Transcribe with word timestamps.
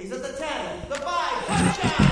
He's 0.00 0.12
at 0.12 0.22
the 0.22 0.28
10, 0.28 0.46
the 0.88 0.94
5, 0.94 1.04
touchdown! 1.48 2.06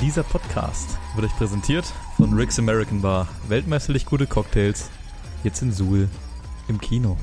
Dieser 0.00 0.24
Podcast 0.24 0.98
wird 1.14 1.26
euch 1.26 1.36
präsentiert 1.36 1.84
von 2.16 2.34
Rick's 2.34 2.58
American 2.58 3.02
Bar. 3.02 3.28
Weltmeisterlich 3.46 4.04
gute 4.04 4.26
Cocktails. 4.26 4.90
Jetzt 5.44 5.62
in 5.62 5.70
Suhl 5.70 6.08
im 6.66 6.80
Kino. 6.80 7.16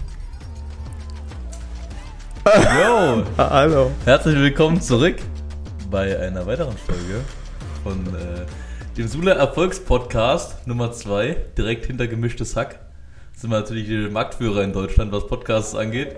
Yo! 2.46 3.26
Hallo. 3.38 3.92
Herzlich 4.06 4.36
willkommen 4.36 4.80
zurück 4.80 5.18
bei 5.90 6.18
einer 6.18 6.46
weiteren 6.46 6.78
Folge 6.78 7.22
von 7.84 8.16
äh, 8.16 8.46
dem 8.96 9.10
Sule 9.10 9.34
Erfolgspodcast 9.34 10.68
Nummer 10.68 10.94
2, 10.94 11.36
direkt 11.58 11.88
hinter 11.88 12.08
gemischtes 12.08 12.56
Hack. 12.56 12.80
Sind 13.42 13.50
wir 13.50 13.58
natürlich 13.58 13.88
die 13.88 14.08
Marktführer 14.08 14.64
in 14.64 14.72
Deutschland, 14.72 15.12
was 15.12 15.26
Podcasts 15.26 15.74
angeht. 15.74 16.16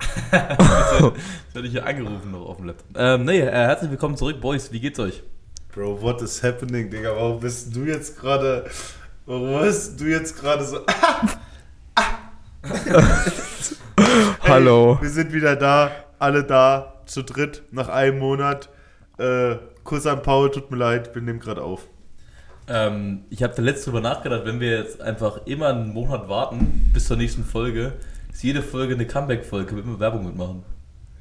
Jetzt 0.32 1.54
werde 1.54 1.68
ich 1.68 1.70
hier 1.70 1.86
angerufen 1.86 2.32
noch 2.32 2.46
auf 2.46 2.56
dem 2.56 2.66
Laptop. 2.66 2.88
Ähm, 2.96 3.24
nee, 3.24 3.38
äh, 3.38 3.48
herzlich 3.48 3.92
willkommen 3.92 4.16
zurück, 4.16 4.40
Boys. 4.40 4.72
Wie 4.72 4.80
geht's 4.80 4.98
euch? 4.98 5.22
Bro, 5.72 6.02
what 6.02 6.20
is 6.22 6.42
happening, 6.42 6.90
Digga? 6.90 7.14
Warum 7.14 7.38
bist 7.38 7.76
du 7.76 7.84
jetzt 7.84 8.18
gerade. 8.18 8.68
Warum 9.24 9.60
bist 9.60 10.00
du 10.00 10.06
jetzt 10.06 10.36
gerade 10.36 10.64
so. 10.64 10.80
Hallo. 14.42 14.96
Hey, 14.96 15.02
wir 15.04 15.10
sind 15.10 15.32
wieder 15.32 15.54
da, 15.54 15.92
alle 16.18 16.42
da, 16.42 17.02
zu 17.06 17.22
dritt, 17.22 17.62
nach 17.70 17.88
einem 17.88 18.18
Monat. 18.18 18.68
Äh, 19.18 19.58
Kuss 19.84 20.08
an 20.08 20.22
Paul, 20.22 20.50
tut 20.50 20.72
mir 20.72 20.76
leid, 20.76 21.14
wir 21.14 21.22
nehmen 21.22 21.38
gerade 21.38 21.62
auf. 21.62 21.86
Ähm, 22.68 23.24
ich 23.30 23.42
habe 23.42 23.54
da 23.54 23.62
letztens 23.62 23.84
drüber 23.86 24.00
nachgedacht, 24.00 24.42
wenn 24.44 24.58
wir 24.60 24.78
jetzt 24.78 25.00
einfach 25.00 25.46
immer 25.46 25.68
einen 25.68 25.92
Monat 25.92 26.28
warten 26.28 26.90
bis 26.92 27.06
zur 27.06 27.16
nächsten 27.16 27.44
Folge, 27.44 27.92
ist 28.32 28.42
jede 28.42 28.62
Folge 28.62 28.94
eine 28.94 29.06
Comeback-Folge, 29.06 29.66
können 29.66 29.84
wir 29.84 29.90
immer 29.90 30.00
Werbung 30.00 30.26
mitmachen. 30.26 30.64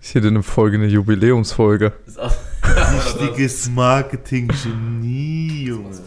Ich 0.02 0.14
hätte 0.14 0.28
eine 0.28 0.44
Folge, 0.44 0.78
eine 0.78 0.88
Jubiläumsfolge. 0.88 1.94
Ist 2.06 2.20
auch, 2.20 2.34
Richtiges 2.96 3.70
Marketing-Genie, 3.70 5.66
Junge. 5.68 5.98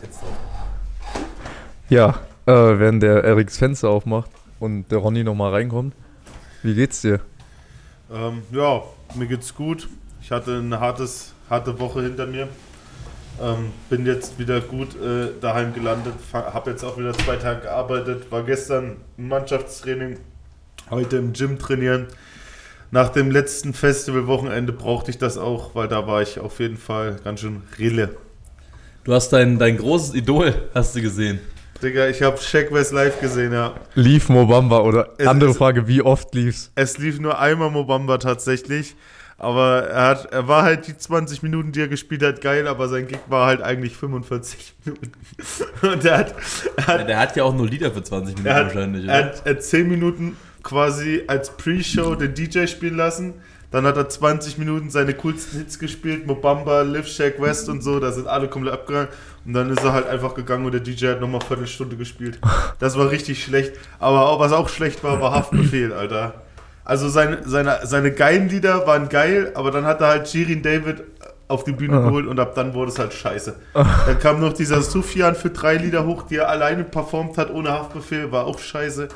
Ja, 1.88 2.20
äh, 2.46 2.52
während 2.52 3.02
der 3.02 3.24
Eriks 3.24 3.58
Fenster 3.58 3.88
aufmacht 3.88 4.30
und 4.60 4.88
der 4.90 4.98
Ronny 4.98 5.24
nochmal 5.24 5.52
reinkommt. 5.52 5.94
Wie 6.62 6.74
geht's 6.74 7.00
dir? 7.00 7.20
Ähm, 8.12 8.42
ja, 8.50 8.82
mir 9.14 9.26
geht's 9.26 9.54
gut. 9.54 9.88
Ich 10.20 10.30
hatte 10.30 10.58
eine 10.58 10.80
hartes, 10.80 11.32
harte 11.48 11.78
Woche 11.78 12.02
hinter 12.02 12.26
mir. 12.26 12.48
Ähm, 13.40 13.70
bin 13.88 14.04
jetzt 14.04 14.38
wieder 14.38 14.60
gut 14.60 14.96
äh, 15.00 15.28
daheim 15.40 15.72
gelandet. 15.72 16.14
Habe 16.32 16.70
jetzt 16.70 16.82
auch 16.84 16.98
wieder 16.98 17.12
zwei 17.12 17.36
Tage 17.36 17.62
gearbeitet. 17.62 18.30
War 18.32 18.42
gestern 18.42 18.96
im 19.16 19.28
Mannschaftstraining, 19.28 20.18
heute 20.90 21.16
im 21.18 21.32
Gym 21.32 21.58
trainieren. 21.58 22.06
Nach 22.90 23.10
dem 23.10 23.30
letzten 23.30 23.74
Festivalwochenende 23.74 24.72
brauchte 24.72 25.10
ich 25.10 25.18
das 25.18 25.36
auch, 25.38 25.74
weil 25.74 25.88
da 25.88 26.06
war 26.06 26.22
ich 26.22 26.40
auf 26.40 26.58
jeden 26.58 26.78
Fall 26.78 27.16
ganz 27.22 27.40
schön 27.40 27.62
rille. 27.78 28.16
du 29.04 29.14
hast 29.14 29.30
dein, 29.32 29.58
dein 29.58 29.76
großes 29.76 30.14
Idol, 30.14 30.54
hast 30.74 30.96
du 30.96 31.02
gesehen. 31.02 31.38
Digga, 31.82 32.08
ich 32.08 32.22
habe 32.22 32.38
Shaq 32.38 32.72
West 32.72 32.92
live 32.92 33.20
gesehen, 33.20 33.52
ja. 33.52 33.74
Lief 33.94 34.28
Mobamba 34.30 34.80
oder 34.80 35.10
Es- 35.18 35.26
andere 35.28 35.50
es- 35.50 35.56
Frage, 35.58 35.86
wie 35.86 36.02
oft 36.02 36.34
lief's? 36.34 36.72
Es 36.74 36.98
lief 36.98 37.20
nur 37.20 37.38
einmal 37.38 37.70
Mobamba 37.70 38.18
tatsächlich. 38.18 38.96
Aber 39.40 39.84
er, 39.84 40.06
hat, 40.08 40.32
er 40.32 40.48
war 40.48 40.64
halt 40.64 40.88
die 40.88 40.96
20 40.96 41.44
Minuten, 41.44 41.70
die 41.70 41.80
er 41.80 41.86
gespielt 41.88 42.24
hat, 42.24 42.40
geil, 42.40 42.66
aber 42.66 42.88
sein 42.88 43.06
Gig 43.06 43.20
war 43.28 43.46
halt 43.46 43.62
eigentlich 43.62 43.96
45 43.96 44.74
Minuten. 44.84 45.12
Und 45.82 46.04
er 46.04 46.18
hat, 46.18 46.34
er 46.76 46.82
Ja, 46.82 46.86
hat, 46.98 47.08
der 47.08 47.18
hat 47.20 47.36
ja 47.36 47.44
auch 47.44 47.54
nur 47.54 47.68
Lieder 47.68 47.92
für 47.92 48.02
20 48.02 48.34
Minuten 48.34 48.46
er 48.48 48.54
hat, 48.56 48.66
wahrscheinlich. 48.66 49.06
er 49.06 49.14
Oder? 49.14 49.24
hat, 49.26 49.42
er 49.46 49.54
hat 49.54 49.62
10 49.62 49.88
Minuten 49.88 50.36
quasi 50.64 51.22
als 51.28 51.56
Pre-Show 51.56 52.16
den 52.16 52.34
DJ 52.34 52.66
spielen 52.66 52.96
lassen. 52.96 53.34
Dann 53.70 53.84
hat 53.84 53.96
er 53.96 54.08
20 54.08 54.58
Minuten 54.58 54.90
seine 54.90 55.12
coolsten 55.14 55.58
Hits 55.58 55.78
gespielt, 55.78 56.26
Mobamba, 56.26 56.80
Liv, 56.82 57.06
Shaq 57.06 57.40
West 57.40 57.68
und 57.68 57.82
so, 57.82 58.00
da 58.00 58.10
sind 58.10 58.26
alle 58.26 58.48
komplett 58.48 58.72
abgegangen. 58.74 59.08
Und 59.44 59.52
dann 59.52 59.70
ist 59.70 59.84
er 59.84 59.92
halt 59.92 60.06
einfach 60.08 60.34
gegangen 60.34 60.64
und 60.64 60.72
der 60.72 60.80
DJ 60.80 61.08
hat 61.08 61.20
nochmal 61.20 61.42
Viertelstunde 61.42 61.96
gespielt. 61.96 62.38
Das 62.80 62.98
war 62.98 63.10
richtig 63.10 63.44
schlecht. 63.44 63.72
Aber 63.98 64.28
auch, 64.28 64.40
was 64.40 64.52
auch 64.52 64.68
schlecht 64.68 65.04
war, 65.04 65.20
war 65.20 65.32
Haftbefehl, 65.32 65.92
Alter. 65.92 66.42
Also 66.88 67.08
seine, 67.10 67.46
seine, 67.46 67.80
seine 67.84 68.12
geilen 68.12 68.48
Lieder 68.48 68.86
waren 68.86 69.08
geil, 69.10 69.52
aber 69.54 69.70
dann 69.70 69.84
hat 69.84 70.00
er 70.00 70.06
halt 70.08 70.28
Shirin 70.28 70.62
David 70.62 71.02
auf 71.46 71.64
die 71.64 71.72
Bühne 71.72 71.98
Ah. 71.98 72.00
geholt 72.06 72.26
und 72.26 72.40
ab 72.40 72.54
dann 72.54 72.72
wurde 72.72 72.90
es 72.90 72.98
halt 72.98 73.12
scheiße. 73.12 73.54
Dann 73.74 74.18
kam 74.18 74.40
noch 74.40 74.54
dieser 74.54 74.80
Sufjan 74.80 75.34
für 75.34 75.50
drei 75.50 75.76
Lieder 75.76 76.06
hoch, 76.06 76.22
die 76.22 76.36
er 76.36 76.48
alleine 76.48 76.84
performt 76.84 77.36
hat 77.36 77.50
ohne 77.50 77.70
Haftbefehl, 77.72 78.32
war 78.32 78.46
auch 78.46 78.58
scheiße. 78.58 79.08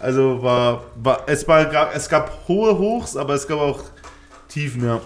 Also 0.00 0.42
war, 0.42 0.84
war 0.96 1.20
es 1.26 1.48
war 1.48 1.66
es 1.94 2.08
gab 2.10 2.46
hohe 2.46 2.76
Hochs, 2.78 3.16
aber 3.16 3.32
es 3.34 3.48
gab 3.48 3.58
auch 3.58 3.80
Tiefen, 4.48 4.84
ja. 4.84 5.00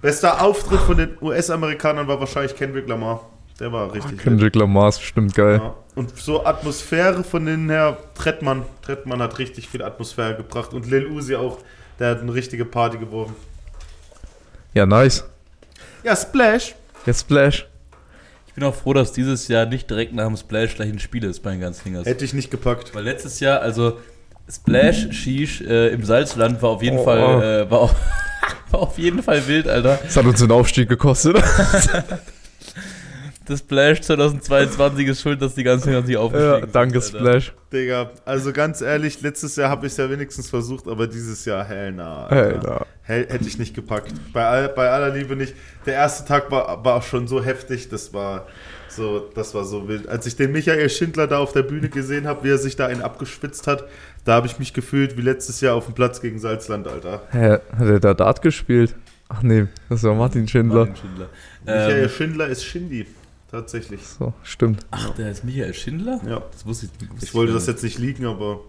Bester 0.00 0.40
Auftritt 0.40 0.80
von 0.80 0.96
den 0.96 1.16
US-Amerikanern 1.20 2.06
war 2.06 2.20
wahrscheinlich 2.20 2.54
Kendrick 2.54 2.88
Lamar. 2.88 3.20
Der 3.58 3.72
war 3.72 3.92
richtig. 3.94 4.18
Kendrick 4.18 4.54
Lamar 4.54 4.90
ist 4.90 4.98
bestimmt 4.98 5.34
geil. 5.34 5.60
Ja. 5.62 5.74
Und 5.94 6.16
so 6.18 6.44
Atmosphäre 6.44 7.24
von 7.24 7.46
denen 7.46 7.70
her, 7.70 7.96
Trettmann, 8.14 8.64
Trettmann 8.82 9.22
hat 9.22 9.38
richtig 9.38 9.68
viel 9.68 9.82
Atmosphäre 9.82 10.36
gebracht 10.36 10.74
und 10.74 10.86
Lil 10.90 11.06
Uzi 11.06 11.36
auch, 11.36 11.58
der 11.98 12.10
hat 12.10 12.20
eine 12.20 12.34
richtige 12.34 12.66
Party 12.66 12.98
geworfen. 12.98 13.34
Ja, 14.74 14.84
nice. 14.84 15.24
Ja, 16.04 16.14
Splash. 16.14 16.74
Jetzt 17.06 17.20
Splash. 17.22 17.66
Ich 18.46 18.52
bin 18.52 18.64
auch 18.64 18.74
froh, 18.74 18.92
dass 18.92 19.12
dieses 19.12 19.48
Jahr 19.48 19.64
nicht 19.64 19.88
direkt 19.88 20.12
nach 20.14 20.26
dem 20.26 20.36
Splash 20.36 20.74
gleich 20.74 20.90
ein 20.90 20.98
Spiel 20.98 21.24
ist 21.24 21.42
bei 21.42 21.52
den 21.52 21.60
ganzen 21.60 21.82
Fingers. 21.82 22.06
Hätte 22.06 22.26
ich 22.26 22.34
nicht 22.34 22.50
gepackt. 22.50 22.94
Weil 22.94 23.04
letztes 23.04 23.40
Jahr, 23.40 23.60
also 23.60 23.98
Splash 24.50 25.08
Shish 25.12 25.62
äh, 25.62 25.88
im 25.88 26.04
Salzland 26.04 26.60
war 26.60 26.70
auf 26.70 26.82
jeden 26.82 26.98
Oh. 26.98 27.04
Fall 27.04 27.42
äh, 27.66 27.70
war, 27.70 27.78
auf, 27.80 27.94
war 28.70 28.80
auf 28.80 28.98
jeden 28.98 29.22
Fall 29.22 29.46
wild, 29.46 29.66
Alter. 29.66 29.98
Das 30.02 30.16
hat 30.16 30.26
uns 30.26 30.40
den 30.40 30.50
Aufstieg 30.52 30.88
gekostet. 30.90 31.36
Das 33.46 33.60
Splash 33.60 34.00
2022 34.00 35.06
ist 35.06 35.20
schuld, 35.20 35.40
dass 35.40 35.54
die 35.54 35.62
ganzen 35.62 35.84
Fingers 35.84 36.06
nicht 36.06 36.16
aufgestiegen 36.16 36.52
ja, 36.52 36.60
sind. 36.60 36.74
danke, 36.74 36.98
Alter. 36.98 37.06
Splash. 37.18 37.52
Digga, 37.72 38.10
also 38.24 38.52
ganz 38.52 38.80
ehrlich, 38.80 39.20
letztes 39.22 39.54
Jahr 39.56 39.70
habe 39.70 39.86
ich 39.86 39.92
es 39.92 39.98
ja 39.98 40.10
wenigstens 40.10 40.50
versucht, 40.50 40.88
aber 40.88 41.06
dieses 41.06 41.44
Jahr, 41.44 41.64
hell 41.64 41.92
na. 41.92 42.28
Hell, 43.02 43.26
hätte 43.28 43.46
ich 43.46 43.56
nicht 43.58 43.74
gepackt. 43.74 44.12
Bei, 44.32 44.44
all, 44.44 44.68
bei 44.70 44.90
aller 44.90 45.10
Liebe 45.10 45.36
nicht. 45.36 45.54
Der 45.86 45.94
erste 45.94 46.26
Tag 46.26 46.50
war, 46.50 46.84
war 46.84 46.96
auch 46.96 47.02
schon 47.04 47.28
so 47.28 47.42
heftig, 47.42 47.88
das 47.88 48.12
war 48.12 48.46
so, 48.88 49.30
das 49.34 49.54
war 49.54 49.64
so 49.64 49.86
wild. 49.86 50.08
Als 50.08 50.26
ich 50.26 50.34
den 50.34 50.50
Michael 50.50 50.90
Schindler 50.90 51.28
da 51.28 51.38
auf 51.38 51.52
der 51.52 51.62
Bühne 51.62 51.88
gesehen 51.88 52.26
habe, 52.26 52.42
wie 52.42 52.50
er 52.50 52.58
sich 52.58 52.74
da 52.74 52.86
einen 52.86 53.02
abgeschwitzt 53.02 53.68
hat, 53.68 53.84
da 54.24 54.32
habe 54.34 54.48
ich 54.48 54.58
mich 54.58 54.72
gefühlt 54.72 55.16
wie 55.16 55.22
letztes 55.22 55.60
Jahr 55.60 55.76
auf 55.76 55.84
dem 55.84 55.94
Platz 55.94 56.20
gegen 56.20 56.40
Salzland, 56.40 56.88
Alter. 56.88 57.22
Hä, 57.30 57.58
hat 57.78 57.86
er 57.86 58.00
da 58.00 58.14
Dart 58.14 58.42
gespielt? 58.42 58.96
Ach 59.28 59.42
nee, 59.42 59.66
das 59.88 60.02
war 60.02 60.14
Martin 60.14 60.48
Schindler. 60.48 60.86
Martin 60.86 60.96
Schindler. 60.96 61.28
Michael 61.64 62.02
Ähm, 62.04 62.08
Schindler 62.08 62.46
ist 62.48 62.64
Shindy, 62.64 63.06
tatsächlich. 63.50 64.00
So, 64.06 64.32
stimmt. 64.42 64.86
ach, 64.90 65.10
der 65.10 65.30
ist 65.30 65.44
Michael 65.44 65.74
Schindler? 65.74 66.20
Ja. 66.28 66.42
Das 66.52 66.66
wusste 66.66 66.86
ich 66.86 67.10
nicht. 67.10 67.22
Ich 67.22 67.34
wollte 67.34 67.52
das 67.52 67.66
jetzt 67.66 67.82
nicht 67.82 67.98
liegen, 67.98 68.26
aber 68.26 68.60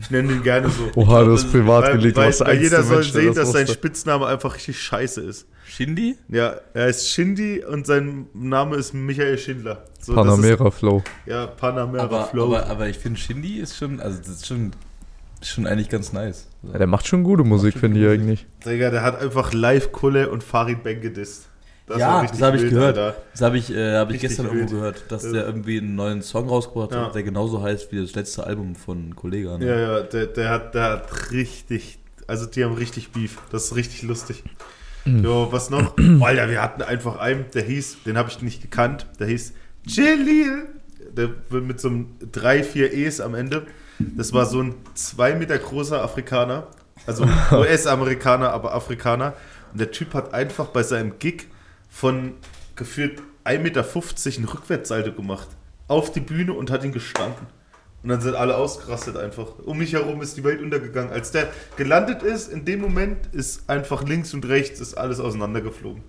ich 0.00 0.10
nenne 0.10 0.32
ihn 0.32 0.42
gerne 0.42 0.68
so. 0.70 0.90
Oha, 0.94 1.24
du 1.24 1.32
das 1.32 1.44
hast 1.44 1.52
privat 1.52 1.84
Weil, 1.84 1.96
gelegt. 1.98 2.16
weil, 2.16 2.28
was 2.28 2.40
weil 2.40 2.60
jeder 2.62 2.82
soll 2.82 2.98
Mensch, 2.98 3.12
sehen, 3.12 3.34
dass 3.34 3.52
sein 3.52 3.62
wusste. 3.62 3.74
Spitzname 3.74 4.26
einfach 4.26 4.54
richtig 4.54 4.80
scheiße 4.80 5.20
ist. 5.22 5.46
Shindy? 5.66 6.16
Ja, 6.28 6.54
er 6.72 6.86
ist 6.88 7.08
Shindy 7.10 7.64
und 7.64 7.86
sein 7.86 8.26
Name 8.32 8.76
ist 8.76 8.94
Michael 8.94 9.36
Schindler. 9.38 9.84
So, 10.00 10.14
das 10.14 10.24
Panamera 10.24 10.70
Flow. 10.70 10.98
Ist, 10.98 11.06
ja, 11.26 11.46
Panamera 11.46 12.04
Aber, 12.04 12.24
Flow. 12.26 12.46
aber, 12.46 12.66
aber 12.66 12.88
ich 12.88 12.96
finde 12.98 13.18
Shindy 13.18 13.58
ist 13.58 13.76
schon, 13.76 14.00
also 14.00 14.18
das 14.18 14.28
ist 14.28 14.46
schon, 14.46 14.72
schon 15.42 15.66
eigentlich 15.66 15.88
ganz 15.88 16.12
nice. 16.12 16.46
So. 16.62 16.72
Ja, 16.72 16.78
der 16.78 16.86
macht 16.86 17.06
schon 17.06 17.22
gute 17.24 17.44
Musik, 17.44 17.76
finde 17.78 18.00
ich 18.00 18.08
eigentlich. 18.08 18.46
Digga, 18.64 18.90
der 18.90 19.02
hat 19.02 19.20
einfach 19.20 19.52
Live-Kulle 19.52 20.30
und 20.30 20.42
Farid 20.42 20.82
Bang 20.84 21.00
gedisst. 21.00 21.48
Das 21.88 21.98
Ja, 21.98 22.08
war 22.08 22.22
richtig 22.22 22.38
das 22.40 22.46
habe 22.46 22.56
ich 22.56 22.62
wild, 22.64 22.72
gehört. 22.74 22.98
Alter. 22.98 23.16
Das 23.32 23.40
habe 23.42 23.58
ich, 23.58 23.74
äh, 23.74 23.96
hab 23.96 24.10
ich 24.10 24.20
gestern 24.20 24.46
wild. 24.46 24.54
irgendwo 24.56 24.74
gehört, 24.76 25.04
dass 25.10 25.24
Ja. 25.24 25.32
der 25.32 25.46
irgendwie 25.46 25.78
einen 25.78 25.94
neuen 25.94 26.22
Song 26.22 26.48
rausgebracht 26.48 26.92
hat, 26.92 26.98
Ja. 27.06 27.08
der 27.10 27.22
genauso 27.22 27.62
heißt 27.62 27.90
wie 27.92 28.00
das 28.02 28.14
letzte 28.14 28.44
Album 28.44 28.74
von 28.76 29.16
Kollega. 29.16 29.56
Ne? 29.58 29.66
Ja, 29.66 29.76
ja, 29.78 30.00
der, 30.02 30.26
der, 30.26 30.50
hat, 30.50 30.74
der 30.74 30.82
hat 30.84 31.30
richtig, 31.32 31.98
also 32.26 32.46
die 32.46 32.62
haben 32.64 32.74
richtig 32.74 33.10
Beef. 33.12 33.38
Das 33.50 33.64
ist 33.64 33.76
richtig 33.76 34.02
lustig. 34.02 34.42
Mhm. 35.04 35.24
Jo, 35.24 35.48
was 35.50 35.70
noch? 35.70 35.94
Alter, 36.20 36.50
wir 36.50 36.60
hatten 36.62 36.82
einfach 36.82 37.16
einen, 37.18 37.46
der 37.54 37.62
hieß, 37.62 37.98
den 38.04 38.18
habe 38.18 38.28
ich 38.28 38.42
nicht 38.42 38.60
gekannt, 38.60 39.06
der 39.18 39.26
hieß 39.28 39.54
Jalil. 39.84 40.66
Der 41.16 41.30
wird 41.48 41.64
mit 41.64 41.80
so 41.80 41.88
einem 41.88 42.08
drei, 42.32 42.62
vier 42.62 42.92
E's 42.92 43.20
am 43.20 43.34
Ende. 43.34 43.66
Das 43.98 44.32
war 44.32 44.44
so 44.46 44.60
ein 44.62 44.74
zwei 44.94 45.34
Meter 45.34 45.56
großer 45.58 46.02
Afrikaner. 46.02 46.66
Also 47.06 47.24
US-Amerikaner, 47.52 48.50
aber 48.52 48.74
Afrikaner. 48.74 49.32
Und 49.72 49.80
der 49.80 49.90
Typ 49.90 50.14
hat 50.14 50.34
einfach 50.34 50.66
bei 50.66 50.82
seinem 50.82 51.18
Gig 51.18 51.46
von 51.88 52.34
gefühlt 52.76 53.20
1,50 53.44 53.58
Meter 53.60 53.84
einen 54.36 54.48
Rückwärtssalto 54.48 55.12
gemacht. 55.12 55.48
Auf 55.88 56.12
die 56.12 56.20
Bühne 56.20 56.52
und 56.52 56.70
hat 56.70 56.84
ihn 56.84 56.92
gestanden. 56.92 57.46
Und 58.02 58.10
dann 58.10 58.20
sind 58.20 58.34
alle 58.36 58.56
ausgerastet 58.56 59.16
einfach. 59.16 59.46
Um 59.64 59.78
mich 59.78 59.92
herum 59.94 60.22
ist 60.22 60.36
die 60.36 60.44
Welt 60.44 60.60
untergegangen. 60.62 61.10
Als 61.10 61.32
der 61.32 61.48
gelandet 61.76 62.22
ist, 62.22 62.52
in 62.52 62.64
dem 62.64 62.80
Moment 62.80 63.26
ist 63.32 63.68
einfach 63.68 64.04
links 64.04 64.32
und 64.34 64.46
rechts 64.46 64.80
ist 64.80 64.94
alles 64.94 65.18
auseinandergeflogen. 65.18 66.02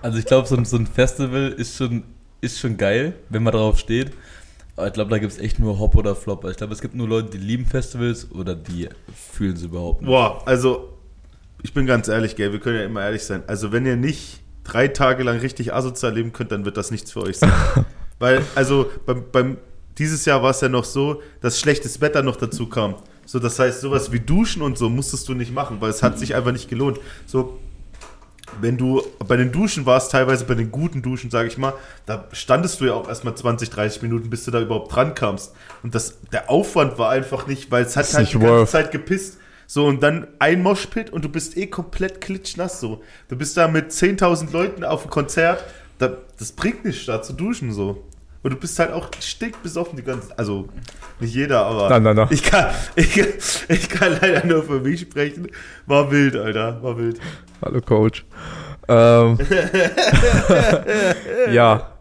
Also 0.00 0.18
ich 0.18 0.24
glaube, 0.24 0.48
so, 0.48 0.56
ein- 0.56 0.64
so 0.64 0.76
ein 0.76 0.86
Festival 0.86 1.52
ist 1.56 1.76
schon, 1.76 2.02
ist 2.40 2.58
schon 2.58 2.76
geil, 2.76 3.14
wenn 3.28 3.42
man 3.42 3.52
drauf 3.52 3.78
steht. 3.78 4.12
Aber 4.74 4.86
ich 4.88 4.92
glaube, 4.94 5.10
da 5.10 5.18
gibt 5.18 5.32
es 5.32 5.38
echt 5.38 5.58
nur 5.58 5.78
Hop 5.78 5.94
oder 5.94 6.16
Flop. 6.16 6.44
Ich 6.46 6.56
glaube, 6.56 6.72
es 6.72 6.80
gibt 6.80 6.94
nur 6.94 7.06
Leute, 7.06 7.30
die 7.30 7.38
lieben 7.38 7.66
Festivals 7.66 8.28
oder 8.32 8.54
die 8.56 8.88
fühlen 9.14 9.56
sie 9.56 9.66
überhaupt 9.66 10.00
nicht. 10.00 10.08
Boah, 10.08 10.42
also 10.46 10.91
ich 11.62 11.74
bin 11.74 11.86
ganz 11.86 12.08
ehrlich, 12.08 12.36
gell, 12.36 12.52
wir 12.52 12.60
können 12.60 12.76
ja 12.76 12.84
immer 12.84 13.02
ehrlich 13.02 13.24
sein. 13.24 13.42
Also 13.46 13.72
wenn 13.72 13.86
ihr 13.86 13.96
nicht 13.96 14.40
drei 14.64 14.88
Tage 14.88 15.22
lang 15.22 15.38
richtig 15.38 15.72
asozial 15.72 16.14
leben 16.14 16.32
könnt, 16.32 16.52
dann 16.52 16.64
wird 16.64 16.76
das 16.76 16.90
nichts 16.90 17.12
für 17.12 17.22
euch 17.22 17.38
sein. 17.38 17.52
Weil, 18.18 18.42
also 18.54 18.90
beim, 19.06 19.24
beim 19.30 19.56
dieses 19.98 20.24
Jahr 20.24 20.42
war 20.42 20.50
es 20.50 20.60
ja 20.60 20.68
noch 20.68 20.84
so, 20.84 21.22
dass 21.40 21.58
schlechtes 21.58 22.00
Wetter 22.00 22.22
noch 22.22 22.36
dazu 22.36 22.68
kam. 22.68 22.96
So, 23.26 23.38
das 23.38 23.58
heißt, 23.58 23.80
sowas 23.80 24.12
wie 24.12 24.20
Duschen 24.20 24.62
und 24.62 24.78
so 24.78 24.88
musstest 24.88 25.28
du 25.28 25.34
nicht 25.34 25.52
machen, 25.52 25.78
weil 25.80 25.90
es 25.90 26.02
hat 26.02 26.18
sich 26.18 26.34
einfach 26.34 26.52
nicht 26.52 26.68
gelohnt. 26.68 26.98
So, 27.26 27.58
wenn 28.60 28.76
du 28.76 29.02
bei 29.26 29.36
den 29.36 29.52
Duschen 29.52 29.86
warst, 29.86 30.12
teilweise 30.12 30.44
bei 30.44 30.54
den 30.54 30.70
guten 30.70 31.02
Duschen, 31.02 31.30
sage 31.30 31.48
ich 31.48 31.56
mal, 31.58 31.74
da 32.06 32.26
standest 32.32 32.80
du 32.80 32.86
ja 32.86 32.94
auch 32.94 33.08
erstmal 33.08 33.34
20, 33.34 33.70
30 33.70 34.02
Minuten, 34.02 34.30
bis 34.30 34.44
du 34.44 34.50
da 34.50 34.60
überhaupt 34.60 34.94
dran 34.94 35.14
kamst. 35.14 35.54
Und 35.82 35.94
das, 35.94 36.18
der 36.32 36.50
Aufwand 36.50 36.98
war 36.98 37.10
einfach 37.10 37.46
nicht, 37.46 37.70
weil 37.70 37.84
es 37.84 37.96
hat 37.96 38.12
halt 38.12 38.32
die 38.32 38.38
ganze. 38.38 38.72
Zeit 38.72 38.92
gepisst. 38.92 39.38
So, 39.72 39.86
und 39.86 40.02
dann 40.02 40.26
ein 40.38 40.62
Moshpit 40.62 41.08
und 41.08 41.24
du 41.24 41.30
bist 41.30 41.56
eh 41.56 41.66
komplett 41.66 42.20
klitschnass 42.20 42.78
so. 42.78 43.00
Du 43.28 43.36
bist 43.36 43.56
da 43.56 43.68
mit 43.68 43.90
10.000 43.90 44.52
Leuten 44.52 44.84
auf 44.84 45.00
dem 45.04 45.10
Konzert, 45.10 45.64
da, 45.96 46.14
das 46.38 46.52
bringt 46.52 46.84
nichts, 46.84 47.06
da 47.06 47.22
zu 47.22 47.32
duschen 47.32 47.72
so. 47.72 48.04
Und 48.42 48.52
du 48.52 48.56
bist 48.58 48.78
halt 48.78 48.92
auch 48.92 49.08
stinkbesoffen 49.18 49.96
die 49.96 50.02
ganze 50.02 50.38
Also, 50.38 50.68
nicht 51.20 51.34
jeder, 51.34 51.64
aber 51.64 51.88
Nein, 51.88 52.02
nein, 52.02 52.16
nein. 52.16 52.28
Ich, 52.28 52.42
kann, 52.42 52.70
ich, 52.96 53.18
ich 53.70 53.88
kann 53.88 54.18
leider 54.20 54.44
nur 54.46 54.62
für 54.62 54.78
mich 54.78 55.00
sprechen. 55.00 55.48
War 55.86 56.10
wild, 56.10 56.36
Alter, 56.36 56.82
war 56.82 56.98
wild. 56.98 57.18
Hallo 57.64 57.80
Coach. 57.80 58.26
Ähm, 58.88 59.38
ja, 61.50 61.92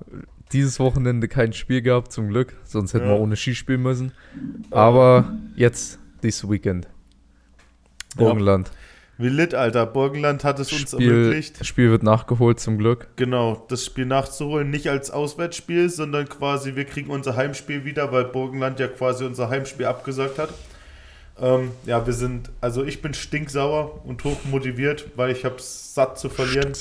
dieses 0.52 0.78
Wochenende 0.78 1.30
kein 1.30 1.54
Spiel 1.54 1.82
gehabt, 1.82 2.12
zum 2.12 2.28
Glück. 2.28 2.54
Sonst 2.66 2.94
hätten 2.94 3.06
Ja. 3.06 3.14
wir 3.14 3.20
ohne 3.22 3.38
Ski 3.38 3.56
spielen 3.56 3.82
müssen. 3.82 4.12
Aber 4.72 5.32
jetzt, 5.56 6.00
this 6.22 6.50
Weekend. 6.50 6.91
Burgenland. 8.16 8.72
Wie 9.18 9.30
lit, 9.30 9.54
Alter. 9.54 9.86
Burgenland 9.86 10.44
hat 10.44 10.60
es 10.60 10.72
uns 10.72 10.92
Spiel, 10.92 11.12
ermöglicht, 11.12 11.64
Spiel 11.66 11.92
wird 11.92 12.02
nachgeholt, 12.02 12.60
zum 12.60 12.78
Glück. 12.80 13.10
genau, 13.18 13.66
das 13.68 13.86
Spiel 13.86 14.06
nachzuholen. 14.06 14.70
Nicht 14.72 14.90
als 14.90 15.12
Auswärtsspiel, 15.12 15.90
sondern 15.90 16.28
quasi, 16.28 16.76
wir 16.76 16.86
kriegen 16.86 17.12
unser 17.12 17.36
Heimspiel 17.36 17.86
wieder, 17.86 18.12
weil 18.12 18.26
Burgenland 18.26 18.80
ja 18.80 18.88
quasi 18.88 19.24
unser 19.26 19.50
Heimspiel 19.50 19.86
abgesagt 19.86 20.40
hat. 20.40 20.50
Ähm, 21.40 21.72
ja, 21.86 22.06
wir 22.06 22.14
sind, 22.14 22.50
also 22.62 22.84
ich 22.84 23.02
bin 23.02 23.14
stinksauer 23.14 24.06
und 24.06 24.24
hoch 24.24 24.38
motiviert, 24.46 25.12
weil 25.16 25.32
ich 25.32 25.46
hab's 25.46 25.94
satt 25.94 26.18
zu 26.18 26.30
verlieren. 26.30 26.74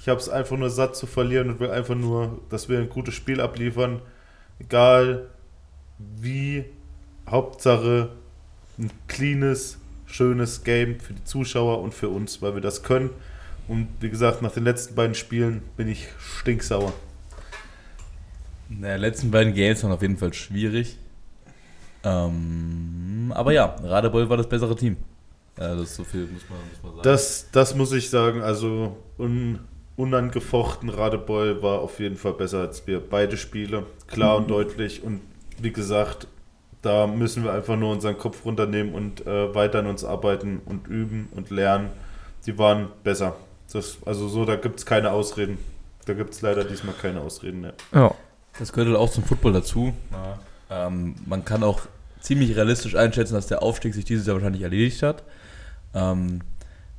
Ich 0.00 0.08
habe 0.08 0.20
es 0.20 0.28
einfach 0.28 0.56
nur 0.56 0.70
satt 0.70 0.94
zu 0.94 1.06
verlieren 1.06 1.50
und 1.50 1.60
will 1.60 1.70
einfach 1.70 1.96
nur, 1.96 2.40
dass 2.48 2.68
wir 2.68 2.78
ein 2.78 2.88
gutes 2.88 3.14
Spiel 3.14 3.40
abliefern. 3.40 4.00
Egal 4.60 5.26
wie, 5.98 6.64
Hauptsache 7.28 8.10
ein 8.78 8.90
cleanes, 9.08 9.78
schönes 10.06 10.64
Game 10.64 10.98
für 11.00 11.12
die 11.12 11.24
Zuschauer 11.24 11.80
und 11.80 11.94
für 11.94 12.08
uns, 12.08 12.40
weil 12.42 12.54
wir 12.54 12.62
das 12.62 12.82
können. 12.82 13.10
Und 13.68 13.88
wie 14.00 14.10
gesagt, 14.10 14.42
nach 14.42 14.52
den 14.52 14.64
letzten 14.64 14.94
beiden 14.94 15.14
Spielen 15.14 15.62
bin 15.76 15.88
ich 15.88 16.08
stinksauer. 16.18 16.92
Naja, 18.68 18.96
letzten 18.96 19.30
beiden 19.30 19.54
Games 19.54 19.82
waren 19.82 19.92
auf 19.92 20.02
jeden 20.02 20.16
Fall 20.16 20.32
schwierig. 20.32 20.98
Ähm, 22.04 23.32
aber 23.34 23.52
ja, 23.52 23.76
Radebeul 23.82 24.28
war 24.28 24.36
das 24.36 24.48
bessere 24.48 24.76
Team. 24.76 24.96
Ja, 25.58 25.74
das 25.74 25.90
ist 25.90 25.96
so 25.96 26.04
viel, 26.04 26.26
muss 26.26 26.42
man, 26.48 26.58
muss 26.58 26.82
man 26.82 26.90
sagen. 26.92 27.02
Das, 27.02 27.48
das 27.50 27.74
muss 27.74 27.92
ich 27.92 28.10
sagen. 28.10 28.42
Also 28.42 28.96
un, 29.18 29.60
unangefochten 29.96 30.88
Radebeul 30.88 31.62
war 31.62 31.80
auf 31.80 31.98
jeden 31.98 32.16
Fall 32.16 32.34
besser 32.34 32.60
als 32.60 32.86
wir. 32.86 33.00
Beide 33.00 33.36
Spiele, 33.36 33.84
klar 34.06 34.36
und 34.36 34.50
deutlich. 34.50 35.02
Und 35.02 35.20
wie 35.58 35.72
gesagt, 35.72 36.28
da 36.86 37.08
müssen 37.08 37.42
wir 37.42 37.52
einfach 37.52 37.76
nur 37.76 37.90
unseren 37.92 38.16
Kopf 38.16 38.44
runternehmen 38.44 38.94
und 38.94 39.26
äh, 39.26 39.54
weiter 39.54 39.80
an 39.80 39.86
uns 39.88 40.04
arbeiten 40.04 40.60
und 40.64 40.86
üben 40.86 41.28
und 41.34 41.50
lernen. 41.50 41.90
Die 42.46 42.56
waren 42.58 42.88
besser. 43.02 43.34
Das, 43.72 43.98
also 44.06 44.28
so, 44.28 44.44
da 44.44 44.54
gibt 44.54 44.78
es 44.78 44.86
keine 44.86 45.10
Ausreden. 45.10 45.58
Da 46.04 46.14
gibt 46.14 46.32
es 46.32 46.42
leider 46.42 46.62
diesmal 46.62 46.94
keine 46.94 47.20
Ausreden 47.20 47.62
mehr. 47.62 47.74
Ja. 47.92 48.14
Das 48.58 48.72
gehört 48.72 48.88
halt 48.88 48.98
auch 48.98 49.10
zum 49.10 49.24
Football 49.24 49.54
dazu. 49.54 49.92
Ähm, 50.70 51.16
man 51.26 51.44
kann 51.44 51.64
auch 51.64 51.80
ziemlich 52.20 52.56
realistisch 52.56 52.94
einschätzen, 52.94 53.34
dass 53.34 53.48
der 53.48 53.62
Aufstieg 53.62 53.92
sich 53.92 54.04
dieses 54.04 54.26
Jahr 54.26 54.36
wahrscheinlich 54.36 54.62
erledigt 54.62 55.02
hat. 55.02 55.24
Ähm, 55.92 56.40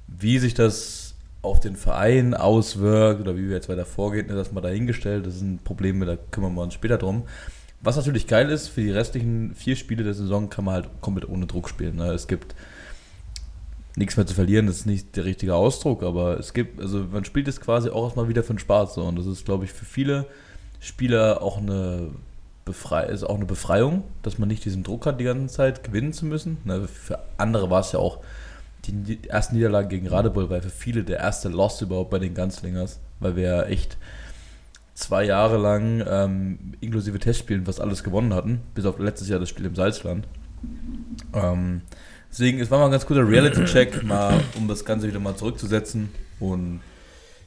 wie 0.07 0.37
sich 0.37 0.53
das 0.53 1.15
auf 1.41 1.61
den 1.61 1.77
Verein 1.77 2.33
auswirkt 2.33 3.21
oder 3.21 3.37
wie 3.37 3.47
wir 3.47 3.55
jetzt 3.55 3.69
weiter 3.69 3.85
vorgehen, 3.85 4.27
ist 4.27 4.35
das 4.35 4.51
mal 4.51 4.61
dahingestellt. 4.61 5.25
Das 5.25 5.39
sind 5.39 5.63
Probleme, 5.63 6.05
da 6.05 6.17
kümmern 6.31 6.53
wir 6.55 6.61
uns 6.61 6.73
später 6.73 6.97
drum. 6.97 7.23
Was 7.81 7.95
natürlich 7.95 8.27
geil 8.27 8.49
ist, 8.49 8.69
für 8.69 8.81
die 8.81 8.91
restlichen 8.91 9.53
vier 9.55 9.75
Spiele 9.75 10.03
der 10.03 10.13
Saison 10.13 10.49
kann 10.49 10.65
man 10.65 10.73
halt 10.75 10.89
komplett 11.01 11.29
ohne 11.29 11.45
Druck 11.45 11.69
spielen. 11.69 11.97
Ne? 11.97 12.11
Es 12.11 12.27
gibt 12.27 12.55
nichts 13.95 14.17
mehr 14.17 14.25
zu 14.25 14.33
verlieren, 14.33 14.67
das 14.67 14.77
ist 14.77 14.85
nicht 14.85 15.15
der 15.15 15.25
richtige 15.25 15.55
Ausdruck, 15.55 16.03
aber 16.03 16.39
es 16.39 16.53
gibt, 16.53 16.79
also 16.79 17.05
man 17.11 17.25
spielt 17.25 17.47
es 17.47 17.61
quasi 17.61 17.89
auch 17.89 18.05
erstmal 18.05 18.29
wieder 18.29 18.43
für 18.43 18.53
den 18.53 18.59
Spaß. 18.59 18.95
So. 18.95 19.03
Und 19.03 19.17
das 19.17 19.25
ist, 19.25 19.45
glaube 19.45 19.65
ich, 19.65 19.73
für 19.73 19.85
viele 19.85 20.25
Spieler 20.79 21.41
auch 21.41 21.57
eine, 21.57 22.09
Befrei 22.67 23.05
ist 23.05 23.23
auch 23.23 23.35
eine 23.35 23.45
Befreiung, 23.45 24.03
dass 24.23 24.37
man 24.39 24.49
nicht 24.49 24.65
diesen 24.65 24.83
Druck 24.83 25.05
hat, 25.05 25.21
die 25.21 25.23
ganze 25.23 25.55
Zeit 25.55 25.85
gewinnen 25.85 26.11
zu 26.11 26.25
müssen. 26.25 26.57
Ne, 26.65 26.87
für 26.87 27.19
andere 27.37 27.69
war 27.69 27.79
es 27.79 27.93
ja 27.93 27.99
auch 27.99 28.19
die, 28.85 29.19
erste 29.25 29.55
Niederlage 29.55 29.87
gegen 29.87 30.07
Radebeul, 30.07 30.49
war 30.49 30.61
für 30.61 30.69
viele 30.69 31.03
der 31.03 31.19
erste 31.19 31.47
Loss 31.47 31.81
überhaupt 31.81 32.09
bei 32.09 32.19
den 32.19 32.33
Ganzlingers, 32.33 32.99
weil 33.21 33.37
wir 33.37 33.43
ja 33.43 33.63
echt 33.63 33.97
zwei 34.97 35.25
Jahre 35.25 35.57
lang 35.57 36.03
ähm, 36.09 36.57
inklusive 36.81 37.19
Testspielen 37.19 37.65
fast 37.65 37.79
alles 37.79 38.03
gewonnen 38.03 38.33
hatten, 38.33 38.61
bis 38.73 38.85
auf 38.85 38.97
letztes 38.97 39.29
Jahr 39.29 39.39
das 39.39 39.47
Spiel 39.47 39.67
im 39.67 39.75
Salzland. 39.75 40.27
Ähm, 41.33 41.81
deswegen, 42.31 42.59
es 42.59 42.71
war 42.71 42.79
mal 42.79 42.85
ein 42.85 42.91
ganz 42.91 43.05
guter 43.05 43.25
Reality-Check, 43.25 44.03
mal, 44.03 44.41
um 44.55 44.67
das 44.67 44.83
Ganze 44.83 45.07
wieder 45.07 45.19
mal 45.19 45.35
zurückzusetzen 45.35 46.09
und 46.39 46.81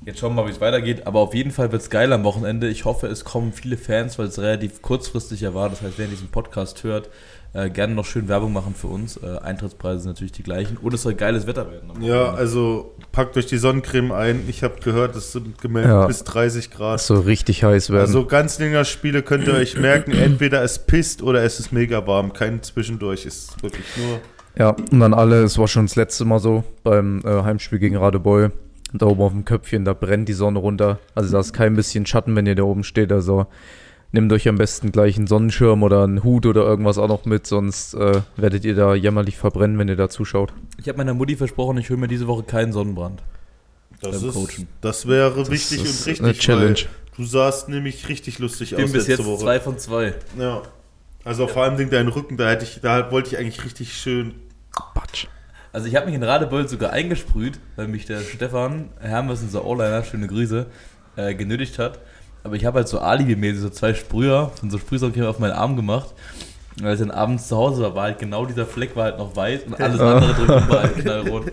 Jetzt 0.05 0.19
schauen 0.19 0.35
wir 0.35 0.43
mal, 0.43 0.49
wie 0.49 0.53
es 0.53 0.61
weitergeht. 0.63 1.07
Aber 1.07 1.21
auf 1.21 1.35
jeden 1.35 1.51
Fall 1.51 1.73
wird 1.73 1.83
es 1.83 1.91
geil 1.91 2.11
am 2.13 2.25
Wochenende. 2.25 2.69
Ich 2.69 2.87
hoffe, 2.87 3.07
es 3.09 3.25
kommen 3.25 3.53
viele 3.53 3.77
Fans, 3.77 4.19
weil 4.19 4.27
es 4.27 4.39
relativ 4.39 4.81
kurzfristig 4.81 5.43
ja 5.43 5.53
war. 5.53 5.69
Das 5.69 5.83
heißt, 5.83 5.99
wer 5.99 6.07
diesen 6.07 6.29
Podcast 6.29 6.85
hört, 6.85 7.11
äh, 7.53 7.69
gerne 7.69 7.95
noch 7.95 8.07
schön 8.07 8.27
Werbung 8.27 8.53
machen 8.55 8.75
für 8.75 8.87
uns. 8.87 9.19
Äh, 9.19 9.39
Eintrittspreise 9.43 10.01
sind 10.01 10.13
natürlich 10.13 10.33
die 10.33 10.43
gleichen. 10.43 10.79
Und 10.79 10.95
es 10.95 11.03
soll 11.03 11.15
geiles 11.15 11.47
Wetter 11.47 11.71
werden. 11.71 11.91
am 11.91 12.01
Ja, 12.03 12.33
also 12.33 12.95
packt 13.13 13.37
euch 13.37 13.45
die 13.45 13.59
Sonnencreme 13.59 14.13
ein. 14.13 14.45
Ich 14.49 14.63
habe 14.63 14.77
gehört, 14.83 15.15
es 15.17 15.33
sind 15.33 15.61
gemeldet 15.61 15.91
Ja. 15.91 16.07
bis 16.07 16.25
30 16.25 16.71
Grad. 16.71 17.01
Soll 17.01 17.21
richtig 17.21 17.63
heiß 17.63 17.91
werden. 17.91 18.01
Also 18.01 18.25
Ganzlinger 18.25 18.87
Spiele 18.87 19.23
könnt 19.23 19.49
ihr 19.49 19.55
euch 19.55 19.77
merken, 19.79 20.13
entweder 20.13 20.63
es 20.63 20.79
pisst 20.79 21.23
oder 21.23 21.43
es 21.43 21.61
ist 21.61 21.73
mega 21.73 22.07
warm. 22.07 22.33
Kein 22.33 22.63
Zwischendurch, 22.63 23.27
ist 23.27 23.63
wirklich 23.63 23.85
nur. 23.99 24.21
Ja, 24.57 24.71
und 24.71 24.99
dann 24.99 25.13
alle, 25.13 25.43
es 25.43 25.59
war 25.59 25.69
schon 25.69 25.85
das 25.87 25.97
letzte 25.97 26.25
Mal 26.25 26.39
so 26.39 26.65
beim 26.85 27.21
äh, 27.25 27.43
Heimspiel 27.43 27.79
gegen 27.79 27.97
Radebeul. 27.99 28.51
Da 28.93 29.07
oben 29.07 29.23
auf 29.23 29.33
dem 29.33 29.45
Köpfchen, 29.45 29.85
da 29.85 29.93
brennt 29.93 30.29
die 30.29 30.33
Sonne 30.33 30.59
runter. 30.59 30.99
Also 31.15 31.31
da 31.33 31.41
ist 31.41 31.53
kein 31.53 31.77
bisschen 31.77 32.07
Schatten, 32.07 32.35
wenn 32.35 32.47
ihr 32.47 32.57
da 32.57 32.65
oben 32.65 32.83
steht. 32.83 33.13
Also 33.13 33.47
nehmt 34.13 34.33
euch 34.33 34.49
am 34.49 34.57
besten 34.57 34.91
gleich 34.91 35.17
einen 35.17 35.29
Sonnenschirm 35.29 35.83
oder 35.83 36.03
einen 36.05 36.25
Hut 36.25 36.45
oder 36.47 36.63
irgendwas 36.63 36.99
auch 36.99 37.09
noch 37.09 37.25
mit, 37.25 37.47
sonst 37.47 37.95
äh, 37.95 38.23
werdet 38.37 38.65
ihr 38.65 38.75
da 38.75 38.95
jämmerlich 38.95 39.37
verbrennen, 39.37 39.79
wenn 39.79 39.89
ihr 39.89 39.97
da 39.97 40.09
zuschaut. 40.09 40.53
Ich 40.79 40.89
habe 40.89 40.99
meiner 40.99 41.15
Mutti 41.15 41.37
versprochen, 41.37 41.79
ich 41.79 41.89
hole 41.91 42.01
mir 42.01 42.09
diese 42.09 42.27
Woche 42.27 42.43
keinen 42.43 42.73
Sonnenbrand. 42.73 43.23
Das, 44.03 44.23
ist, 44.23 44.35
Coachen. 44.35 44.67
das 44.81 45.07
wäre 45.07 45.35
Das 45.37 45.51
wichtig 45.51 45.85
ist 45.85 46.01
und 46.01 46.07
richtig. 46.09 46.25
eine 46.25 46.35
Challenge. 46.35 46.79
Du 47.17 47.25
sahst 47.25 47.69
nämlich 47.69 48.09
richtig 48.09 48.39
lustig 48.39 48.73
Ich 48.73 48.77
bin 48.77 48.87
aus 48.87 48.93
bis 48.93 49.07
letzte 49.09 49.23
jetzt 49.23 49.31
Woche. 49.31 49.43
zwei 49.43 49.61
von 49.61 49.79
zwei. 49.79 50.15
Ja. 50.39 50.63
Also 51.23 51.47
vor 51.47 51.65
allem 51.65 51.91
dein 51.91 52.09
Rücken, 52.09 52.39
da 52.39 52.49
hätte 52.49 52.65
ich, 52.65 52.81
da 52.81 53.13
wollte 53.13 53.29
ich 53.29 53.39
eigentlich 53.39 53.63
richtig 53.65 53.93
schön. 53.93 54.35
Batsch. 54.95 55.27
Also 55.73 55.87
ich 55.87 55.95
habe 55.97 56.07
mich 56.07 56.15
in 56.15 56.23
Radebeul 56.23 56.67
sogar 56.69 56.91
eingesprüht, 56.93 57.61
weil 57.77 57.87
mich 57.89 58.05
der 58.07 58.21
Stefan 58.21 58.89
Hermes, 59.01 59.43
unser 59.43 59.65
All-Liner, 59.65 60.03
schöne 60.05 60.27
Grüße, 60.27 60.67
äh, 61.17 61.35
genötigt 61.35 61.79
hat. 61.79 61.99
Aber 62.43 62.57
ich 62.57 62.65
habe 62.65 62.79
halt 62.79 62.89
so 62.89 62.99
alibi-mäßig 63.01 63.61
so 63.61 63.69
zwei 63.71 63.95
Sprüher 63.95 64.51
von 64.59 64.71
so 64.71 64.79
Sprühsauercreme 64.79 65.27
auf 65.27 65.39
meinen 65.39 65.53
Arm 65.53 65.77
gemacht. 65.77 66.09
Und 66.79 66.87
als 66.87 67.01
ich 67.01 67.07
dann 67.07 67.15
abends 67.17 67.47
zu 67.49 67.57
Hause 67.57 67.83
war, 67.83 67.95
war 67.95 68.03
halt 68.05 68.19
genau 68.19 68.47
dieser 68.47 68.65
Fleck 68.67 68.97
war 68.97 69.05
halt 69.05 69.19
noch 69.19 69.37
weiß 69.37 69.65
und 69.65 69.81
alles 69.81 70.01
andere 70.01 70.33
drumherum 70.35 70.69
war 70.69 70.83
halt 70.83 70.97
knallrot. 70.97 71.45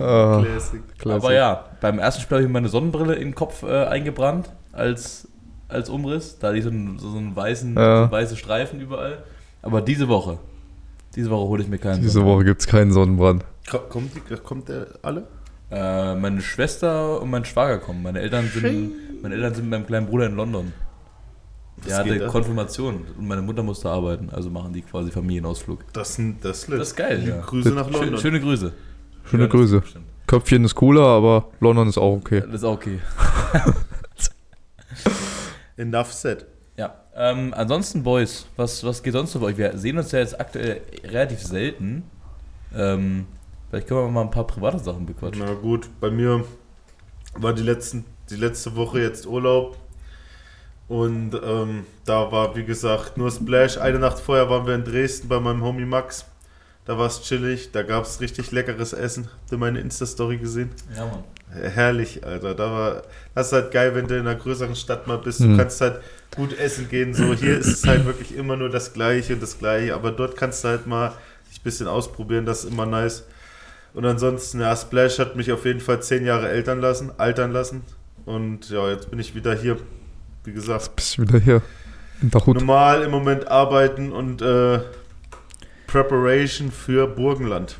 Ah, 0.00 0.42
Classic. 0.44 0.80
klasse. 0.98 1.16
Aber 1.24 1.32
ja, 1.34 1.64
beim 1.80 1.98
ersten 1.98 2.20
Spiel 2.22 2.36
habe 2.36 2.42
ich 2.42 2.48
mir 2.48 2.52
meine 2.54 2.68
Sonnenbrille 2.68 3.14
in 3.14 3.28
den 3.28 3.34
Kopf 3.34 3.62
äh, 3.62 3.84
eingebrannt 3.86 4.50
als, 4.72 5.28
als 5.68 5.88
Umriss. 5.88 6.38
Da 6.38 6.48
hatte 6.48 6.58
ich 6.58 6.64
so 6.64 6.70
einen, 6.70 6.98
so 6.98 7.16
einen 7.16 7.34
weißen, 7.34 7.74
Ja. 7.76 8.06
so 8.06 8.10
weiße 8.12 8.36
Streifen 8.36 8.80
überall. 8.80 9.22
Aber 9.62 9.80
diese 9.80 10.08
Woche, 10.08 10.38
diese 11.14 11.30
Woche 11.30 11.48
hole 11.48 11.62
ich 11.62 11.68
mir 11.68 11.78
keinen. 11.78 12.02
Diese 12.02 12.24
Woche 12.24 12.44
gibt 12.44 12.60
es 12.60 12.66
keinen 12.66 12.92
Sonnenbrand. 12.92 13.44
Ko- 13.70 13.78
Kommt, 13.88 14.12
die, 14.14 14.36
kommt 14.36 14.68
der 14.68 14.86
alle? 15.02 15.26
Äh, 15.70 16.14
meine 16.14 16.40
Schwester 16.40 17.20
und 17.20 17.30
mein 17.30 17.44
Schwager 17.44 17.78
kommen. 17.78 18.02
Meine 18.02 18.20
Eltern 18.20 18.48
sind, 18.52 18.92
meine 19.22 19.34
Eltern 19.34 19.54
sind 19.54 19.64
mit 19.64 19.70
meinem 19.72 19.86
kleinen 19.86 20.06
Bruder 20.06 20.26
in 20.26 20.36
London. 20.36 20.72
Der 21.86 21.98
hatte? 21.98 22.26
Konfirmation 22.26 23.04
und 23.16 23.28
meine 23.28 23.40
Mutter 23.42 23.62
musste 23.62 23.88
arbeiten, 23.88 24.30
also 24.30 24.50
machen 24.50 24.72
die 24.72 24.82
quasi 24.82 25.10
Familienausflug. 25.12 25.84
Das, 25.92 26.14
sind- 26.14 26.44
das, 26.44 26.64
ist. 26.64 26.72
Das 26.72 26.88
ist 26.88 26.96
geil, 26.96 27.22
ja. 27.28 27.40
Grüße 27.40 27.70
nach 27.70 27.88
London. 27.90 28.18
schöne 28.18 28.40
Grüße. 28.40 28.72
Schöne 29.24 29.42
Ja, 29.44 29.48
Grüße. 29.48 29.82
stimmt. 29.86 30.06
Köpfchen 30.26 30.64
ist 30.64 30.74
cooler, 30.74 31.02
aber 31.04 31.48
London 31.60 31.88
ist 31.88 31.98
auch 31.98 32.16
okay. 32.16 32.40
Das 32.40 32.54
ist 32.56 32.64
auch 32.64 32.74
okay. 32.74 32.98
Enough 35.76 36.12
said. 36.12 36.46
Ja, 36.78 36.94
ähm, 37.16 37.52
ansonsten, 37.56 38.04
Boys, 38.04 38.46
was, 38.54 38.84
was 38.84 39.02
geht 39.02 39.12
sonst 39.12 39.32
so 39.32 39.40
bei 39.40 39.46
euch? 39.46 39.56
Wir 39.56 39.76
sehen 39.76 39.98
uns 39.98 40.12
ja 40.12 40.20
jetzt 40.20 40.40
aktuell 40.40 40.80
relativ 41.02 41.42
selten. 41.42 42.04
Ähm, 42.72 43.26
vielleicht 43.68 43.88
können 43.88 44.00
wir 44.00 44.08
mal 44.08 44.20
ein 44.20 44.30
paar 44.30 44.46
private 44.46 44.78
Sachen 44.78 45.04
bequatschen. 45.04 45.44
Na 45.44 45.54
gut, 45.54 45.90
bei 46.00 46.08
mir 46.08 46.44
war 47.34 47.52
die, 47.52 47.64
letzten, 47.64 48.04
die 48.30 48.36
letzte 48.36 48.76
Woche 48.76 49.00
jetzt 49.00 49.26
Urlaub. 49.26 49.76
Und 50.86 51.34
ähm, 51.44 51.84
da 52.04 52.30
war, 52.30 52.54
wie 52.54 52.64
gesagt, 52.64 53.18
nur 53.18 53.32
Splash. 53.32 53.76
Eine 53.76 53.98
Nacht 53.98 54.20
vorher 54.20 54.48
waren 54.48 54.64
wir 54.64 54.76
in 54.76 54.84
Dresden 54.84 55.26
bei 55.26 55.40
meinem 55.40 55.64
Homie 55.64 55.84
Max. 55.84 56.26
Da 56.84 56.96
war 56.96 57.08
es 57.08 57.22
chillig, 57.22 57.72
da 57.72 57.82
gab 57.82 58.04
es 58.04 58.20
richtig 58.20 58.52
leckeres 58.52 58.92
Essen. 58.92 59.24
Habt 59.24 59.50
ihr 59.50 59.58
meine 59.58 59.80
Insta-Story 59.80 60.38
gesehen? 60.38 60.70
Ja, 60.96 61.06
Mann. 61.06 61.24
Herrlich, 61.52 62.24
Alter. 62.26 62.54
Da 62.54 62.70
war, 62.70 63.02
das 63.34 63.48
ist 63.48 63.52
halt 63.52 63.70
geil, 63.70 63.94
wenn 63.94 64.06
du 64.06 64.14
in 64.16 64.20
einer 64.26 64.34
größeren 64.34 64.76
Stadt 64.76 65.06
mal 65.06 65.18
bist. 65.18 65.40
Du 65.40 65.44
Mhm. 65.44 65.56
kannst 65.58 65.80
halt 65.80 66.00
gut 66.36 66.56
essen 66.58 66.88
gehen. 66.88 67.14
So, 67.14 67.32
hier 67.34 67.58
ist 67.58 67.66
es 67.66 67.86
halt 67.86 68.04
wirklich 68.04 68.36
immer 68.36 68.56
nur 68.56 68.68
das 68.68 68.92
Gleiche 68.92 69.34
und 69.34 69.42
das 69.42 69.58
Gleiche. 69.58 69.94
Aber 69.94 70.10
dort 70.10 70.36
kannst 70.36 70.62
du 70.64 70.68
halt 70.68 70.86
mal 70.86 71.12
dich 71.50 71.58
ein 71.60 71.62
bisschen 71.64 71.86
ausprobieren. 71.88 72.44
Das 72.46 72.64
ist 72.64 72.70
immer 72.70 72.86
nice. 72.86 73.24
Und 73.94 74.04
ansonsten, 74.04 74.60
ja, 74.60 74.76
Splash 74.76 75.18
hat 75.18 75.36
mich 75.36 75.50
auf 75.50 75.64
jeden 75.64 75.80
Fall 75.80 76.02
zehn 76.02 76.24
Jahre 76.26 76.48
altern 76.48 76.80
lassen, 76.80 77.10
altern 77.16 77.52
lassen. 77.52 77.82
Und 78.26 78.68
ja, 78.70 78.90
jetzt 78.90 79.10
bin 79.10 79.18
ich 79.18 79.34
wieder 79.34 79.54
hier. 79.54 79.78
Wie 80.44 80.52
gesagt, 80.52 80.94
Bist 80.96 81.18
wieder 81.18 81.38
hier 81.38 81.62
in 82.20 82.30
der 82.30 82.44
Hut. 82.44 82.56
normal 82.56 83.02
im 83.02 83.10
Moment 83.10 83.48
arbeiten 83.48 84.12
und 84.12 84.42
äh, 84.42 84.80
Preparation 85.86 86.70
für 86.70 87.06
Burgenland. 87.06 87.76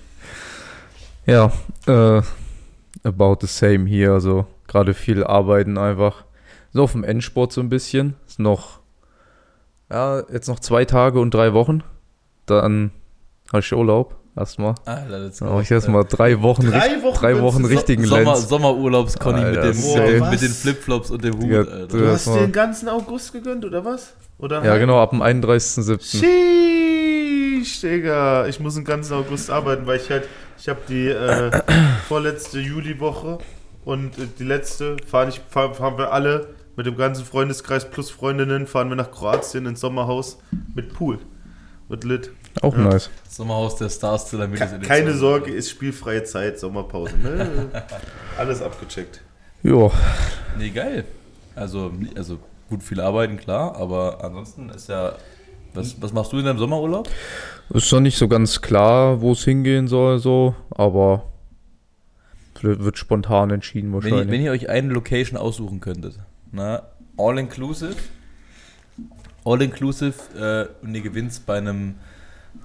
Ja, 1.26 1.52
äh, 1.86 2.22
about 3.04 3.38
the 3.40 3.46
same 3.46 3.86
hier. 3.86 4.12
Also 4.12 4.46
gerade 4.66 4.94
viel 4.94 5.24
arbeiten 5.24 5.78
einfach. 5.78 6.24
So 6.72 6.82
auf 6.82 6.92
dem 6.92 7.04
Endsport 7.04 7.52
so 7.52 7.60
ein 7.60 7.68
bisschen. 7.68 8.14
Ist 8.26 8.38
noch, 8.38 8.80
ja, 9.90 10.22
jetzt 10.30 10.48
noch 10.48 10.60
zwei 10.60 10.84
Tage 10.84 11.20
und 11.20 11.32
drei 11.32 11.52
Wochen. 11.54 11.82
Dann 12.46 12.90
habe 13.50 13.60
ich 13.60 13.72
Urlaub. 13.72 14.14
Erstmal. 14.36 14.76
Alter, 14.84 15.18
let's 15.18 15.38
Dann 15.38 15.48
habe 15.48 15.62
ich 15.62 15.70
erstmal 15.70 16.04
drei 16.04 16.40
Wochen, 16.42 16.66
Drei 16.70 17.02
Wochen 17.02 17.18
drei 17.18 17.40
Wochen 17.42 17.64
richtigen 17.64 18.04
Sommer, 18.04 18.34
Lenz. 18.34 18.48
Sommerurlaubs-Conny 18.48 19.40
mit, 19.44 19.56
dem- 19.56 19.80
boah, 19.82 20.30
mit, 20.30 20.40
den 20.42 20.48
Flipflops 20.50 21.10
und 21.10 21.24
dem 21.24 21.34
Hut, 21.40 21.52
Alter. 21.52 21.86
Du 21.88 22.06
hast 22.06 22.26
den 22.28 22.52
ganzen 22.52 22.88
August 22.88 23.32
gegönnt, 23.32 23.64
oder 23.64 23.84
was? 23.84 24.14
Oder 24.38 24.64
Ja, 24.64 24.78
genau, 24.78 25.00
ab 25.00 25.10
dem 25.10 25.22
31.07. 25.22 26.20
Sheesh, 27.64 27.80
Digga. 27.80 28.46
Ich 28.46 28.60
muss 28.60 28.74
den 28.74 28.84
ganzen 28.84 29.14
August 29.14 29.50
arbeiten, 29.50 29.86
weil 29.86 29.96
ich 29.98 30.10
halt, 30.10 30.28
ich 30.58 30.68
habe 30.68 30.80
die 30.88 31.08
äh, 31.08 31.50
vorletzte 32.08 32.58
Juliwoche 32.60 33.38
und 33.84 34.18
äh, 34.18 34.26
die 34.38 34.44
letzte 34.44 34.96
fahren, 35.06 35.28
ich, 35.28 35.40
fahr, 35.48 35.74
fahren 35.74 35.98
wir 35.98 36.12
alle 36.12 36.54
mit 36.76 36.86
dem 36.86 36.96
ganzen 36.96 37.24
Freundeskreis 37.24 37.90
plus 37.90 38.10
Freundinnen, 38.10 38.66
fahren 38.66 38.88
wir 38.88 38.96
nach 38.96 39.10
Kroatien 39.10 39.66
ins 39.66 39.80
Sommerhaus 39.80 40.38
mit 40.74 40.92
Pool. 40.94 41.18
Wird 41.88 42.04
lit. 42.04 42.30
Auch 42.62 42.74
Ja. 42.76 42.84
nice. 42.84 43.10
Sommerhaus 43.28 43.76
der 43.76 43.88
Stars 43.88 44.28
zu 44.28 44.36
der 44.36 44.48
Ke 44.48 44.78
keine 44.80 45.14
Sorge, 45.14 45.50
ist 45.50 45.70
spielfreie 45.70 46.22
Zeit, 46.24 46.58
Sommerpause. 46.58 47.16
Ne? 47.16 47.70
Alles 48.38 48.62
abgecheckt. 48.62 49.22
Ja, 49.62 49.90
Nee, 50.56 50.70
geil. 50.70 51.04
Also, 51.54 51.92
also 52.16 52.38
gut 52.68 52.82
viel 52.82 53.00
arbeiten, 53.00 53.36
klar, 53.38 53.74
aber 53.76 54.22
ansonsten 54.22 54.68
ist 54.70 54.88
ja. 54.88 55.14
Was, 55.78 56.02
was 56.02 56.12
machst 56.12 56.32
du 56.32 56.38
in 56.38 56.44
deinem 56.44 56.58
Sommerurlaub? 56.58 57.08
ist 57.70 57.92
noch 57.92 58.00
nicht 58.00 58.18
so 58.18 58.28
ganz 58.28 58.60
klar, 58.60 59.20
wo 59.20 59.32
es 59.32 59.44
hingehen 59.44 59.88
soll, 59.88 60.18
so, 60.18 60.54
aber 60.70 61.24
wird 62.60 62.98
spontan 62.98 63.50
entschieden 63.50 63.92
Wenn 63.92 63.98
ihr, 63.98 64.02
wahrscheinlich. 64.02 64.30
wenn 64.30 64.40
ihr 64.40 64.50
euch 64.50 64.68
eine 64.68 64.88
Location 64.92 65.38
aussuchen 65.38 65.80
könntet, 65.80 66.18
na, 66.50 66.82
all 67.16 67.38
inclusive, 67.38 67.94
all 69.44 69.62
inclusive 69.62 70.14
äh, 70.36 70.84
und 70.84 70.94
ihr 70.94 71.02
gewinnt 71.02 71.40
bei 71.46 71.58
einem, 71.58 71.94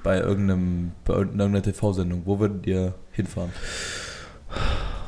bei 0.03 0.19
irgendeinem, 0.19 0.93
bei 1.05 1.13
irgendeiner 1.13 1.61
TV-Sendung, 1.61 2.23
wo 2.25 2.39
würdet 2.39 2.65
ihr 2.65 2.95
hinfahren? 3.11 3.51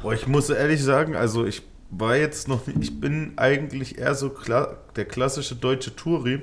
Boah, 0.03 0.13
ich 0.13 0.27
muss 0.27 0.49
ehrlich 0.49 0.83
sagen, 0.83 1.15
also 1.15 1.45
ich 1.45 1.63
war 1.89 2.15
jetzt 2.15 2.47
noch 2.47 2.67
nicht, 2.67 2.77
ich 2.79 2.99
bin 2.99 3.33
eigentlich 3.37 3.97
eher 3.97 4.13
so 4.15 4.29
kla 4.29 4.77
der 4.95 5.05
klassische 5.05 5.55
deutsche 5.55 5.95
Touri. 5.95 6.41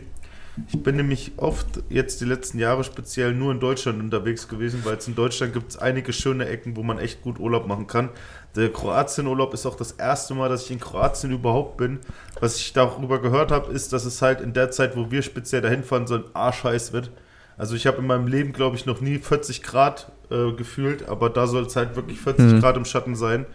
Ich 0.68 0.82
bin 0.82 0.96
nämlich 0.96 1.32
oft 1.38 1.66
jetzt 1.88 2.20
die 2.20 2.26
letzten 2.26 2.58
Jahre 2.58 2.84
speziell 2.84 3.32
nur 3.34 3.52
in 3.52 3.60
Deutschland 3.60 4.00
unterwegs 4.00 4.48
gewesen, 4.48 4.82
weil 4.84 4.96
es 4.96 5.08
in 5.08 5.14
Deutschland 5.14 5.54
gibt 5.54 5.70
es 5.70 5.78
einige 5.78 6.12
schöne 6.12 6.46
Ecken, 6.46 6.76
wo 6.76 6.82
man 6.82 6.98
echt 6.98 7.22
gut 7.22 7.38
Urlaub 7.40 7.66
machen 7.66 7.86
kann. 7.86 8.10
Der 8.54 8.70
Kroatien-Urlaub 8.70 9.54
ist 9.54 9.64
auch 9.64 9.76
das 9.76 9.92
erste 9.92 10.34
Mal, 10.34 10.50
dass 10.50 10.64
ich 10.64 10.70
in 10.70 10.78
Kroatien 10.80 11.32
überhaupt 11.32 11.78
bin. 11.78 12.00
Was 12.38 12.58
ich 12.58 12.74
darüber 12.74 13.18
gehört 13.22 13.50
habe, 13.50 13.72
ist, 13.72 13.94
dass 13.94 14.04
es 14.04 14.20
halt 14.20 14.42
in 14.42 14.52
der 14.52 14.70
Zeit, 14.70 14.94
wo 14.94 15.10
wir 15.10 15.22
speziell 15.22 15.62
dahin 15.62 15.84
fahren, 15.84 16.06
so 16.06 16.16
ein 16.16 16.24
Arschheiß 16.34 16.92
wird. 16.92 17.10
Also 17.56 17.74
ich 17.74 17.86
habe 17.86 17.98
in 17.98 18.06
meinem 18.06 18.26
Leben, 18.26 18.52
glaube 18.52 18.76
ich, 18.76 18.84
noch 18.84 19.00
nie 19.00 19.18
40 19.18 19.62
Grad 19.62 20.12
äh, 20.30 20.52
gefühlt, 20.52 21.08
aber 21.08 21.30
da 21.30 21.46
soll 21.46 21.64
es 21.64 21.76
halt 21.76 21.96
wirklich 21.96 22.20
40 22.20 22.52
Mhm. 22.52 22.60
Grad 22.60 22.76
im 22.76 22.84
Schatten 22.84 23.14
sein. 23.14 23.46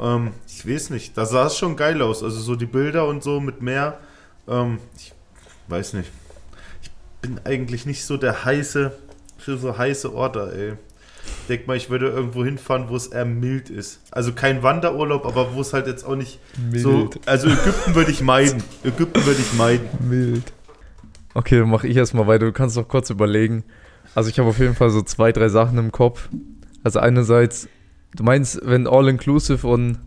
Ähm, 0.00 0.32
ich 0.48 0.66
weiß 0.68 0.90
nicht, 0.90 1.16
da 1.16 1.26
sah 1.26 1.46
es 1.46 1.56
schon 1.56 1.76
geil 1.76 2.02
aus. 2.02 2.24
Also 2.24 2.40
so 2.40 2.56
die 2.56 2.66
Bilder 2.66 3.06
und 3.06 3.22
so 3.22 3.38
mit 3.38 3.62
Meer. 3.62 3.98
Ähm, 4.48 4.78
ich 4.96 5.12
weiß 5.68 5.92
nicht. 5.92 6.10
Ich 7.22 7.28
bin 7.28 7.38
eigentlich 7.44 7.84
nicht 7.84 8.04
so 8.06 8.16
der 8.16 8.46
heiße, 8.46 8.92
für 9.36 9.58
so 9.58 9.76
heiße 9.76 10.14
Orte, 10.14 10.52
ey. 10.56 10.72
Ich 11.42 11.46
denk 11.48 11.66
mal, 11.66 11.76
ich 11.76 11.90
würde 11.90 12.08
irgendwo 12.08 12.44
hinfahren, 12.44 12.88
wo 12.88 12.96
es 12.96 13.08
eher 13.08 13.26
mild 13.26 13.68
ist. 13.68 14.00
Also 14.10 14.32
kein 14.32 14.62
Wanderurlaub, 14.62 15.26
aber 15.26 15.54
wo 15.54 15.60
es 15.60 15.74
halt 15.74 15.86
jetzt 15.86 16.02
auch 16.04 16.16
nicht 16.16 16.38
so. 16.74 17.10
Also 17.26 17.48
Ägypten 17.48 17.94
würde 17.94 18.10
ich 18.10 18.22
meiden. 18.22 18.62
Ägypten 18.84 19.24
würde 19.26 19.38
ich 19.38 19.52
meiden. 19.52 19.86
Mild. 20.08 20.50
Okay, 21.34 21.58
dann 21.58 21.68
mache 21.68 21.86
ich 21.88 21.96
erstmal 21.96 22.26
weiter. 22.26 22.46
Du 22.46 22.52
kannst 22.52 22.76
noch 22.76 22.88
kurz 22.88 23.10
überlegen. 23.10 23.64
Also 24.14 24.30
ich 24.30 24.38
habe 24.38 24.48
auf 24.48 24.58
jeden 24.58 24.74
Fall 24.74 24.88
so 24.88 25.02
zwei, 25.02 25.30
drei 25.30 25.50
Sachen 25.50 25.76
im 25.76 25.92
Kopf. 25.92 26.30
Also 26.82 27.00
einerseits, 27.00 27.68
du 28.16 28.24
meinst, 28.24 28.60
wenn 28.64 28.86
all-inclusive 28.86 29.66
und 29.66 29.98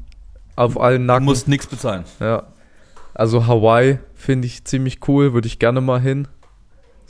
auf 0.56 0.80
allen 0.80 1.02
Du 1.04 1.08
Nacken. 1.08 1.26
musst 1.26 1.48
nichts 1.48 1.68
bezahlen. 1.68 2.06
Ja. 2.20 2.48
Also 3.14 3.46
Hawaii 3.46 4.00
finde 4.16 4.48
ich 4.48 4.66
ziemlich 4.66 5.08
cool, 5.08 5.34
würde 5.34 5.48
ich 5.48 5.60
gerne 5.60 5.80
mal 5.80 6.02
hin. 6.02 6.28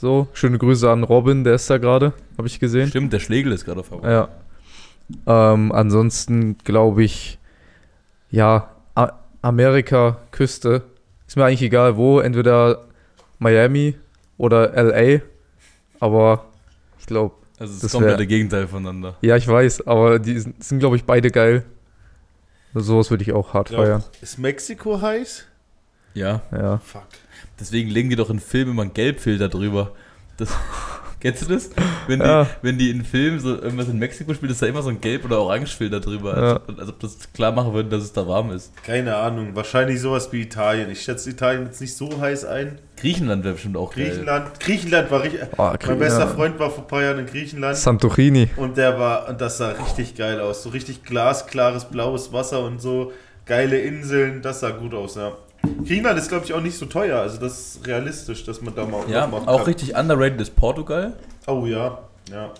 So, 0.04 0.28
schöne 0.34 0.58
Grüße 0.58 0.90
an 0.90 1.02
Robin, 1.02 1.44
der 1.44 1.54
ist 1.54 1.70
da 1.70 1.78
gerade, 1.78 2.12
habe 2.36 2.46
ich 2.46 2.60
gesehen. 2.60 2.88
Stimmt, 2.88 3.14
der 3.14 3.20
Schlegel 3.20 3.52
ist 3.52 3.64
gerade 3.64 3.82
vorbei. 3.82 4.10
Ja. 4.12 4.28
Ähm, 5.26 5.72
ansonsten 5.72 6.58
glaube 6.62 7.02
ich, 7.04 7.38
ja, 8.30 8.68
A 8.94 9.12
Amerika, 9.40 10.18
Küste. 10.30 10.82
Ist 11.26 11.38
mir 11.38 11.46
eigentlich 11.46 11.62
egal 11.62 11.96
wo, 11.96 12.20
entweder 12.20 12.84
Miami 13.38 13.94
oder 14.36 14.74
LA. 14.76 15.22
Aber 16.00 16.44
ich 16.98 17.06
glaube, 17.06 17.36
Also 17.58 17.70
es 17.70 17.76
ist 17.76 17.84
Das 17.84 17.92
komplett 17.92 18.10
wär- 18.10 18.16
der 18.18 18.26
Gegenteil 18.26 18.68
voneinander. 18.68 19.16
ja, 19.22 19.36
ich 19.36 19.48
weiß, 19.48 19.86
aber 19.86 20.18
die 20.18 20.38
sind, 20.38 20.62
sind 20.62 20.80
glaube 20.80 20.96
ich, 20.96 21.04
beide 21.04 21.30
geil. 21.30 21.64
Sowas 22.74 23.08
würde 23.10 23.22
ich 23.22 23.32
auch 23.32 23.54
hart 23.54 23.70
feiern. 23.70 24.04
Ist 24.20 24.38
Mexiko 24.38 25.00
heiß? 25.00 25.46
Ja. 26.14 26.42
Ja. 26.52 26.78
Fuck. 26.78 27.02
Deswegen 27.60 27.90
legen 27.90 28.10
die 28.10 28.16
doch 28.16 28.30
in 28.30 28.40
Filmen 28.40 28.72
immer 28.72 28.82
einen 28.82 28.94
Gelbfilter 28.94 29.48
drüber. 29.48 29.92
Das, 30.36 30.48
kennst 31.20 31.42
du 31.42 31.46
das? 31.54 31.70
Wenn 32.08 32.20
die, 32.20 32.26
Ja. 32.26 32.46
wenn 32.62 32.78
die 32.78 32.90
in 32.90 33.04
Filmen 33.04 33.38
so 33.40 33.50
irgendwas 33.60 33.88
in 33.88 33.98
Mexiko 33.98 34.34
spielen, 34.34 34.50
ist 34.52 34.60
da 34.60 34.66
immer 34.66 34.82
so 34.82 34.90
ein 34.90 35.00
Gelb- 35.00 35.24
oder 35.24 35.40
Orangefilter 35.40 36.00
drüber. 36.00 36.36
Ja. 36.36 36.52
Als, 36.54 36.68
ob, 36.68 36.78
als 36.80 36.88
ob 36.88 37.00
das 37.00 37.32
klar 37.32 37.52
machen 37.52 37.72
würde, 37.72 37.88
dass 37.90 38.02
es 38.02 38.12
da 38.12 38.26
warm 38.26 38.50
ist. 38.50 38.72
Keine 38.84 39.14
Ahnung. 39.16 39.54
Wahrscheinlich 39.54 40.00
sowas 40.00 40.32
wie 40.32 40.42
Italien. 40.42 40.90
Ich 40.90 41.02
schätze 41.02 41.30
Italien 41.30 41.66
jetzt 41.66 41.80
nicht 41.80 41.94
so 41.96 42.20
heiß 42.20 42.44
ein. 42.44 42.78
Griechenland 42.96 43.44
wäre 43.44 43.54
bestimmt 43.54 43.76
auch 43.76 43.94
geil. 43.94 44.06
Griechenland. 44.08 44.60
Griechenland 44.60 45.10
war 45.10 45.22
richtig. 45.22 45.40
Oh, 45.56 45.62
mein 45.62 45.78
Grie- 45.78 45.94
bester 45.96 46.20
ja. 46.20 46.26
Freund 46.28 46.58
war 46.58 46.70
vor 46.70 46.84
ein 46.84 46.88
paar 46.88 47.02
Jahren 47.02 47.18
in 47.20 47.26
Griechenland. 47.26 47.76
Santorini. 47.76 48.50
Und 48.56 48.76
der 48.76 48.98
war, 48.98 49.28
und 49.28 49.40
das 49.40 49.58
sah 49.58 49.70
richtig 49.70 50.14
geil 50.16 50.40
aus. 50.40 50.62
So 50.64 50.70
richtig 50.70 51.04
glasklares 51.04 51.84
blaues 51.86 52.32
Wasser 52.32 52.64
und 52.64 52.80
so 52.80 53.12
geile 53.46 53.78
Inseln. 53.78 54.42
Das 54.42 54.60
sah 54.60 54.70
gut 54.70 54.94
aus, 54.94 55.14
ja. 55.16 55.32
Griechenland 55.86 56.18
ist, 56.18 56.28
glaube 56.28 56.44
ich, 56.44 56.52
auch 56.52 56.60
nicht 56.60 56.76
so 56.78 56.86
teuer. 56.86 57.20
Also 57.20 57.38
das 57.38 57.76
ist 57.76 57.86
realistisch, 57.86 58.44
dass 58.44 58.60
man 58.62 58.74
da 58.74 58.84
mal 58.84 59.02
Ja, 59.08 59.26
auch 59.26 59.44
kann. 59.46 59.64
richtig 59.66 59.94
underrated 59.96 60.40
ist 60.40 60.56
Portugal. 60.56 61.12
Oh 61.46 61.66
ja, 61.66 61.98
ja. 62.30 62.50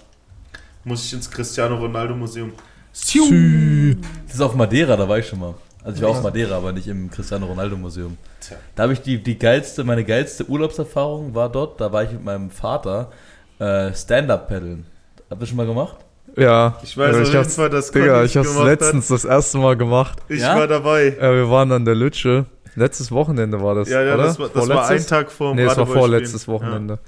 Muss 0.84 1.04
ich 1.06 1.12
ins 1.14 1.30
Cristiano 1.30 1.76
Ronaldo 1.76 2.14
Museum. 2.14 2.52
Das 2.92 4.34
ist 4.34 4.40
auf 4.40 4.54
Madeira, 4.54 4.96
da 4.96 5.08
war 5.08 5.18
ich 5.18 5.26
schon 5.26 5.40
mal. 5.40 5.54
Also 5.82 5.96
ich 5.96 6.02
war 6.02 6.10
auf 6.10 6.22
Madeira, 6.22 6.56
aber 6.56 6.72
nicht 6.72 6.86
im 6.88 7.10
Cristiano 7.10 7.46
Ronaldo 7.46 7.76
Museum. 7.76 8.16
Tja. 8.40 8.56
Da 8.74 8.84
habe 8.84 8.92
ich 8.94 9.00
die, 9.02 9.22
die 9.22 9.38
geilste, 9.38 9.84
meine 9.84 10.04
geilste 10.04 10.48
Urlaubserfahrung 10.48 11.34
war 11.34 11.50
dort, 11.50 11.80
da 11.80 11.92
war 11.92 12.02
ich 12.04 12.12
mit 12.12 12.24
meinem 12.24 12.50
Vater 12.50 13.10
äh, 13.58 13.92
Stand-Up 13.94 14.48
paddeln. 14.48 14.86
Habt 15.30 15.42
ihr 15.42 15.46
schon 15.46 15.56
mal 15.56 15.66
gemacht? 15.66 15.96
Ja. 16.36 16.78
Ich 16.82 16.96
weiß 16.96 17.14
Also 17.16 17.20
auf 17.30 17.34
jeden 17.34 17.50
Fall, 17.50 17.70
dass 17.70 17.90
Digga, 17.90 18.24
ich 18.24 18.36
hab's 18.36 18.48
gemacht 18.48 18.62
hat. 18.62 18.80
letztens 18.80 19.08
das 19.08 19.24
erste 19.24 19.58
Mal 19.58 19.76
gemacht. 19.76 20.18
Ich 20.28 20.40
Ja? 20.40 20.56
war 20.56 20.66
dabei. 20.66 21.16
Ja, 21.20 21.32
wir 21.32 21.50
waren 21.50 21.70
an 21.72 21.84
der 21.84 21.94
Lütsche. 21.94 22.46
Letztes 22.76 23.12
Wochenende 23.12 23.60
war 23.62 23.74
das, 23.74 23.88
Ja, 23.88 24.02
ja, 24.02 24.14
oder? 24.14 24.24
das 24.24 24.38
war, 24.38 24.48
das 24.48 24.68
war 24.68 24.88
ein? 24.88 25.06
Tag 25.06 25.30
vor 25.30 25.52
dem 25.52 25.56
Nee, 25.56 25.64
es 25.64 25.76
war 25.76 25.86
vorletztes 25.86 26.48
Wochenende. 26.48 26.98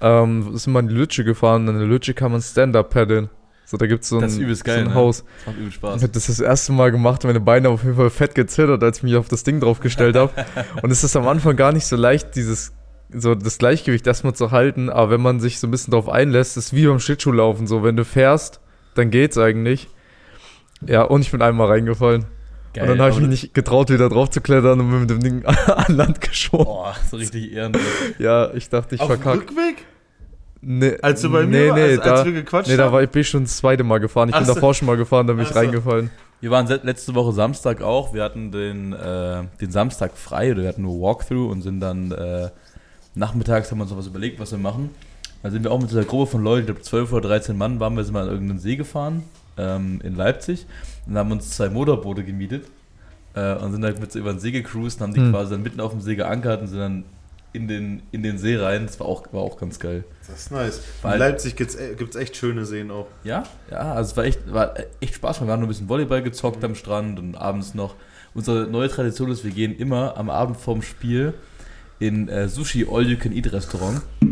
Ähm, 0.00 0.56
sind 0.56 0.72
wir 0.72 0.80
in 0.80 0.88
die 0.88 0.94
Lütsche 0.94 1.24
gefahren 1.24 1.68
und 1.68 1.74
in 1.74 1.80
der 1.80 1.88
Lütsche 1.88 2.14
kann 2.14 2.30
man 2.32 2.40
Stand-Up 2.40 2.90
paddeln. 2.90 3.30
So, 3.64 3.76
da 3.76 3.86
gibt's 3.86 4.08
so 4.08 4.16
ein, 4.16 4.22
Das 4.22 4.32
ist 4.32 4.38
übelst 4.38 4.64
geil, 4.64 4.76
so 4.76 4.80
ein 4.82 4.88
ne? 4.88 4.94
Haus. 4.94 5.24
Das 5.38 5.46
macht 5.46 5.56
übel 5.56 5.68
Ich 5.68 5.74
Spaß. 5.74 6.02
habe 6.02 6.12
das 6.12 6.26
das 6.26 6.40
erste 6.40 6.72
Mal 6.72 6.90
gemacht 6.90 7.24
und 7.24 7.28
meine 7.28 7.40
Beine 7.40 7.68
haben 7.68 7.74
auf 7.74 7.84
jeden 7.84 7.96
Fall 7.96 8.10
fett 8.10 8.34
gezittert, 8.34 8.82
als 8.82 8.98
ich 8.98 9.02
mich 9.02 9.16
auf 9.16 9.28
das 9.28 9.42
Ding 9.44 9.60
draufgestellt 9.60 10.16
habe. 10.16 10.32
und 10.82 10.90
es 10.90 11.04
ist 11.04 11.16
am 11.16 11.26
Anfang 11.28 11.56
gar 11.56 11.72
nicht 11.72 11.86
so 11.86 11.96
leicht, 11.96 12.34
dieses 12.36 12.72
so 13.12 13.34
das 13.34 13.58
Gleichgewicht 13.58 14.06
erstmal 14.06 14.34
zu 14.34 14.50
halten, 14.50 14.90
aber 14.90 15.10
wenn 15.10 15.22
man 15.22 15.40
sich 15.40 15.60
so 15.60 15.66
ein 15.66 15.70
bisschen 15.70 15.90
darauf 15.92 16.08
einlässt, 16.08 16.56
ist 16.56 16.74
wie 16.74 16.86
beim 16.86 17.00
Schlittschuhlaufen 17.00 17.66
so, 17.66 17.82
wenn 17.82 17.96
du 17.96 18.04
fährst, 18.04 18.60
dann 18.94 19.10
geht's 19.10 19.38
eigentlich. 19.38 19.88
Ja, 20.86 21.02
und 21.02 21.22
ich 21.22 21.30
bin 21.30 21.42
einmal 21.42 21.68
reingefallen. 21.68 22.26
Geil, 22.74 22.82
und 22.84 22.88
dann 22.90 23.00
habe 23.00 23.10
ich 23.12 23.18
mich 23.20 23.28
nicht 23.42 23.54
getraut, 23.54 23.90
wieder 23.90 24.08
drauf 24.08 24.30
zu 24.30 24.40
klettern 24.40 24.80
und 24.80 25.00
mit 25.00 25.10
dem 25.10 25.20
Ding 25.20 25.44
an 25.46 25.94
Land 25.96 26.20
geschoben. 26.20 26.64
Boah, 26.66 26.94
so 27.10 27.16
richtig 27.16 27.52
ehrenlos. 27.52 27.82
Ja, 28.18 28.52
ich 28.54 28.68
dachte, 28.68 28.94
ich 28.94 29.00
Auf 29.00 29.08
dem 29.08 29.20
verkacke. 29.20 29.40
Rückweg? 29.50 29.84
Nee, 30.60 30.96
Als 31.02 31.22
du 31.22 31.30
bei 31.30 31.46
mir 31.46 31.46
nee, 31.46 31.68
war- 31.70 31.76
nee, 31.76 31.82
als- 31.92 32.00
als 32.00 32.20
da, 32.20 32.26
wir 32.26 32.32
gequatscht 32.32 32.68
nee, 32.68 32.76
da 32.76 32.92
war 32.92 33.02
ich 33.02 33.10
bin 33.10 33.22
ich 33.22 33.28
schon 33.28 33.44
das 33.44 33.56
zweite 33.58 33.84
Mal 33.84 33.98
gefahren. 34.00 34.28
Ich 34.28 34.34
Ach 34.34 34.40
bin 34.40 34.46
so. 34.48 34.54
davor 34.54 34.74
schon 34.74 34.86
mal 34.86 34.96
gefahren, 34.96 35.26
da 35.26 35.32
bin 35.34 35.42
ich 35.42 35.48
Ach 35.50 35.54
so. 35.54 35.58
reingefallen. 35.60 36.10
Wir 36.40 36.50
waren 36.50 36.66
letzte 36.84 37.14
Woche 37.14 37.32
Samstag 37.32 37.80
auch. 37.82 38.12
Wir 38.12 38.22
hatten 38.24 38.50
den, 38.52 38.92
äh, 38.92 39.42
den 39.60 39.70
Samstag 39.70 40.16
frei 40.16 40.52
oder 40.52 40.62
wir 40.62 40.68
hatten 40.68 40.82
nur 40.82 41.00
Walkthrough 41.00 41.50
und 41.50 41.62
sind 41.62 41.80
dann 41.80 42.10
äh, 42.12 42.48
nachmittags 43.14 43.70
haben 43.70 43.78
wir 43.78 43.82
uns 43.82 43.90
noch 43.92 43.98
was 43.98 44.06
überlegt, 44.08 44.38
was 44.40 44.50
wir 44.52 44.58
machen. 44.58 44.90
Da 45.42 45.50
sind 45.50 45.62
wir 45.64 45.70
auch 45.70 45.80
mit 45.80 45.90
dieser 45.90 46.04
Gruppe 46.04 46.32
von 46.32 46.42
Leuten, 46.42 46.60
ich 46.62 46.66
glaube 46.66 46.82
12 46.82 47.12
oder 47.12 47.28
13 47.28 47.56
Mann, 47.56 47.78
waren 47.80 47.96
wir 47.96 48.02
sind 48.04 48.14
mal 48.14 48.24
an 48.24 48.30
irgendeinen 48.30 48.58
See 48.58 48.76
gefahren 48.76 49.22
ähm, 49.58 50.00
in 50.02 50.14
Leipzig 50.14 50.66
und 51.06 51.16
haben 51.18 51.32
uns 51.32 51.50
zwei 51.50 51.68
Motorboote 51.68 52.24
gemietet 52.24 52.64
äh, 53.34 53.54
und 53.56 53.72
sind 53.72 53.84
halt 53.84 54.00
mit 54.00 54.10
so 54.12 54.18
über 54.18 54.32
den 54.32 54.40
See 54.40 54.50
gecruised 54.52 55.00
und 55.00 55.08
haben 55.08 55.14
die 55.14 55.20
Hm. 55.20 55.32
quasi 55.32 55.50
dann 55.52 55.62
mitten 55.62 55.80
auf 55.80 55.90
dem 55.92 56.00
See 56.00 56.16
geankert 56.16 56.60
und 56.62 56.68
sind 56.68 56.78
dann 56.78 57.04
in 57.54 57.66
den, 57.66 58.02
in 58.12 58.22
den 58.22 58.36
See 58.38 58.56
rein. 58.56 58.86
Das 58.86 59.00
war 59.00 59.06
auch, 59.06 59.24
war 59.32 59.40
auch 59.40 59.58
ganz 59.58 59.78
geil. 59.78 60.04
Das 60.28 60.38
ist 60.38 60.50
nice. 60.52 60.82
Weil- 61.02 61.14
In 61.14 61.18
Leipzig 61.20 61.56
gibt 61.56 61.70
es 61.74 62.16
echt 62.16 62.36
schöne 62.36 62.64
Seen 62.66 62.90
auch. 62.90 63.06
Ja, 63.24 63.42
ja, 63.70 63.94
also 63.94 64.10
es 64.12 64.16
war 64.16 64.24
echt, 64.24 64.52
war 64.52 64.74
echt 65.00 65.14
Spaß. 65.14 65.40
Wir 65.40 65.48
haben 65.48 65.60
nur 65.60 65.66
ein 65.66 65.68
bisschen 65.68 65.88
Volleyball 65.88 66.22
gezockt 66.22 66.62
am 66.62 66.74
Strand 66.74 67.18
und 67.18 67.36
abends 67.36 67.74
noch. 67.74 67.94
Unsere 68.34 68.66
neue 68.66 68.88
Tradition 68.88 69.30
ist, 69.30 69.44
wir 69.44 69.50
gehen 69.50 69.74
immer 69.76 70.16
am 70.18 70.28
Abend 70.30 70.58
vorm 70.58 70.82
Spiel 70.82 71.32
in 71.98 72.28
äh, 72.28 72.48
Sushi 72.48 72.86
All 72.88 73.06
You 73.08 73.16
Can 73.16 73.32
Eat 73.32 73.50
Restaurant. 73.52 74.02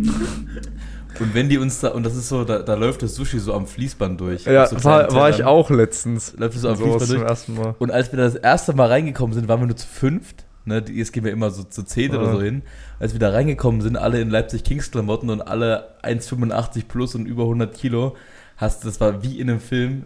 Und 1.21 1.35
wenn 1.35 1.49
die 1.49 1.59
uns 1.59 1.81
da, 1.81 1.89
und 1.89 2.05
das 2.05 2.15
ist 2.15 2.29
so, 2.29 2.45
da, 2.45 2.61
da 2.61 2.75
läuft 2.75 3.03
das 3.03 3.15
Sushi 3.15 3.39
so 3.39 3.55
am 3.55 3.67
Fließband 3.67 4.21
durch. 4.21 4.45
Ja, 4.45 4.65
Auf 4.65 4.71
so 4.71 4.85
war, 4.85 5.13
war 5.13 5.31
ich 5.31 5.45
auch 5.45 5.71
letztens. 5.71 6.35
Läuft 6.37 6.57
es 6.57 6.63
so 6.63 6.69
am 6.69 6.77
Sowas 6.77 7.05
Fließband 7.05 7.09
zum 7.09 7.19
durch. 7.21 7.29
ersten 7.31 7.55
Mal. 7.55 7.75
Und 7.79 7.91
als 7.91 8.13
wir 8.13 8.19
das 8.19 8.35
erste 8.35 8.75
Mal 8.75 8.89
reingekommen 8.89 9.35
sind, 9.35 9.49
waren 9.49 9.61
wir 9.61 9.67
nur 9.67 9.77
zu 9.77 9.87
fünft. 9.87 10.45
Ne, 10.69 10.83
jetzt 10.93 11.13
gehen 11.13 11.23
wir 11.25 11.31
immer 11.31 11.51
so 11.51 11.63
zu 11.63 11.85
zehn 11.85 12.15
oder 12.15 12.25
Ja. 12.27 12.33
so 12.33 12.43
hin. 12.43 12.63
Als 12.99 13.13
wir 13.13 13.21
da 13.21 13.31
reingekommen 13.31 13.81
sind, 13.83 13.97
alle 13.97 14.21
in 14.21 14.31
Leipzig 14.31 14.65
Kings 14.65 14.91
Klamotten 14.91 15.31
und 15.31 15.41
alle 15.41 15.95
1,85 16.03 16.89
plus 16.89 17.15
und 17.15 17.27
über 17.27 17.45
100 17.45 17.73
Kilo, 17.73 18.17
hast, 18.57 18.85
das 18.85 19.01
war 19.01 19.23
wie 19.23 19.39
in 19.39 19.49
einem 19.49 19.61
Film. 19.61 20.05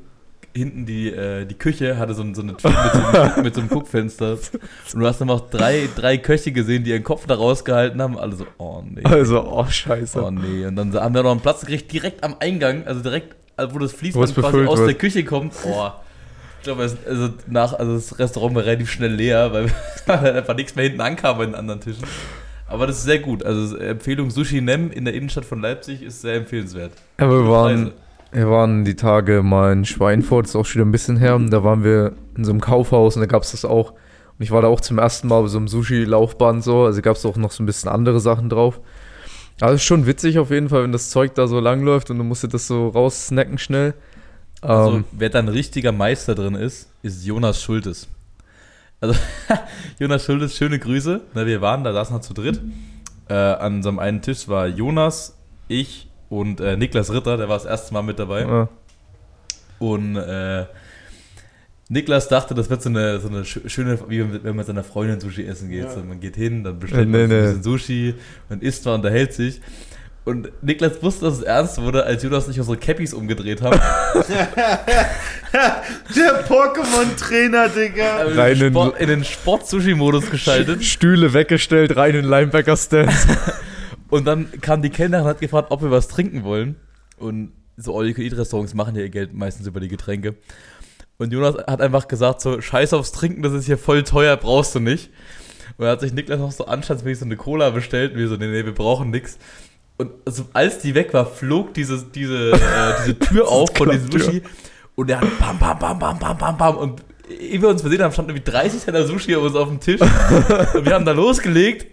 Hinten 0.52 0.84
die, 0.84 1.08
äh, 1.10 1.44
die 1.46 1.54
Küche 1.54 1.96
hatte 1.96 2.12
so, 2.12 2.24
so 2.34 2.42
eine 2.42 2.56
Tür 2.56 2.70
mit 2.70 2.92
so, 2.92 3.18
einem, 3.20 3.42
mit 3.44 3.54
so 3.54 3.60
einem 3.60 3.70
Guckfenster. 3.70 4.32
Und 4.32 5.00
du 5.00 5.06
hast 5.06 5.20
dann 5.20 5.30
auch 5.30 5.48
drei, 5.48 5.88
drei 5.94 6.18
Köche 6.18 6.50
gesehen, 6.50 6.82
die 6.82 6.90
ihren 6.90 7.04
Kopf 7.04 7.26
da 7.26 7.36
rausgehalten 7.36 8.02
haben. 8.02 8.18
Alle 8.18 8.34
so, 8.34 8.46
oh 8.58 8.82
nee. 8.84 9.02
Also, 9.04 9.44
oh, 9.48 9.64
scheiße. 9.66 10.20
Oh 10.24 10.30
nee. 10.32 10.66
Und 10.66 10.74
dann 10.76 10.92
haben 10.94 11.14
wir 11.14 11.22
noch 11.22 11.30
einen 11.30 11.40
Platz 11.40 11.60
gekriegt, 11.60 11.92
direkt 11.92 12.24
am 12.24 12.34
Eingang, 12.40 12.84
also 12.84 13.00
direkt, 13.00 13.36
wo 13.70 13.78
das 13.78 13.92
Wo 13.92 13.98
Fließband 13.98 14.28
es 14.28 14.34
quasi 14.34 14.66
aus 14.66 14.78
wird. 14.78 14.88
der 14.88 14.94
Küche 14.96 15.24
kommt. 15.24 15.54
Oh. 15.64 15.90
Ich 16.58 16.64
glaube, 16.64 16.82
es- 16.82 16.96
also, 17.06 17.28
nach, 17.46 17.72
also 17.74 17.94
das 17.94 18.18
Restaurant 18.18 18.54
war 18.56 18.64
relativ 18.64 18.90
schnell 18.90 19.12
leer, 19.12 19.52
weil 19.52 19.70
einfach 20.34 20.56
nichts 20.56 20.74
mehr 20.74 20.84
hinten 20.86 21.00
ankam 21.00 21.38
bei 21.38 21.46
den 21.46 21.54
anderen 21.54 21.80
Tischen. 21.80 22.04
Aber 22.66 22.86
das 22.86 22.98
ist 22.98 23.04
sehr 23.04 23.18
gut. 23.20 23.44
Also 23.44 23.76
Empfehlung 23.76 24.30
Sushi 24.30 24.60
Nem 24.60 24.90
in 24.90 25.04
der 25.04 25.14
Innenstadt 25.14 25.44
von 25.44 25.60
Leipzig 25.60 26.02
ist 26.02 26.20
sehr 26.22 26.34
empfehlenswert. 26.34 26.92
Ja, 27.20 27.28
wir 27.30 27.48
waren. 27.48 27.92
Wir 28.32 28.50
waren 28.50 28.84
die 28.84 28.96
Tage 28.96 29.42
mal 29.42 29.72
in 29.72 29.84
Schweinfurt, 29.84 30.46
ist 30.46 30.56
auch 30.56 30.64
schon 30.64 30.80
wieder 30.80 30.88
ein 30.88 30.92
bisschen 30.92 31.16
her. 31.16 31.38
Da 31.50 31.64
waren 31.64 31.82
wir 31.84 32.12
in 32.36 32.44
so 32.44 32.50
einem 32.52 32.60
Kaufhaus 32.60 33.16
und 33.16 33.20
da 33.20 33.26
gab 33.26 33.42
es 33.42 33.52
das 33.52 33.64
auch. 33.64 33.92
Und 33.92 34.44
ich 34.44 34.50
war 34.50 34.62
da 34.62 34.68
auch 34.68 34.80
zum 34.80 34.98
ersten 34.98 35.28
Mal 35.28 35.42
bei 35.42 35.48
so 35.48 35.58
einem 35.58 35.68
Sushi-Laufband 35.68 36.62
so. 36.62 36.84
Also 36.84 37.02
gab 37.02 37.16
es 37.16 37.26
auch 37.26 37.36
noch 37.36 37.50
so 37.50 37.62
ein 37.62 37.66
bisschen 37.66 37.90
andere 37.90 38.20
Sachen 38.20 38.48
drauf. 38.48 38.80
Es 39.60 39.72
ist 39.72 39.82
schon 39.82 40.06
witzig 40.06 40.38
auf 40.38 40.50
jeden 40.50 40.68
Fall, 40.70 40.84
wenn 40.84 40.92
das 40.92 41.10
Zeug 41.10 41.34
da 41.34 41.46
so 41.46 41.60
lang 41.60 41.82
läuft 41.82 42.10
und 42.10 42.18
du 42.18 42.24
musst 42.24 42.42
dir 42.42 42.48
das 42.48 42.66
so 42.66 42.88
raussnacken 42.88 43.58
schnell. 43.58 43.94
Also, 44.62 44.96
Ähm, 44.96 45.04
wer 45.12 45.28
da 45.28 45.38
ein 45.38 45.48
richtiger 45.48 45.92
Meister 45.92 46.34
drin 46.34 46.54
ist, 46.54 46.90
ist 47.02 47.24
Jonas 47.26 47.62
Schultes. 47.62 48.08
Also, 49.00 49.14
Jonas 49.98 50.24
Schultes, 50.24 50.56
schöne 50.56 50.78
Grüße. 50.78 51.20
Na, 51.34 51.46
wir 51.46 51.60
waren 51.60 51.84
da, 51.84 51.92
saßen 51.92 52.14
halt 52.14 52.24
zu 52.24 52.32
dritt. 52.34 52.60
Äh, 53.28 53.34
an 53.34 53.76
unserem 53.76 53.98
einen 53.98 54.22
Tisch 54.22 54.48
war 54.48 54.66
Jonas, 54.66 55.36
ich 55.68 56.09
und 56.30 56.60
äh, 56.60 56.76
Niklas 56.78 57.12
Ritter, 57.12 57.36
der 57.36 57.48
war 57.50 57.56
das 57.58 57.66
erste 57.66 57.92
Mal 57.92 58.02
mit 58.02 58.18
dabei. 58.18 58.40
ja. 58.42 58.68
Und 59.78 60.16
äh, 60.16 60.64
Niklas 61.88 62.28
dachte, 62.28 62.54
das 62.54 62.70
wird 62.70 62.82
so 62.82 62.88
eine, 62.88 63.18
so 63.18 63.28
eine 63.28 63.40
schö- 63.42 63.68
schöne, 63.68 63.98
wie 64.08 64.20
wenn 64.20 64.42
man 64.44 64.56
mit 64.56 64.66
seiner 64.66 64.84
Freundin 64.84 65.18
Sushi 65.20 65.44
essen 65.44 65.68
geht. 65.70 65.84
Ja. 65.84 65.90
So, 65.90 66.00
man 66.00 66.20
geht 66.20 66.36
hin, 66.36 66.62
dann 66.62 66.78
bestellt 66.78 67.02
Äh, 67.02 67.10
nee, 67.10 67.18
man 67.18 67.28
sich 67.28 67.36
ein 67.36 67.40
nee. 67.40 67.46
bisschen 67.48 67.62
Sushi, 67.64 68.14
man 68.48 68.60
isst 68.60 68.84
mal, 68.84 68.94
unterhält 68.94 69.32
sich. 69.34 69.60
Und 70.26 70.52
Niklas 70.62 71.02
wusste, 71.02 71.24
dass 71.24 71.38
es 71.38 71.42
ernst 71.42 71.80
wurde, 71.80 72.04
als 72.04 72.22
Jonas 72.22 72.44
und 72.44 72.52
ich 72.52 72.60
unsere 72.60 72.76
Cappies 72.76 73.12
umgedreht 73.14 73.62
haben. 73.62 73.80
Der 76.14 76.44
Pokémon-Trainer, 76.46 77.68
Digga. 77.70 78.18
Haben 78.20 78.38
Rein 78.38 78.52
in, 78.52 78.58
den 78.60 78.66
in- 78.66 78.72
Sport, 78.72 79.00
in 79.00 79.08
den 79.08 79.24
Sport-Sushi-Modus 79.24 80.30
geschaltet. 80.30 80.84
Stühle 80.84 81.32
weggestellt, 81.32 81.96
rein 81.96 82.14
in 82.14 82.24
Linebacker-Stance. 82.26 83.28
Und 84.10 84.26
dann 84.26 84.60
kam 84.60 84.82
die 84.82 84.90
Kellnerin 84.90 85.24
und 85.24 85.30
hat 85.30 85.40
gefragt, 85.40 85.70
ob 85.70 85.82
wir 85.82 85.90
was 85.90 86.08
trinken 86.08 86.44
wollen. 86.44 86.76
Und 87.16 87.52
so 87.76 87.96
All-You-Can-Eat-Restaurants 87.96 88.74
machen 88.74 88.94
ja 88.96 89.02
ihr 89.02 89.08
Geld 89.08 89.32
meistens 89.34 89.66
über 89.66 89.80
die 89.80 89.88
Getränke. 89.88 90.34
Und 91.18 91.32
Jonas 91.32 91.56
hat 91.66 91.80
einfach 91.80 92.08
gesagt 92.08 92.40
so, 92.40 92.60
scheiß 92.60 92.94
aufs 92.94 93.12
Trinken, 93.12 93.42
das 93.42 93.52
ist 93.52 93.66
hier 93.66 93.78
voll 93.78 94.02
teuer, 94.02 94.36
brauchst 94.36 94.74
du 94.74 94.80
nicht. 94.80 95.10
Und 95.76 95.84
dann 95.84 95.92
hat 95.92 96.00
sich 96.00 96.12
Niklas 96.12 96.40
noch 96.40 96.52
so 96.52 96.66
anstandsmäßig 96.66 97.20
so 97.20 97.24
eine 97.26 97.36
Cola 97.36 97.70
bestellt. 97.70 98.12
Und 98.12 98.18
wir 98.18 98.28
so, 98.28 98.36
nee, 98.36 98.48
nee, 98.48 98.64
wir 98.64 98.74
brauchen 98.74 99.10
nix. 99.10 99.38
Und 99.98 100.12
also, 100.24 100.46
als 100.54 100.78
die 100.78 100.94
weg 100.94 101.12
war, 101.12 101.26
flog 101.26 101.74
diese, 101.74 102.02
diese, 102.02 102.52
äh, 102.52 102.94
diese 103.04 103.18
Tür 103.18 103.48
auf 103.52 103.68
von 103.76 103.90
diesem. 103.90 104.10
Sushi. 104.10 104.42
Und 104.94 105.08
der 105.10 105.20
hat 105.20 105.38
bam, 105.38 105.58
bam, 105.58 105.78
bam, 105.78 105.98
bam, 105.98 106.18
bam, 106.18 106.38
bam, 106.38 106.56
bam. 106.56 106.76
Und 106.76 107.02
ehe 107.38 107.60
wir 107.62 107.68
uns 107.68 107.80
versehen 107.82 108.02
haben, 108.02 108.12
standen 108.12 108.30
irgendwie 108.32 108.50
30 108.50 108.82
Teller 108.84 109.06
Sushi 109.06 109.34
auf 109.36 109.44
uns 109.44 109.54
auf 109.56 109.68
dem 109.68 109.80
Tisch. 109.80 110.00
und 110.74 110.84
wir 110.84 110.94
haben 110.94 111.04
da 111.04 111.12
losgelegt. 111.12 111.86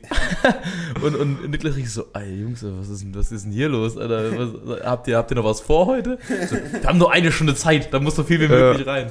und, 1.02 1.16
und 1.16 1.50
Niklas 1.50 1.76
richtig 1.76 1.94
so, 1.94 2.06
ey 2.14 2.42
Jungs, 2.42 2.64
was 2.64 2.90
ist 2.90 3.04
denn, 3.04 3.16
was 3.16 3.32
ist 3.32 3.46
denn 3.46 3.52
hier 3.52 3.70
los? 3.70 3.98
Alter? 3.98 4.32
Was, 4.38 4.82
habt, 4.84 5.08
ihr, 5.08 5.18
habt 5.18 5.32
ihr 5.32 5.36
noch 5.36 5.44
was 5.46 5.62
vor 5.62 5.86
heute? 5.88 6.18
So, 6.50 6.56
wir 6.82 6.88
haben 6.88 6.98
nur 6.98 7.12
eine 7.12 7.32
Stunde 7.32 7.56
Zeit, 7.56 7.94
da 7.94 8.00
muss 8.00 8.16
so 8.16 8.24
viel 8.24 8.40
wie 8.40 8.46
Ja. 8.46 8.50
möglich 8.50 8.88
rein. 8.88 9.10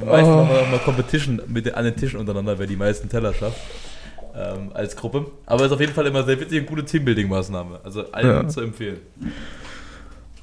Und 0.00 0.06
Meistens 0.06 0.34
machen 0.34 0.48
wir 0.50 0.66
mal 0.70 0.78
Competition 0.84 1.40
mit 1.46 1.66
den, 1.66 1.74
an 1.74 1.84
den 1.84 1.96
Tischen 1.96 2.18
untereinander, 2.18 2.58
wer 2.58 2.66
die 2.66 2.76
meisten 2.76 3.08
Teller 3.08 3.32
schafft. 3.32 3.60
Ähm, 4.36 4.72
als 4.74 4.96
Gruppe. 4.96 5.26
Aber 5.46 5.60
es 5.60 5.66
ist 5.66 5.72
auf 5.72 5.80
jeden 5.80 5.92
Fall 5.94 6.06
immer 6.06 6.24
sehr 6.24 6.40
witzig 6.40 6.60
und 6.62 6.66
gute 6.66 6.82
Teambuilding-Maßnahme. 6.82 7.78
Also 7.84 8.10
allen 8.10 8.26
Ja. 8.26 8.48
zu 8.48 8.62
empfehlen. 8.62 8.98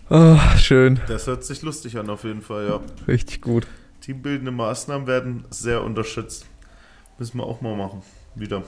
Ah, 0.10 0.58
schön. 0.58 1.00
Das 1.08 1.28
hört 1.28 1.44
sich 1.44 1.62
lustig 1.62 1.98
an, 1.98 2.10
auf 2.10 2.24
jeden 2.24 2.42
Fall, 2.42 2.68
ja. 2.68 2.80
Richtig 3.08 3.42
gut. 3.42 3.68
Teambildende 4.02 4.52
Maßnahmen 4.52 5.06
werden 5.06 5.46
sehr 5.52 5.84
unterschätzt. 5.84 6.48
Müssen 7.20 7.38
wir 7.38 7.46
auch 7.46 7.62
mal 7.62 7.76
machen. 7.76 8.02
Wieder. 8.34 8.64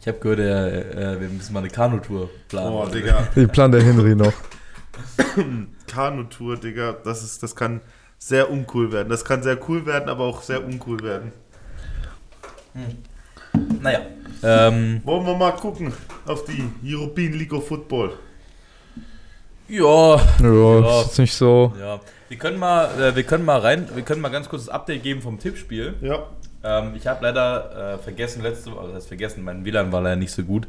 Ich 0.00 0.08
habe 0.08 0.18
gehört, 0.18 0.38
äh, 0.40 1.20
wir 1.20 1.28
müssen 1.28 1.52
mal 1.52 1.60
eine 1.60 1.68
Kanutour 1.68 2.30
planen. 2.48 2.72
Oh, 2.72 2.86
Digga. 2.86 3.28
Die 3.36 3.46
plant 3.46 3.74
der 3.74 3.82
Henry 3.82 4.14
noch. 4.14 4.32
Kanutour, 5.86 6.56
Digga. 6.56 6.92
Das, 7.04 7.22
ist, 7.22 7.42
das 7.42 7.54
kann 7.54 7.82
sehr 8.18 8.50
uncool 8.50 8.90
werden. 8.90 9.10
Das 9.10 9.24
kann 9.24 9.42
sehr 9.42 9.58
cool 9.68 9.84
werden, 9.84 10.08
aber 10.08 10.24
auch 10.24 10.40
sehr 10.40 10.64
uncool 10.64 11.00
werden. 11.00 11.32
Naja. 13.82 14.00
Ähm, 14.42 15.02
Wollen 15.04 15.26
wir 15.26 15.36
mal 15.36 15.52
gucken 15.52 15.92
auf 16.26 16.44
die 16.44 16.64
European 16.82 17.34
League 17.34 17.52
of 17.52 17.68
Football. 17.68 18.14
Ja, 19.68 20.16
Ja, 20.16 20.20
Ja. 20.42 21.00
ist 21.00 21.06
jetzt 21.06 21.18
nicht 21.18 21.34
so. 21.34 21.72
ja. 21.80 22.00
Wir 22.28 22.38
können 22.38 22.58
mal, 22.58 22.88
äh, 23.00 23.14
wir 23.14 23.22
können 23.22 23.44
mal 23.44 23.58
rein, 23.60 23.86
wir 23.94 24.02
können 24.02 24.20
mal 24.20 24.30
ganz 24.30 24.48
kurz 24.48 24.64
das 24.64 24.74
Update 24.74 25.02
geben 25.02 25.20
vom 25.22 25.38
Tippspiel. 25.38 25.94
Ja. 26.00 26.26
Ähm, 26.64 26.92
ich 26.96 27.06
habe 27.06 27.22
leider 27.22 27.94
äh, 27.94 27.98
vergessen 27.98 28.42
letzte 28.42 28.70
Woche, 28.72 28.80
also 28.80 28.88
das 28.92 29.02
heißt 29.02 29.08
vergessen, 29.08 29.44
mein 29.44 29.64
WLAN 29.64 29.92
war 29.92 30.00
leider 30.00 30.16
nicht 30.16 30.32
so 30.32 30.42
gut. 30.42 30.66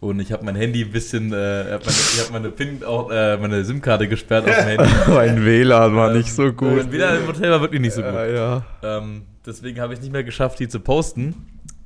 Und 0.00 0.20
ich 0.20 0.32
habe 0.32 0.44
mein 0.44 0.56
Handy 0.56 0.82
ein 0.82 0.90
bisschen, 0.90 1.32
äh, 1.32 1.36
hab 1.72 1.84
meine, 1.86 1.96
ich 1.96 2.20
habe 2.20 2.32
meine 2.32 2.50
PIN, 2.50 2.82
auch, 2.84 3.10
äh, 3.10 3.36
meine 3.36 3.64
SIM-Karte 3.64 4.08
gesperrt 4.08 4.48
auf 4.48 4.54
dem 4.56 4.64
Handy. 4.64 4.90
Mein 5.08 5.44
WLAN 5.44 5.94
war 5.96 6.12
nicht 6.12 6.30
so 6.32 6.44
Ähm, 6.44 6.56
gut. 6.56 6.76
Mein 6.76 6.92
WLAN 6.92 7.18
im 7.18 7.26
Hotel 7.26 7.50
war 7.50 7.60
wirklich 7.60 7.80
nicht 7.80 7.94
so 7.94 8.02
gut. 8.02 8.12
Ja, 8.12 8.26
ja. 8.26 8.62
Ähm, 8.82 9.22
deswegen 9.46 9.80
habe 9.80 9.92
ich 9.94 10.00
es 10.00 10.02
nicht 10.02 10.12
mehr 10.12 10.24
geschafft, 10.24 10.58
die 10.58 10.68
zu 10.68 10.80
posten. 10.80 11.34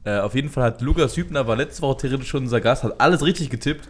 Äh, 0.04 0.18
auf 0.18 0.35
jeden 0.35 0.48
Fall 0.48 0.64
hat 0.64 0.81
Lukas 0.81 1.16
Hübner, 1.16 1.46
war 1.46 1.54
letzte 1.57 1.83
Woche 1.83 1.98
theoretisch 1.98 2.28
schon 2.28 2.44
unser 2.44 2.61
Gast, 2.61 2.83
hat 2.83 3.00
alles 3.00 3.24
richtig 3.24 3.50
getippt, 3.50 3.88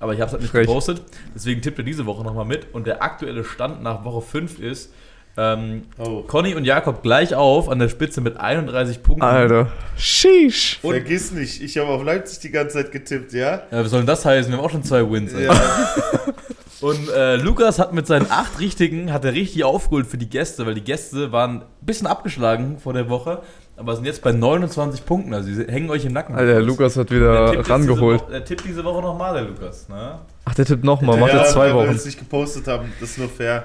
aber 0.00 0.14
ich 0.14 0.20
habe 0.20 0.26
es 0.28 0.32
halt 0.32 0.42
nicht 0.42 0.50
Frech. 0.50 0.66
gepostet. 0.66 1.02
Deswegen 1.34 1.60
tippt 1.62 1.78
er 1.78 1.84
diese 1.84 2.06
Woche 2.06 2.22
nochmal 2.24 2.44
mit. 2.44 2.72
Und 2.74 2.86
der 2.86 3.02
aktuelle 3.02 3.44
Stand 3.44 3.82
nach 3.82 4.04
Woche 4.04 4.22
5 4.22 4.58
ist, 4.60 4.92
ähm, 5.36 5.82
Oh. 5.98 6.22
Conny 6.22 6.54
und 6.56 6.64
Jakob 6.64 7.02
gleich 7.02 7.34
auf 7.34 7.68
an 7.68 7.78
der 7.78 7.88
Spitze 7.88 8.20
mit 8.20 8.38
31 8.38 9.02
Punkten. 9.04 9.22
Alter. 9.22 9.70
Sheesh. 9.96 10.80
Und- 10.82 10.92
Vergiss 10.94 11.30
nicht, 11.32 11.62
ich 11.62 11.78
habe 11.78 11.88
auf 11.90 12.02
Leipzig 12.02 12.40
die 12.40 12.50
ganze 12.50 12.78
Zeit 12.78 12.90
getippt, 12.92 13.32
ja? 13.32 13.62
Ja, 13.70 13.84
was 13.84 13.90
soll 13.90 14.00
denn 14.00 14.06
das 14.06 14.24
heißen? 14.24 14.50
Wir 14.50 14.58
haben 14.58 14.64
auch 14.64 14.70
schon 14.70 14.82
zwei 14.82 15.08
Wins. 15.08 15.32
Alter. 15.34 15.52
Ja. 15.54 15.60
Und 16.80 17.08
äh, 17.10 17.34
Lukas 17.36 17.80
hat 17.80 17.92
mit 17.92 18.06
seinen 18.06 18.30
acht 18.30 18.60
Richtigen, 18.60 19.12
hat 19.12 19.24
er 19.24 19.32
richtig 19.32 19.64
aufgeholt 19.64 20.06
für 20.06 20.16
die 20.18 20.28
Gäste, 20.28 20.64
weil 20.64 20.74
die 20.74 20.84
Gäste 20.84 21.32
waren 21.32 21.62
ein 21.62 21.64
bisschen 21.80 22.06
abgeschlagen 22.06 22.78
vor 22.78 22.92
der 22.92 23.08
Woche. 23.08 23.42
Aber 23.78 23.94
sind 23.96 24.04
jetzt 24.04 24.22
bei 24.22 24.32
29 24.32 25.06
Punkten. 25.06 25.32
Also 25.34 25.50
sie 25.52 25.64
hängen 25.64 25.88
euch 25.90 26.04
im 26.04 26.12
Nacken. 26.12 26.34
Alter, 26.34 26.52
der 26.54 26.62
Lukas 26.62 26.96
hat 26.96 27.10
Der 27.10 27.16
wieder 27.16 27.46
tippt 27.46 27.58
jetzt 27.58 27.70
rangeholt. 27.70 28.20
Diese 28.20 28.24
Woche, 28.26 28.32
der 28.32 28.44
tippt 28.44 28.64
diese 28.66 28.84
Woche 28.84 29.02
nochmal, 29.02 29.34
der 29.34 29.42
Lukas. 29.44 29.88
Ne? 29.88 30.18
Ach, 30.44 30.54
der 30.54 30.64
tippt 30.66 30.84
nochmal, 30.84 31.18
macht 31.18 31.32
Ja, 31.32 31.40
jetzt 31.40 31.52
zwei 31.52 31.60
weil 31.68 31.74
wir 31.74 31.88
Wochen. 31.88 31.96
es 31.96 32.04
nicht 32.04 32.18
gepostet 32.18 32.66
haben, 32.66 32.92
das 33.00 33.10
ist 33.10 33.18
nur 33.18 33.28
fair. 33.28 33.64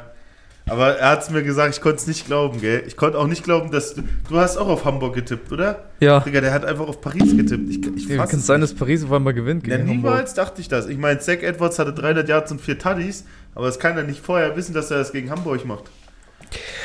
Aber 0.70 0.96
er 0.98 1.10
hat 1.10 1.24
es 1.24 1.30
mir 1.30 1.44
gesagt, 1.44 1.76
ich 1.76 1.82
konnte 1.82 1.98
es 1.98 2.08
nicht 2.08 2.26
glauben, 2.26 2.62
gell? 2.62 2.84
Ich 2.88 2.96
konnte 2.96 3.20
auch 3.20 3.28
nicht 3.28 3.44
glauben, 3.44 3.70
dass 3.70 3.96
du. 3.96 4.04
Du 4.30 4.38
hast 4.38 4.56
auch 4.56 4.70
auf 4.70 4.86
Hamburg 4.86 5.14
getippt, 5.14 5.52
oder? 5.52 5.84
Ja, 6.00 6.22
Digga, 6.22 6.40
der 6.40 6.54
hat 6.54 6.64
einfach 6.64 6.88
auf 6.88 7.02
Paris 7.02 7.36
getippt. 7.36 7.70
Ich, 7.70 7.86
ich 7.86 8.10
wie 8.10 8.16
fass 8.16 8.30
kann 8.30 8.40
es 8.40 8.46
sein, 8.46 8.62
dass 8.62 8.74
Paris 8.74 9.04
auf 9.04 9.12
einmal 9.12 9.34
gewinnt 9.34 9.68
Ja, 9.68 9.76
gegen 9.76 9.90
Hamburg? 9.90 10.12
niemals 10.12 10.34
dachte 10.36 10.62
ich 10.62 10.70
das. 10.70 10.88
Ich 10.88 10.98
meine, 10.98 11.20
Zach 11.20 11.42
Edwards 11.42 11.80
hatte 11.80 11.92
300 11.92 12.30
Yards 12.30 12.52
und 12.54 12.62
4 12.62 12.80
Tuddies, 12.80 13.26
aber 13.56 13.68
es 13.68 13.78
kann 13.78 13.98
ja 13.98 14.04
nicht 14.04 14.26
vorher 14.26 14.56
wissen, 14.56 14.74
dass 14.74 14.90
er 14.90 15.00
das 15.00 15.12
gegen 15.12 15.30
Hamburg 15.32 15.66
macht. 15.66 15.84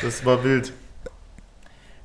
Das 0.03 0.25
war 0.25 0.43
wild. 0.43 0.73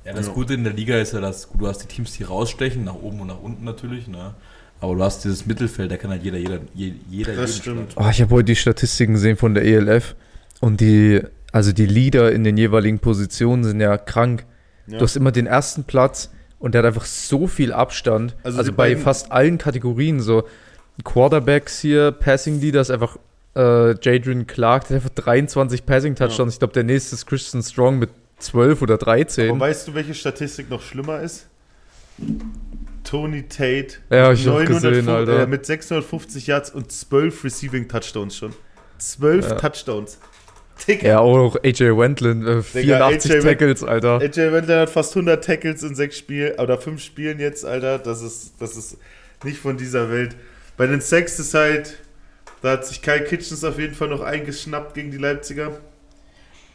Ja, 0.05 0.13
das 0.13 0.27
Ja. 0.27 0.33
Gute 0.33 0.53
in 0.53 0.63
der 0.63 0.73
Liga 0.73 0.97
ist 0.99 1.13
ja, 1.13 1.19
dass 1.19 1.49
du 1.51 1.67
hast 1.67 1.79
die 1.83 1.87
Teams, 1.87 2.11
die 2.13 2.23
rausstechen, 2.23 2.83
nach 2.83 2.93
oben 2.95 3.19
und 3.21 3.27
nach 3.27 3.41
unten 3.41 3.63
natürlich. 3.65 4.07
Ne? 4.07 4.33
Aber 4.79 4.95
du 4.95 5.03
hast 5.03 5.23
dieses 5.23 5.45
Mittelfeld, 5.45 5.91
da 5.91 5.97
kann 5.97 6.11
halt 6.11 6.23
jeder, 6.23 6.37
jeder, 6.37 6.59
je- 6.73 6.93
jeder 7.09 7.35
Das 7.35 7.57
stimmt. 7.57 7.93
Oh, 7.95 8.05
ich 8.11 8.21
habe 8.21 8.33
heute 8.35 8.45
die 8.45 8.55
Statistiken 8.55 9.13
gesehen 9.13 9.35
von 9.37 9.53
der 9.55 9.63
ELF 9.65 10.15
und 10.61 10.79
die, 10.81 11.21
also 11.51 11.71
die 11.71 11.85
Leader 11.87 12.31
in 12.31 12.43
den 12.43 12.57
jeweiligen 12.57 12.99
Positionen 12.99 13.63
sind 13.63 13.79
ja 13.81 13.97
krank. 13.97 14.45
Ja. 14.87 14.99
Du 14.99 15.03
hast 15.05 15.15
immer 15.15 15.31
den 15.31 15.47
ersten 15.47 15.85
Platz 15.85 16.29
und 16.59 16.73
der 16.75 16.79
hat 16.83 16.87
einfach 16.87 17.05
so 17.05 17.47
viel 17.47 17.73
Abstand. 17.73 18.35
Also 18.43 18.59
Also, 18.59 18.73
bei 18.73 18.95
fast 18.97 19.31
allen 19.31 19.57
Kategorien, 19.57 20.19
so 20.19 20.43
Quarterbacks 21.03 21.79
hier, 21.79 22.11
Passing 22.11 22.59
Leaders, 22.61 22.89
einfach 22.89 23.17
äh, 23.55 23.95
Jadrian 24.01 24.47
Clark, 24.47 24.87
der 24.87 24.97
hat 24.97 25.03
einfach 25.05 25.15
23 25.23 25.85
Passing 25.85 26.15
Touchdowns. 26.15 26.53
Ich 26.53 26.59
glaube, 26.59 26.73
der 26.73 26.83
nächste 26.83 27.15
ist 27.15 27.25
Christian 27.25 27.63
Strong 27.63 27.99
mit 27.99 28.09
12 28.39 28.81
oder 28.81 28.97
13. 28.97 29.51
Aber 29.51 29.59
weißt 29.61 29.87
du, 29.87 29.93
welche 29.95 30.13
Statistik 30.13 30.69
noch 30.69 30.81
schlimmer 30.81 31.21
ist? 31.21 31.47
Tony 33.03 33.43
Tate 33.43 33.97
Ja, 34.09 34.31
ich 34.31 34.41
auch 34.47 34.53
905 34.59 34.81
gesehen, 34.81 35.09
Alter. 35.09 35.39
äh, 35.43 35.47
mit 35.47 35.65
650 35.65 36.47
Yards 36.47 36.69
und 36.71 36.91
12 36.91 37.43
Receiving 37.43 37.87
Touchdowns 37.87 38.35
schon. 38.37 38.53
12 38.97 39.49
Ja. 39.49 39.55
Touchdowns. 39.55 40.19
Digga. 40.87 41.07
ja, 41.07 41.19
auch 41.19 41.55
AJ 41.63 41.97
Wendland, 41.97 42.45
äh, 42.45 42.61
84 42.61 43.31
AJ 43.31 43.41
Tackles, 43.41 43.83
Alter. 43.83 44.19
AJ 44.19 44.51
Wendler 44.51 44.81
hat 44.81 44.89
fast 44.89 45.15
100 45.15 45.41
Tackles 45.43 45.83
in 45.83 45.95
sechs 45.95 46.17
Spielen 46.17 46.59
oder 46.59 46.77
fünf 46.77 47.01
Spielen 47.01 47.39
jetzt, 47.39 47.63
Alter. 47.63 47.97
Das 47.99 48.21
ist, 48.21 48.55
das 48.59 48.75
ist 48.75 48.97
nicht 49.45 49.57
von 49.59 49.77
dieser 49.77 50.09
Welt. 50.09 50.35
Bei 50.75 50.85
den 50.87 50.99
Sacks 50.99 51.39
ist 51.39 51.53
halt, 51.53 51.97
da 52.61 52.71
hat 52.71 52.85
sich 52.85 53.01
Kyle 53.01 53.23
Kitchens 53.23 53.63
auf 53.63 53.79
jeden 53.79 53.93
Fall 53.95 54.09
noch 54.09 54.19
eingeschnappt 54.21 54.95
gegen 54.95 55.11
die 55.11 55.17
Leipziger. 55.17 55.79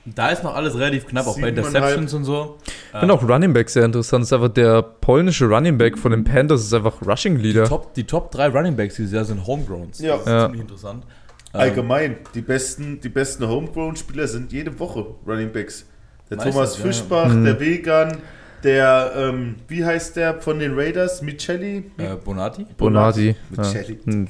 Da 0.06 0.30
ist 0.30 0.42
noch 0.42 0.54
alles 0.56 0.76
relativ 0.78 1.06
knapp, 1.06 1.26
auch 1.26 1.38
bei. 1.40 1.48
Interceptions 1.48 2.14
und 2.14 2.24
so. 2.24 2.56
Ich 2.92 2.98
finde 2.98 3.14
auch 3.14 3.22
Running 3.22 3.52
Back 3.52 3.68
sehr 3.68 3.84
interessant. 3.84 4.22
Das 4.22 4.28
ist 4.28 4.32
einfach 4.32 4.48
der 4.48 4.82
polnische 4.82 5.44
Running 5.46 5.76
Back 5.78 5.98
von 5.98 6.12
den 6.12 6.24
Panthers, 6.24 6.62
ist 6.62 6.72
einfach 6.74 7.02
Rushing 7.06 7.36
Leader. 7.36 7.64
Top, 7.64 7.92
die 7.94 8.04
Top 8.04 8.30
3 8.30 8.48
Running 8.48 8.76
Backs 8.76 8.96
dieses 8.96 9.12
Jahr 9.12 9.24
sind 9.24 9.46
Homegrowns. 9.46 9.98
Ja. 10.00 10.12
Das 10.16 10.20
ist 10.22 10.26
Ja. 10.28 10.44
ziemlich 10.46 10.62
interessant. 10.62 11.04
Ähm, 11.52 11.60
Allgemein, 11.60 12.16
die 12.34 12.40
besten, 12.40 13.00
die 13.00 13.08
besten 13.08 13.46
Homegrown-Spieler 13.46 14.26
sind 14.28 14.52
jede 14.52 14.78
Woche 14.78 15.04
Running 15.26 15.52
Backs. 15.52 15.84
Der 16.30 16.36
Meistens, 16.38 16.54
Thomas 16.54 16.78
ja. 16.78 16.84
Fischbach, 16.84 17.28
Mhm. 17.28 17.44
der 17.44 17.60
Vegan, 17.60 18.16
der, 18.62 19.12
ähm, 19.16 19.56
wie 19.68 19.84
heißt 19.84 20.16
der 20.16 20.40
von 20.40 20.58
den 20.58 20.74
Raiders? 20.78 21.22
Michelli? 21.22 21.90
Äh, 21.98 22.16
Bonati? 22.24 22.66
Bonati. 22.76 23.36
Ja. 23.56 23.62
Michelli. 23.62 23.98
Hm. 24.04 24.28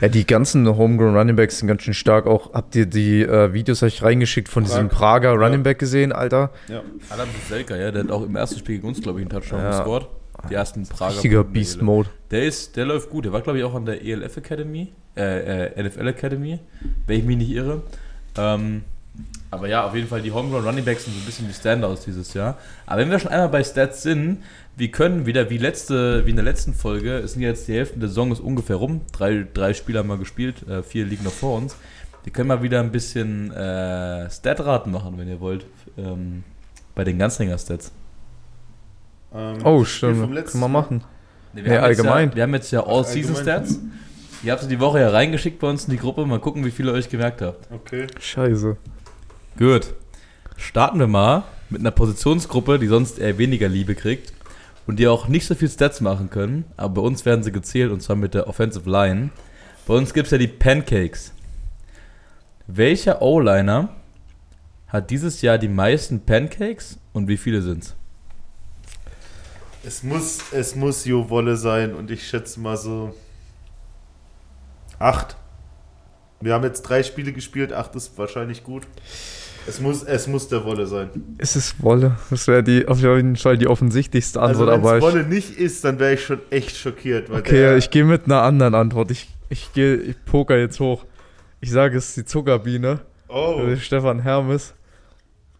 ja, 0.00 0.08
die 0.08 0.26
ganzen 0.26 0.66
Homegrown 0.68 1.16
Running 1.16 1.36
Backs 1.36 1.58
sind 1.58 1.68
ganz 1.68 1.82
schön 1.82 1.94
stark. 1.94 2.26
Auch 2.26 2.52
habt 2.54 2.74
ihr 2.76 2.86
die 2.86 3.22
äh, 3.22 3.52
Videos 3.52 3.82
euch 3.82 4.02
reingeschickt 4.02 4.48
von 4.48 4.64
diesem 4.64 4.88
Prag. 4.88 4.98
Prager 4.98 5.32
Ja. 5.34 5.46
Running 5.46 5.62
Back 5.62 5.78
gesehen, 5.78 6.12
Alter? 6.12 6.50
Ja. 6.68 6.82
Adam 7.10 7.28
Selka, 7.48 7.76
ja, 7.76 7.90
der 7.90 8.04
hat 8.04 8.10
auch 8.10 8.22
im 8.24 8.36
ersten 8.36 8.58
Spiel 8.58 8.76
gegen 8.76 8.88
uns, 8.88 9.00
glaube 9.00 9.20
ich, 9.20 9.24
einen 9.24 9.30
Touchdown 9.30 9.60
Ja. 9.60 9.70
gescored. 9.70 10.08
Die 10.48 10.54
ersten 10.54 10.86
Prager. 10.86 11.14
Richtiger 11.14 11.44
Beast. 11.44 11.82
Mode. 11.82 12.08
Der 12.30 12.44
ist, 12.44 12.76
der 12.76 12.86
läuft 12.86 13.10
gut. 13.10 13.26
Der 13.26 13.32
war, 13.32 13.42
glaube 13.42 13.58
ich, 13.58 13.64
auch 13.64 13.74
an 13.74 13.84
der 13.84 14.02
ELF 14.02 14.38
Academy, 14.38 14.92
äh, 15.16 15.66
äh, 15.66 15.82
NFL 15.82 16.08
Academy, 16.08 16.60
wenn 17.06 17.18
ich 17.18 17.24
mich 17.24 17.36
nicht 17.36 17.50
irre. 17.50 17.82
Ähm, 18.38 18.82
aber 19.50 19.68
ja, 19.68 19.84
auf 19.86 19.94
jeden 19.94 20.06
Fall, 20.06 20.22
die 20.22 20.30
Homegrown 20.30 20.64
Running 20.64 20.84
Backs 20.84 21.04
sind 21.04 21.14
so 21.14 21.20
ein 21.20 21.26
bisschen 21.26 21.48
die 21.48 21.54
Standouts 21.54 22.04
dieses 22.04 22.34
Jahr. 22.34 22.56
Aber 22.86 23.00
wenn 23.00 23.10
wir 23.10 23.18
schon 23.18 23.30
einmal 23.32 23.48
bei 23.48 23.64
Stats 23.64 24.02
sind, 24.02 24.42
wir 24.76 24.90
können 24.90 25.26
wieder 25.26 25.50
wie 25.50 25.58
letzte, 25.58 26.24
wie 26.24 26.30
in 26.30 26.36
der 26.36 26.44
letzten 26.44 26.72
Folge, 26.72 27.18
es 27.18 27.32
sind 27.32 27.42
jetzt 27.42 27.66
die 27.66 27.74
Hälfte 27.74 27.98
der 27.98 28.08
Saison 28.08 28.30
ist 28.30 28.40
ungefähr 28.40 28.76
rum. 28.76 29.00
Drei, 29.12 29.44
drei 29.52 29.74
Spiele 29.74 29.98
haben 29.98 30.08
wir 30.08 30.18
gespielt, 30.18 30.66
äh, 30.68 30.82
vier 30.82 31.04
liegen 31.04 31.24
noch 31.24 31.32
vor 31.32 31.58
uns. 31.58 31.74
Wir 32.22 32.32
können 32.32 32.48
mal 32.48 32.62
wieder 32.62 32.80
ein 32.80 32.92
bisschen 32.92 33.50
äh, 33.50 34.30
Statraten 34.30 34.92
machen, 34.92 35.14
wenn 35.16 35.28
ihr 35.28 35.40
wollt, 35.40 35.66
ähm, 35.98 36.44
bei 36.94 37.02
den 37.04 37.18
Ganzlinger-Stats. 37.18 37.92
Ähm, 39.34 39.58
Oh, 39.64 39.84
stimmt. 39.84 40.32
Können 40.46 40.60
wir 40.60 40.68
machen. 40.68 41.04
Nee, 41.52 41.62
Nee, 41.62 41.68
haben 41.70 41.74
jetzt 41.74 41.82
allgemein. 41.84 42.28
Ja, 42.30 42.36
wir 42.36 42.42
haben 42.44 42.54
jetzt 42.54 42.70
ja 42.70 42.86
All-Season 42.86 43.36
allgemein. 43.36 43.64
Stats. 43.66 43.80
Ihr 44.42 44.52
habt 44.52 44.62
sie 44.62 44.68
die 44.68 44.80
Woche 44.80 45.00
ja 45.00 45.10
reingeschickt 45.10 45.58
bei 45.58 45.68
uns 45.68 45.84
in 45.84 45.90
die 45.90 45.98
Gruppe. 45.98 46.24
Mal 46.24 46.38
gucken, 46.38 46.64
wie 46.64 46.70
viele 46.70 46.92
euch 46.92 47.08
gemerkt 47.08 47.42
habt. 47.42 47.68
Okay. 47.72 48.06
Scheiße. 48.18 48.76
Gut. 49.58 49.94
Starten 50.56 50.98
wir 50.98 51.06
mal 51.06 51.44
mit 51.70 51.80
einer 51.80 51.90
Positionsgruppe, 51.90 52.78
die 52.78 52.86
sonst 52.86 53.18
eher 53.18 53.38
weniger 53.38 53.68
Liebe 53.68 53.94
kriegt 53.94 54.32
und 54.86 54.98
die 54.98 55.08
auch 55.08 55.28
nicht 55.28 55.46
so 55.46 55.54
viel 55.54 55.70
Stats 55.70 56.00
machen 56.00 56.30
können. 56.30 56.64
Aber 56.76 56.94
bei 56.94 57.02
uns 57.02 57.24
werden 57.24 57.42
sie 57.42 57.52
gezählt 57.52 57.92
und 57.92 58.02
zwar 58.02 58.16
mit 58.16 58.34
der 58.34 58.48
Offensive 58.48 58.88
Line. 58.88 59.30
Bei 59.86 59.94
uns 59.94 60.12
gibt 60.12 60.26
es 60.26 60.32
ja 60.32 60.38
die 60.38 60.48
Pancakes. 60.48 61.32
Welcher 62.66 63.22
O-Liner 63.22 63.88
hat 64.88 65.10
dieses 65.10 65.42
Jahr 65.42 65.58
die 65.58 65.68
meisten 65.68 66.20
Pancakes 66.20 66.98
und 67.12 67.28
wie 67.28 67.36
viele 67.36 67.62
sind's? 67.62 67.94
Es 69.82 70.02
muss, 70.02 70.52
es 70.52 70.76
muss 70.76 71.04
Jo 71.04 71.30
Wolle 71.30 71.56
sein 71.56 71.94
und 71.94 72.10
ich 72.10 72.28
schätze 72.28 72.60
mal 72.60 72.76
so 72.76 73.14
acht. 74.98 75.36
Wir 76.40 76.54
haben 76.54 76.64
jetzt 76.64 76.82
drei 76.82 77.02
Spiele 77.02 77.32
gespielt, 77.32 77.72
acht 77.72 77.94
ist 77.94 78.16
wahrscheinlich 78.18 78.62
gut. 78.64 78.86
Es 79.70 79.78
muss, 79.80 80.02
es 80.02 80.26
muss 80.26 80.48
der 80.48 80.64
Wolle 80.64 80.84
sein. 80.86 81.10
Es 81.38 81.54
ist 81.54 81.80
Wolle. 81.80 82.16
Das 82.28 82.48
wäre 82.48 82.64
die 82.64 82.88
auf 82.88 82.98
jeden 82.98 83.36
Fall 83.36 83.56
die 83.56 83.68
offensichtlichste 83.68 84.40
Also 84.40 84.62
Antwort, 84.62 84.68
wenn 84.68 84.80
aber 84.80 84.92
es 84.92 84.98
ich, 84.98 85.02
Wolle 85.14 85.24
nicht 85.28 85.58
ist, 85.58 85.84
dann 85.84 86.00
wäre 86.00 86.14
ich 86.14 86.24
schon 86.24 86.40
echt 86.50 86.76
schockiert. 86.76 87.30
Weil 87.30 87.38
okay, 87.38 87.52
der, 87.52 87.76
ich 87.76 87.90
gehe 87.90 88.04
mit 88.04 88.24
einer 88.24 88.42
anderen 88.42 88.74
Antwort. 88.74 89.12
Ich, 89.12 89.28
ich 89.48 89.72
gehe, 89.72 89.94
ich 89.94 90.24
poker 90.24 90.58
jetzt 90.58 90.80
hoch. 90.80 91.04
Ich 91.60 91.70
sage, 91.70 91.96
es 91.98 92.08
ist 92.08 92.16
die 92.16 92.24
Zuckerbiene. 92.24 92.98
Oh, 93.28 93.60
äh, 93.64 93.76
Stefan 93.76 94.18
Hermes. 94.18 94.74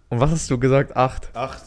Und 0.09 0.19
was 0.19 0.33
hast 0.33 0.51
du 0.51 0.59
gesagt? 0.59 0.97
Acht. 0.97 1.31
acht. 1.35 1.63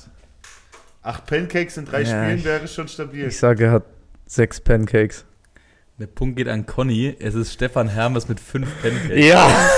Acht 1.02 1.26
Pancakes 1.26 1.78
in 1.78 1.86
drei 1.86 2.02
Ja, 2.02 2.08
Spielen 2.08 2.40
ich- 2.40 2.44
wäre 2.44 2.68
schon 2.68 2.90
stabil. 2.90 3.26
Ich 3.28 3.38
sage, 3.38 3.66
er 3.66 3.72
hat 3.72 3.84
sechs 4.26 4.60
Pancakes. 4.60 5.24
Der 5.98 6.08
Punkt 6.08 6.36
geht 6.36 6.50
an 6.50 6.66
Conny. 6.66 7.16
Es 7.20 7.36
ist 7.36 7.54
Stefan 7.54 7.88
Hermes 7.88 8.28
mit 8.28 8.42
fünf 8.42 8.68
Pancakes. 8.82 9.26
Ja! 9.26 9.48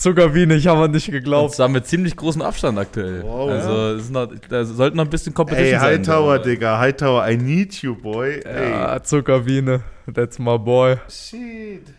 Zuckerbiene, 0.00 0.54
ich 0.54 0.66
habe 0.66 0.88
nicht 0.88 1.10
geglaubt. 1.10 1.54
zwar 1.54 1.68
mit 1.68 1.86
ziemlich 1.86 2.16
großem 2.16 2.40
Abstand 2.40 2.78
aktuell. 2.78 3.22
Wow. 3.22 3.50
also 3.50 4.10
noch, 4.10 4.28
da 4.48 4.64
sollte 4.64 4.96
noch 4.96 5.04
ein 5.04 5.10
bisschen 5.10 5.32
Ey, 5.32 5.34
Competition 5.34 5.78
sein. 5.78 5.98
Hightower, 5.98 6.38
da. 6.38 6.44
Digga. 6.44 6.78
Hightower, 6.78 7.28
I 7.30 7.36
need 7.36 7.74
you, 7.82 7.94
boy. 7.94 8.40
Ey. 8.40 8.70
Ja, 8.70 9.02
Zuckerbiene. 9.02 9.82
That's 10.10 10.38
my 10.38 10.56
boy. 10.56 10.96
Shit. 11.06 11.92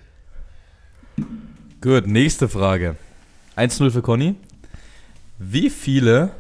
Gut, 1.80 2.08
nächste 2.08 2.50
Frage. 2.50 2.96
1-0 3.56 3.92
für 3.92 4.02
Conny. 4.02 4.34
Wie 5.38 5.70
viele 5.70 6.32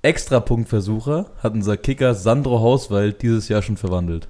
Extrapunktversuche 0.00 1.26
hat 1.42 1.52
unser 1.52 1.76
Kicker 1.76 2.14
Sandro 2.14 2.60
Hauswald 2.60 3.20
dieses 3.20 3.50
Jahr 3.50 3.60
schon 3.60 3.76
verwandelt? 3.76 4.28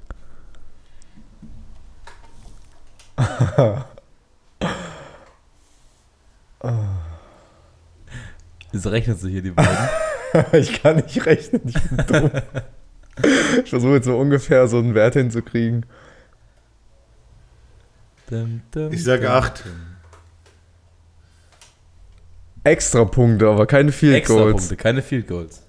Es 8.72 8.87
rechnet 8.90 9.18
sich 9.20 9.32
hier 9.32 9.42
die 9.42 9.50
beiden. 9.50 9.88
ich 10.52 10.82
kann 10.82 10.96
nicht 10.96 11.24
rechnen, 11.26 11.61
ich 11.66 11.74
bin 11.82 12.06
dumm. 12.06 12.30
ich 13.64 13.70
versuche 13.70 13.94
jetzt 13.94 14.06
so 14.06 14.18
ungefähr 14.18 14.66
so 14.68 14.78
einen 14.78 14.94
Wert 14.94 15.14
hinzukriegen. 15.14 15.85
Dum, 18.30 18.62
dum, 18.70 18.92
Ich 18.92 19.04
sage 19.04 19.26
dum, 19.26 19.32
acht. 19.32 19.64
dum. 19.64 19.72
Extra 22.64 23.04
Punkte, 23.04 23.48
aber 23.48 23.66
keine 23.66 23.92
Field 23.92 24.24
Goals. 24.24 24.40
Extrapunkte, 24.40 24.76
keine 24.76 25.02
Field 25.02 25.26
Goals. 25.26 25.62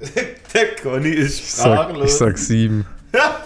Der 0.54 0.76
Conny 0.82 1.10
ist 1.10 1.38
Ich 1.40 1.52
sag, 1.52 1.66
ich 1.66 1.80
sprachlos. 1.86 2.18
sag 2.18 2.38
sieben. 2.38 2.86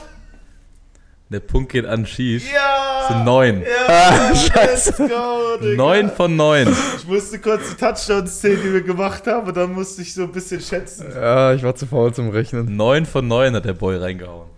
Der 1.31 1.41
Punkt 1.41 1.73
geht 1.73 1.87
an 1.87 2.07
Schief. 2.07 2.51
ja! 2.53 2.85
Das 3.01 3.09
sind 3.09 3.25
neun. 3.25 3.63
Ja, 3.63 4.31
let's 4.55 4.97
go, 4.97 5.57
Digga. 5.61 5.77
Neun 5.77 6.11
von 6.11 6.37
neun. 6.37 6.69
Ich 6.97 7.07
musste 7.07 7.39
kurz 7.39 7.71
die 7.71 7.77
Touchdowns 7.77 8.41
zählen, 8.41 8.61
die 8.63 8.73
wir 8.73 8.83
gemacht 8.83 9.27
haben, 9.27 9.47
und 9.49 9.57
dann 9.57 9.73
musste 9.73 10.03
ich 10.03 10.15
so 10.15 10.23
ein 10.23 10.33
bisschen 10.33 10.61
schätzen. 10.61 11.07
Ja, 11.15 11.53
ich 11.53 11.63
war 11.63 11.75
zu 11.75 11.87
faul 11.87 12.15
zum 12.15 12.31
Rechnen. 12.31 12.77
9 12.77 13.05
von 13.05 13.27
9 13.29 13.55
hat 13.57 13.65
der 13.65 13.75
Boy 13.75 13.97
reingehauen. 13.97 14.49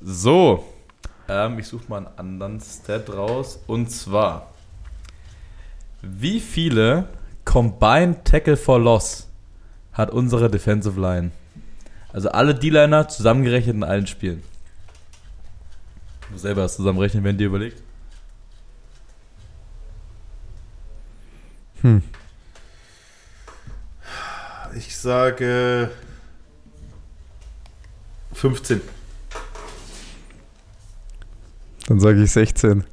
So. 0.00 0.64
Ähm, 1.28 1.58
ich 1.58 1.68
suche 1.68 1.84
mal 1.88 1.98
einen 1.98 2.08
anderen 2.18 2.60
Stat 2.60 3.08
raus. 3.10 3.60
Und 3.66 3.90
zwar. 3.90 4.50
Wie 6.02 6.40
viele 6.40 7.08
Combined 7.44 8.24
Tackle 8.24 8.56
for 8.56 8.78
Loss 8.78 9.28
hat 9.92 10.10
unsere 10.10 10.50
Defensive 10.50 11.00
Line? 11.00 11.30
Also 12.12 12.30
alle 12.30 12.54
D-Liner 12.54 13.08
zusammengerechnet 13.08 13.76
in 13.76 13.84
allen 13.84 14.06
Spielen. 14.06 14.42
Du 16.30 16.38
selber 16.38 16.62
das 16.62 16.76
zusammenrechnen, 16.76 17.24
wenn 17.24 17.38
dir 17.38 17.46
überlegt. 17.46 17.82
Hm. 21.82 22.02
Ich 24.76 24.96
sage 24.96 25.90
15. 28.34 28.80
Dann 31.86 32.00
sage 32.00 32.22
ich 32.22 32.30
16. 32.30 32.84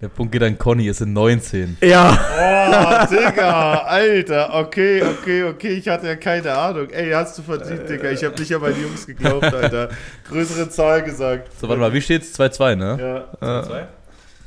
Der 0.00 0.08
Punkt 0.08 0.30
geht 0.30 0.44
an 0.44 0.56
Conny, 0.56 0.86
es 0.86 0.98
sind 0.98 1.12
19. 1.12 1.78
Ja. 1.80 2.12
Oh, 2.12 3.06
Digga, 3.12 3.78
Alter, 3.78 4.54
okay, 4.54 5.02
okay, 5.02 5.42
okay, 5.42 5.72
ich 5.72 5.88
hatte 5.88 6.06
ja 6.06 6.14
keine 6.14 6.52
Ahnung. 6.54 6.88
Ey, 6.90 7.10
hast 7.10 7.36
du 7.36 7.42
verdient, 7.42 7.88
Digga, 7.88 8.12
ich 8.12 8.22
habe 8.22 8.38
nicht 8.38 8.54
an 8.54 8.60
meine 8.60 8.76
Jungs 8.76 9.04
geglaubt, 9.04 9.42
Alter. 9.42 9.88
Größere 10.28 10.68
Zahl 10.68 11.02
gesagt. 11.02 11.50
So, 11.60 11.68
warte 11.68 11.80
mal, 11.80 11.92
wie 11.92 12.00
steht's? 12.00 12.38
2-2, 12.38 12.76
ne? 12.76 13.28
Ja. 13.42 13.62
2-2? 13.62 13.86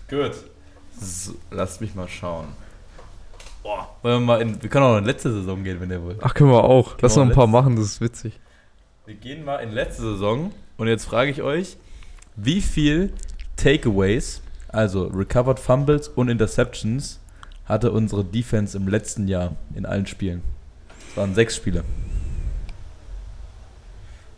Gut. 0.10 0.36
So, 0.98 1.34
lasst 1.50 1.82
mich 1.82 1.96
mal 1.96 2.08
schauen. 2.08 2.48
Boah. 3.62 3.94
Wollen 4.04 4.22
wir 4.22 4.26
mal 4.26 4.42
in, 4.42 4.64
wir 4.64 4.70
können 4.70 4.86
auch 4.86 4.98
in 4.98 5.04
letzte 5.04 5.34
Saison 5.34 5.62
gehen, 5.66 5.82
wenn 5.82 5.92
ihr 5.92 6.02
wollt. 6.02 6.20
Ach, 6.22 6.34
können 6.34 6.50
wir 6.50 6.64
auch. 6.64 6.96
Lass 7.02 7.16
Genau, 7.16 7.26
noch 7.26 7.32
ein 7.32 7.36
paar 7.36 7.48
machen, 7.48 7.76
das 7.76 7.88
ist 7.88 8.00
witzig. 8.00 8.40
Wir 9.06 9.16
gehen 9.16 9.44
mal 9.44 9.58
in 9.58 9.74
letzte 9.74 10.04
Saison 10.04 10.54
und 10.78 10.88
jetzt 10.88 11.04
frage 11.04 11.30
ich 11.30 11.42
euch, 11.42 11.76
wie 12.38 12.62
viel 12.62 13.12
Takeaways, 13.58 14.42
also 14.72 15.08
Recovered 15.08 15.60
Fumbles 15.60 16.08
und 16.08 16.30
Interceptions, 16.30 17.20
hatte 17.66 17.92
unsere 17.92 18.24
Defense 18.24 18.76
im 18.76 18.88
letzten 18.88 19.28
Jahr 19.28 19.56
in 19.76 19.86
allen 19.86 20.06
Spielen? 20.08 20.42
Es 21.10 21.18
waren 21.18 21.36
sechs 21.36 21.56
Spiele. 21.56 21.84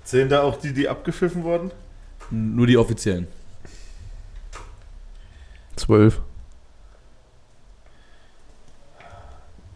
Zählen 0.03 0.29
da 0.29 0.41
auch 0.41 0.59
die, 0.59 0.73
die 0.73 0.89
abgepfiffen 0.89 1.43
wurden? 1.43 1.71
Nur 2.29 2.67
die 2.67 2.77
offiziellen. 2.77 3.27
12. 5.75 6.21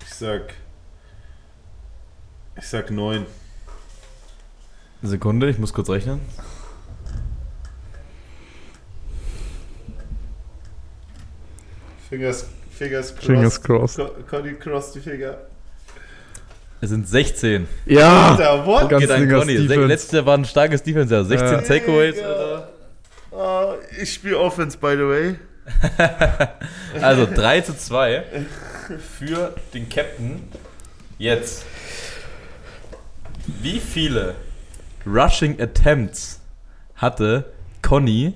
Ich 0.02 0.14
sag. 0.14 0.54
Ich 2.56 2.68
sag 2.68 2.92
9. 2.92 3.26
Eine 5.02 5.10
Sekunde, 5.10 5.50
ich 5.50 5.60
muss 5.60 5.74
kurz 5.74 5.90
rechnen. 5.90 6.20
Fingers, 12.10 12.46
Fingers 12.78 13.12
crossed. 13.14 13.26
Fingers 13.26 13.62
crossed. 13.62 13.98
Co- 13.98 14.12
Conny 14.30 14.54
cross 14.54 14.92
die 14.94 15.00
Finger. 15.02 15.38
Es 16.80 16.90
sind 16.90 17.08
16. 17.08 17.68
Ja! 17.86 18.32
Alter, 18.32 18.66
what? 18.66 18.90
Ganz 18.90 19.02
Geht 19.02 19.10
Conny. 19.40 19.54
Jahr 20.12 20.26
war 20.26 20.38
ein 20.38 20.46
starkes 20.46 20.84
Defense, 20.84 21.14
ja. 21.14 21.24
16 21.24 21.50
Ja. 21.50 21.62
Takeaways. 21.62 22.16
Oh, 23.32 23.74
ich 24.02 24.14
spiele 24.14 24.38
Offense, 24.40 24.78
by 24.78 24.92
the 24.96 25.04
way. 25.08 25.36
Also 27.02 27.26
3 27.32 27.62
zu 27.62 27.76
2 27.78 28.24
für 29.20 29.54
den 29.74 29.90
Captain. 29.90 30.44
Jetzt. 31.18 31.66
Wie 33.62 33.80
viele 33.80 34.36
Rushing 35.06 35.60
Attempts 35.62 36.40
hatte 36.96 37.52
Conny 37.82 38.34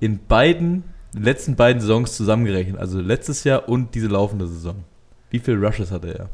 in 0.00 0.24
beiden 0.26 0.84
den 0.84 0.97
letzten 1.12 1.56
beiden 1.56 1.80
Saisons 1.80 2.16
zusammengerechnet? 2.16 2.78
Also 2.78 3.00
letztes 3.00 3.44
Jahr 3.44 3.68
und 3.68 3.94
diese 3.94 4.08
laufende 4.08 4.46
Saison. 4.46 4.84
Wie 5.30 5.38
viele 5.38 5.64
Rushes 5.64 5.90
hatte 5.90 6.16
er? 6.18 6.28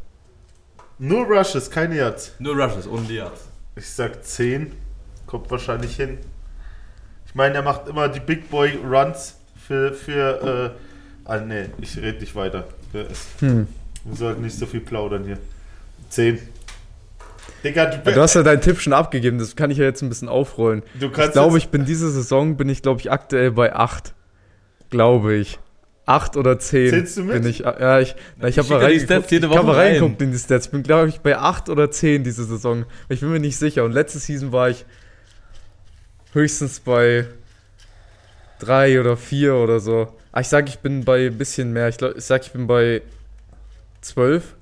Nur 0.98 1.26
Rushes, 1.26 1.70
keine 1.70 1.96
Yards. 1.96 2.32
Nur 2.38 2.54
Rushes 2.54 2.86
und 2.86 3.08
die 3.08 3.14
Yards. 3.14 3.48
Ich 3.76 3.88
sag 3.88 4.24
10. 4.24 4.72
Kommt 5.26 5.50
wahrscheinlich 5.50 5.96
hin. 5.96 6.18
Ich 7.26 7.34
meine, 7.34 7.56
er 7.56 7.62
macht 7.62 7.88
immer 7.88 8.08
die 8.08 8.20
Big 8.20 8.48
Boy 8.48 8.78
Runs 8.84 9.36
für. 9.66 9.92
für 9.92 10.74
äh, 11.26 11.28
ah, 11.28 11.38
nee, 11.38 11.66
ich 11.80 11.96
rede 11.96 12.20
nicht 12.20 12.36
weiter. 12.36 12.64
Hm. 13.40 13.66
wir 14.04 14.16
sollten 14.16 14.42
nicht 14.42 14.56
so 14.56 14.66
viel 14.66 14.80
plaudern 14.80 15.24
hier. 15.24 15.38
10. 16.10 16.38
Digga, 17.64 17.86
du, 17.86 18.12
Du 18.12 18.20
hast 18.20 18.34
ja 18.34 18.42
deinen 18.42 18.60
Tipp 18.60 18.78
schon 18.78 18.92
abgegeben, 18.92 19.38
das 19.38 19.56
kann 19.56 19.70
ich 19.70 19.78
ja 19.78 19.84
jetzt 19.84 20.02
ein 20.02 20.08
bisschen 20.08 20.28
aufrollen. 20.28 20.82
du 20.94 21.06
Ich 21.08 21.32
glaube, 21.32 21.58
ich 21.58 21.70
bin 21.70 21.84
diese 21.84 22.10
Saison, 22.10 22.56
bin 22.56 22.68
ich 22.68 22.82
glaube 22.82 23.00
ich 23.00 23.10
aktuell 23.10 23.50
bei 23.50 23.74
8. 23.74 24.13
Glaube 24.94 25.34
ich. 25.34 25.58
8 26.06 26.36
oder 26.36 26.58
10 26.58 26.90
Zählst 26.90 27.16
du 27.16 27.24
mit? 27.24 27.42
bin 27.42 27.50
ich. 27.50 27.60
Ja, 27.60 27.98
ich, 27.98 28.14
na, 28.38 28.46
ich 28.46 28.56
Ich 28.56 28.58
habe 28.58 28.68
mal 28.78 28.84
reingeguckt. 28.84 29.32
Ich 29.32 29.42
habe 29.42 29.50
Woche 29.50 29.62
mal 29.64 29.72
rein. 29.74 29.86
reingeguckt 29.94 30.22
in 30.22 30.30
die 30.30 30.38
Stats. 30.38 30.68
Bin 30.68 30.84
glaube 30.84 31.08
ich 31.08 31.20
bei 31.20 31.36
8 31.36 31.68
oder 31.68 31.90
10 31.90 32.22
diese 32.22 32.44
Saison. 32.44 32.84
Ich 33.08 33.20
bin 33.20 33.30
mir 33.32 33.40
nicht 33.40 33.56
sicher. 33.56 33.84
Und 33.84 33.92
letzte 33.92 34.20
Season 34.20 34.52
war 34.52 34.70
ich 34.70 34.84
höchstens 36.32 36.78
bei 36.78 37.26
3 38.60 39.00
oder 39.00 39.16
4 39.16 39.54
oder 39.56 39.80
so. 39.80 40.12
Ah, 40.30 40.40
ich 40.40 40.48
sage, 40.48 40.68
ich 40.68 40.78
bin 40.78 41.04
bei 41.04 41.26
ein 41.26 41.38
bisschen 41.38 41.72
mehr. 41.72 41.88
Ich, 41.88 41.96
glaub, 41.96 42.16
ich 42.16 42.24
sage, 42.24 42.44
ich 42.44 42.52
bin 42.52 42.66
bei 42.68 43.02
12. 44.02 44.54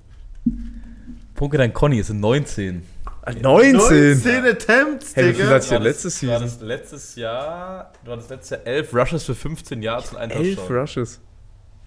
Punkt 1.35 1.59
an 1.59 1.73
Conny, 1.75 1.99
es 1.99 2.07
sind 2.07 2.21
19. 2.21 2.83
19! 3.27 3.73
19 3.77 4.45
Attempts, 4.47 5.15
Hey, 5.17 5.29
wie 5.29 5.35
viel 5.35 5.45
Digga. 5.45 5.55
hat's- 5.55 5.71
Ja, 5.71 5.79
Du 5.79 5.85
letzte 5.85 6.09
hattest- 6.09 6.23
du 6.23 6.31
hattest 6.33 6.63
letztes 6.63 7.15
Jahr, 7.17 7.93
du 8.05 8.11
hattest 8.13 8.31
letztes 8.31 8.51
Jahr 8.51 8.67
11 8.67 8.95
Rushes 8.95 9.25
für 9.25 9.35
15 9.35 9.83
Yards 9.83 10.11
und 10.11 10.19
einen 10.19 10.33
11 10.33 10.57
Touchdown. 10.57 10.77
Rushes. 10.79 11.21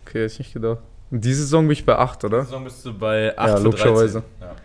Okay, 0.06 0.20
hätte 0.24 0.34
ich 0.34 0.40
nicht 0.40 0.54
gedacht. 0.54 0.80
Und 1.12 1.24
diese 1.26 1.42
Saison 1.42 1.66
bin 1.68 1.74
ich 1.74 1.86
bei 1.86 1.96
8, 1.98 2.24
oder? 2.24 2.44
Saison 2.46 2.64
bist 2.64 2.86
du 2.86 2.98
bei 2.98 3.38
8 3.38 3.48
Ja, 3.50 3.58
logischerweise. 3.58 4.24
13. 4.24 4.24
Ja. 4.42 4.56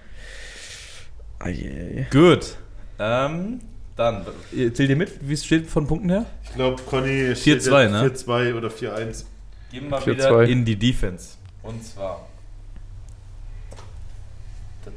Eieiei. 1.39 2.07
Gut. 2.11 2.57
Ähm, 2.99 3.61
dann, 3.97 4.27
zählt 4.53 4.79
ihr 4.79 4.97
mit, 4.97 5.13
wie 5.29 5.33
es 5.35 5.45
steht 5.45 5.67
von 5.69 5.87
Punkten 5.87 6.11
her? 6.11 6.27
Ich 6.45 6.55
glaube, 6.55 6.81
Conny 6.85 7.35
4-2, 7.35 7.47
jetzt 7.47 7.71
ne? 7.93 8.01
4-2 8.03 8.55
oder 8.55 8.69
4-1. 8.71 9.25
Gehen 9.73 9.83
wir 9.85 9.91
mal 9.91 10.01
4-2. 10.01 10.13
wieder 10.15 10.43
in 10.45 10.65
die 10.65 10.77
Defense. 10.77 11.35
Und 11.63 11.85
zwar. 11.85 12.27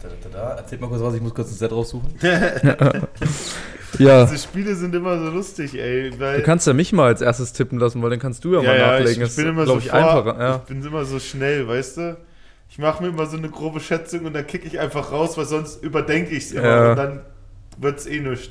Da, 0.01 0.07
da, 0.07 0.29
da, 0.29 0.37
da. 0.37 0.55
Erzählt 0.57 0.81
mal 0.81 0.87
kurz 0.87 1.01
was, 1.01 1.13
ich 1.15 1.21
muss 1.21 1.33
kurz 1.33 1.51
ein 1.51 1.55
Set 1.55 1.71
raussuchen. 1.71 2.13
Ja, 3.99 4.25
Diese 4.25 4.39
Spiele 4.43 4.73
sind 4.75 4.95
immer 4.95 5.19
so 5.19 5.29
lustig, 5.29 5.75
ey. 5.79 6.11
Weil, 6.17 6.37
du 6.37 6.43
kannst 6.43 6.65
ja 6.65 6.73
mich 6.73 6.93
mal 6.93 7.05
als 7.07 7.21
erstes 7.21 7.53
tippen 7.53 7.77
lassen, 7.77 8.01
weil 8.01 8.09
dann 8.09 8.17
kannst 8.17 8.43
du 8.43 8.53
ja, 8.55 8.61
ja, 8.61 8.67
mal 8.69 8.77
ja, 8.77 8.87
nachlegen. 8.99 9.21
ich, 9.23 9.29
ich 9.29 9.35
bin 9.35 9.47
immer 9.47 9.67
so 9.67 9.77
ich, 9.77 9.89
vor, 9.89 9.99
einfacher. 9.99 10.39
Ja. 10.39 10.55
Ich 10.55 10.61
bin 10.63 10.83
immer 10.83 11.05
so 11.05 11.19
schnell, 11.19 11.67
weißt 11.67 11.97
du? 11.97 12.17
Ich 12.71 12.79
mache 12.79 13.03
mir 13.03 13.09
immer 13.09 13.27
so 13.27 13.37
eine 13.37 13.49
grobe 13.49 13.79
Schätzung 13.79 14.25
und 14.25 14.33
dann 14.33 14.47
kicke 14.47 14.65
ich 14.67 14.79
einfach 14.79 15.11
raus, 15.11 15.37
weil 15.37 15.45
sonst 15.45 15.83
überdenke 15.83 16.31
ich 16.35 16.45
es 16.45 16.51
immer 16.53 16.63
Ja. 16.67 16.89
und 16.91 16.95
dann 16.97 17.21
wird 17.77 17.99
es 17.99 18.07
eh 18.07 18.19
nichts. 18.19 18.49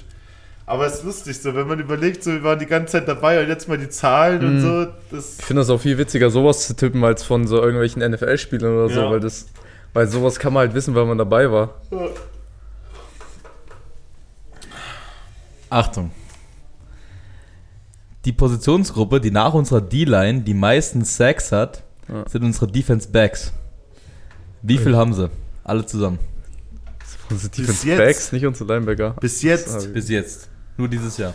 Aber 0.64 0.86
es 0.86 0.98
ist 0.98 1.04
lustig 1.04 1.40
so, 1.40 1.56
wenn 1.56 1.66
man 1.66 1.80
überlegt, 1.80 2.22
so, 2.22 2.30
wir 2.30 2.44
waren 2.44 2.60
die 2.60 2.66
ganze 2.66 2.92
Zeit 2.92 3.08
dabei 3.08 3.42
und 3.42 3.48
jetzt 3.48 3.68
mal 3.68 3.78
die 3.78 3.88
Zahlen 3.88 4.44
und 4.44 4.56
Mhm. 4.58 4.60
so. 4.60 4.86
Das, 5.10 5.40
Ich 5.40 5.44
finde 5.44 5.62
das 5.62 5.70
auch 5.70 5.80
viel 5.80 5.98
witziger, 5.98 6.30
sowas 6.30 6.68
zu 6.68 6.76
tippen, 6.76 7.02
als 7.02 7.24
von 7.24 7.48
so 7.48 7.56
irgendwelchen 7.60 8.00
NFL-Spielern 8.00 8.72
oder 8.76 8.88
so, 8.94 9.00
Ja. 9.00 9.10
weil 9.10 9.18
das, 9.18 9.46
weil 9.92 10.08
sowas 10.08 10.38
kann 10.38 10.52
man 10.52 10.60
halt 10.66 10.74
wissen, 10.74 10.94
weil 10.94 11.04
man 11.04 11.18
dabei 11.18 11.50
war. 11.50 11.74
Achtung. 15.70 16.10
Die 18.24 18.32
Positionsgruppe, 18.32 19.20
die 19.20 19.30
nach 19.30 19.52
unserer 19.54 19.80
D-Line 19.80 20.42
die 20.42 20.54
meisten 20.54 21.04
Sacks 21.04 21.50
hat, 21.50 21.82
Ja. 22.08 22.28
sind 22.28 22.44
unsere 22.44 22.66
Defense 22.68 23.08
Backs. 23.08 23.52
Wie 24.62 24.78
viel 24.78 24.96
haben 24.96 25.12
sie? 25.14 25.28
Alle 25.64 25.84
zusammen. 25.86 26.18
Bis 27.28 27.50
Defense 27.50 27.86
jetzt. 27.86 27.98
Backs, 27.98 28.32
nicht 28.32 28.46
unsere 28.46 28.72
Linebacker. 28.72 29.10
bis 29.20 29.42
jetzt. 29.42 29.92
Bis 29.92 30.08
jetzt. 30.08 30.48
Nur 30.76 30.88
dieses 30.88 31.16
Jahr. 31.16 31.34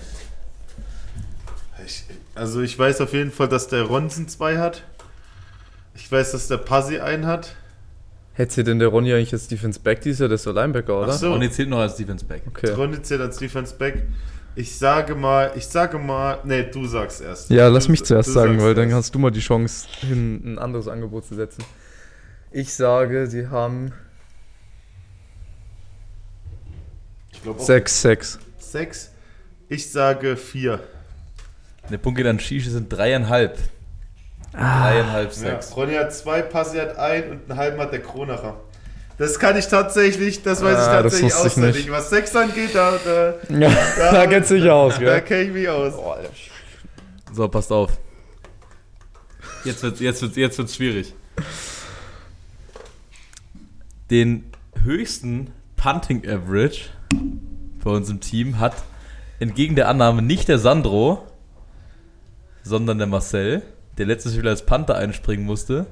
Ich, 1.85 2.03
also 2.35 2.61
ich 2.61 2.77
weiß 2.77 3.01
auf 3.01 3.13
jeden 3.13 3.31
Fall, 3.31 3.47
dass 3.49 3.67
der 3.67 3.83
Ronson 3.83 4.27
zwei 4.27 4.57
hat. 4.59 4.83
Ich 5.95 6.11
weiß, 6.11 6.31
dass 6.31 6.47
der 6.47 6.57
Pasi 6.57 6.99
einen 6.99 7.25
hat. 7.25 7.55
Hätte 8.37 8.63
denn 8.63 8.77
der 8.77 8.89
Ronny 8.89 9.11
eigentlich 9.13 9.31
jetzt 9.31 9.49
Defense 9.49 9.79
Back? 9.79 10.01
Der 10.01 10.11
ist 10.11 10.45
der 10.45 10.53
Linebacker, 10.53 11.01
oder? 11.01 11.11
Ach 11.13 11.17
so. 11.17 11.35
Jetzt 11.37 11.55
zählt 11.55 11.69
noch 11.69 11.79
als 11.79 11.95
Defense 11.95 12.23
Back. 12.23 12.43
Okay. 12.47 12.69
Ronny 12.69 13.01
zählt 13.01 13.19
als 13.19 13.37
Defense 13.37 13.73
Back. 13.75 14.03
Ich 14.55 14.77
sage 14.77 15.15
mal, 15.15 15.51
ich 15.55 15.65
sage 15.65 15.97
mal, 15.97 16.37
nee, 16.43 16.63
du 16.63 16.85
sagst 16.85 17.21
erst. 17.21 17.49
Ja, 17.49 17.67
lass 17.67 17.85
Du- 17.85 17.91
mich 17.91 18.03
zuerst 18.03 18.31
sagen, 18.31 18.61
weil 18.61 18.75
dann 18.75 18.89
erst. 18.89 18.95
hast 19.07 19.15
du 19.15 19.19
mal 19.19 19.31
die 19.31 19.39
Chance, 19.39 19.87
hin 20.01 20.41
ein 20.45 20.59
anderes 20.59 20.87
Angebot 20.87 21.25
zu 21.25 21.33
setzen. 21.33 21.63
Ich 22.51 22.73
sage, 22.73 23.25
sie 23.27 23.47
haben 23.47 23.91
Ich 27.31 27.41
glaube 27.41 27.59
auch 27.59 27.65
6, 27.65 28.01
6. 28.01 28.39
sechs. 28.59 29.11
Ich 29.69 29.91
sage 29.91 30.37
vier. 30.37 30.79
Der 31.89 31.97
Punkt 31.97 32.17
geht 32.17 32.27
an 32.27 32.39
Shishi 32.39 32.69
sind 32.69 32.91
dreieinhalb. 32.91 33.57
Dreieinhalb 34.53 35.29
Ja, 35.29 35.33
Sacks. 35.33 35.75
Ronny 35.75 35.93
hat 35.95 36.13
zwei, 36.13 36.41
Pasi 36.41 36.77
hat 36.77 36.97
ein 36.97 37.31
und 37.31 37.49
einen 37.49 37.59
halben 37.59 37.79
hat 37.79 37.91
der 37.91 38.01
Kronacher. 38.01 38.55
Das 39.17 39.39
kann 39.39 39.57
ich 39.57 39.67
tatsächlich, 39.67 40.43
das 40.43 40.63
weiß 40.63 40.77
Ah, 40.77 40.81
ich 40.97 41.01
tatsächlich 41.03 41.33
wusste 41.33 41.47
ich 41.47 41.51
auswendig. 41.53 41.75
nicht. 41.85 41.91
Was 41.91 42.09
sechs 42.11 42.35
angeht, 42.35 42.69
da, 42.73 42.93
da, 43.03 43.33
Ja, 43.59 43.71
da 44.11 44.27
kennst 44.27 44.51
du 44.51 44.55
dich 44.59 44.69
aus, 44.69 44.93
da 44.95 44.99
gell? 44.99 45.21
kenne 45.21 45.41
ich 45.43 45.51
mich 45.51 45.67
aus. 45.69 45.93
So, 47.33 47.47
passt 47.47 47.71
auf. 47.71 47.91
Jetzt 49.63 49.81
wird 49.83 49.99
jetzt 49.99 50.21
wird's, 50.21 50.35
jetzt 50.37 50.57
wird's 50.59 50.75
schwierig. 50.75 51.13
den 54.09 54.45
höchsten 54.83 55.51
Punting 55.75 56.27
Average 56.27 56.89
bei 57.83 57.91
uns 57.91 58.09
im 58.09 58.19
Team 58.21 58.59
hat 58.59 58.73
entgegen 59.39 59.75
der 59.75 59.89
Annahme 59.89 60.21
nicht 60.21 60.47
der 60.47 60.59
Sandro, 60.59 61.25
sondern 62.63 62.97
der 62.97 63.07
Marcel, 63.07 63.61
der 63.97 64.05
letztes 64.05 64.33
Spiel 64.33 64.47
als 64.47 64.65
Panther 64.65 64.95
einspringen 64.95 65.45
musste, 65.45 65.85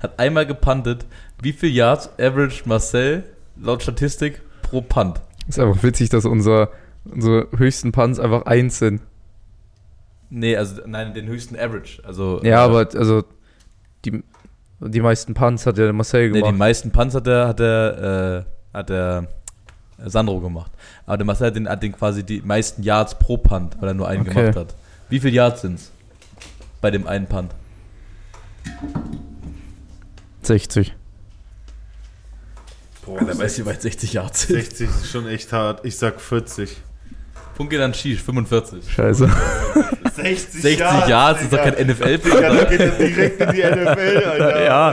hat 0.00 0.18
einmal 0.18 0.46
gepuntet. 0.46 1.06
Wie 1.42 1.52
viel 1.52 1.70
Yards 1.70 2.08
Average 2.18 2.62
Marcel 2.66 3.24
laut 3.56 3.82
Statistik 3.82 4.40
pro 4.62 4.80
Punt? 4.80 5.20
Ist 5.48 5.58
einfach 5.58 5.82
witzig, 5.82 6.08
dass 6.10 6.24
unser, 6.24 6.70
unsere 7.04 7.48
höchsten 7.56 7.92
Punts 7.92 8.18
einfach 8.18 8.46
eins 8.46 8.78
sind. 8.78 9.00
Nee, 10.30 10.56
also 10.56 10.82
nein, 10.86 11.12
den 11.12 11.26
höchsten 11.26 11.56
Average. 11.56 12.02
Also 12.04 12.40
Ja, 12.42 12.50
äh, 12.62 12.68
aber 12.68 12.88
also 12.94 13.24
die, 14.04 14.22
die 14.80 15.00
meisten 15.00 15.34
Punts 15.34 15.66
hat 15.66 15.76
ja 15.76 15.84
der 15.84 15.92
Marcel 15.92 16.28
Nee, 16.28 16.34
die 16.34 16.40
gemacht. 16.42 16.56
meisten 16.56 16.90
Punts 16.92 17.14
hat 17.14 17.26
der, 17.26 17.48
hat 17.48 17.58
der, 17.58 18.44
äh, 18.72 18.76
hat 18.76 18.88
der 18.90 19.26
Sandro 20.04 20.40
gemacht. 20.40 20.70
Aber 21.04 21.16
der 21.18 21.26
Marcel 21.26 21.48
hat 21.48 21.56
den, 21.56 21.68
hat 21.68 21.82
den 21.82 21.92
quasi 21.92 22.22
die 22.24 22.40
meisten 22.42 22.82
Yards 22.82 23.18
pro 23.18 23.36
Punt, 23.36 23.76
weil 23.80 23.88
er 23.88 23.94
nur 23.94 24.08
einen 24.08 24.22
Okay. 24.22 24.34
gemacht 24.34 24.56
hat. 24.56 24.74
Wie 25.08 25.18
viele 25.20 25.34
Yards 25.34 25.62
sind's 25.62 25.90
bei 26.80 26.90
dem 26.90 27.06
einen 27.06 27.26
Punt? 27.26 27.52
60. 30.42 30.94
Boah, 33.04 33.18
Der 33.24 33.38
weiß, 33.38 33.58
wie 33.58 33.66
weit 33.66 33.82
60 33.82 34.12
Yards 34.12 34.42
sind. 34.42 34.56
60 34.62 34.88
ist 34.88 35.10
schon 35.10 35.26
echt 35.28 35.52
hart. 35.52 35.84
Ich 35.84 35.96
sag 35.96 36.20
40. 36.20 36.76
Punkt 37.56 37.70
geht 37.72 37.80
an 37.80 37.92
Shish, 37.92 38.22
45. 38.22 38.90
Scheiße. 38.90 39.28
60, 40.14 40.62
60 40.62 40.78
Yards 41.08 41.42
ist 41.42 41.52
doch 41.52 41.58
kein 41.58 41.74
Ja, 41.74 41.84
NFL-Punt. 41.84 42.42
da 42.42 42.64
geht 42.64 42.80
er 42.80 42.90
direkt 42.90 43.40
in 43.40 43.50
die 43.52 43.62
NFL, 43.62 44.24
Alter. 44.30 44.64
ja, 44.64 44.90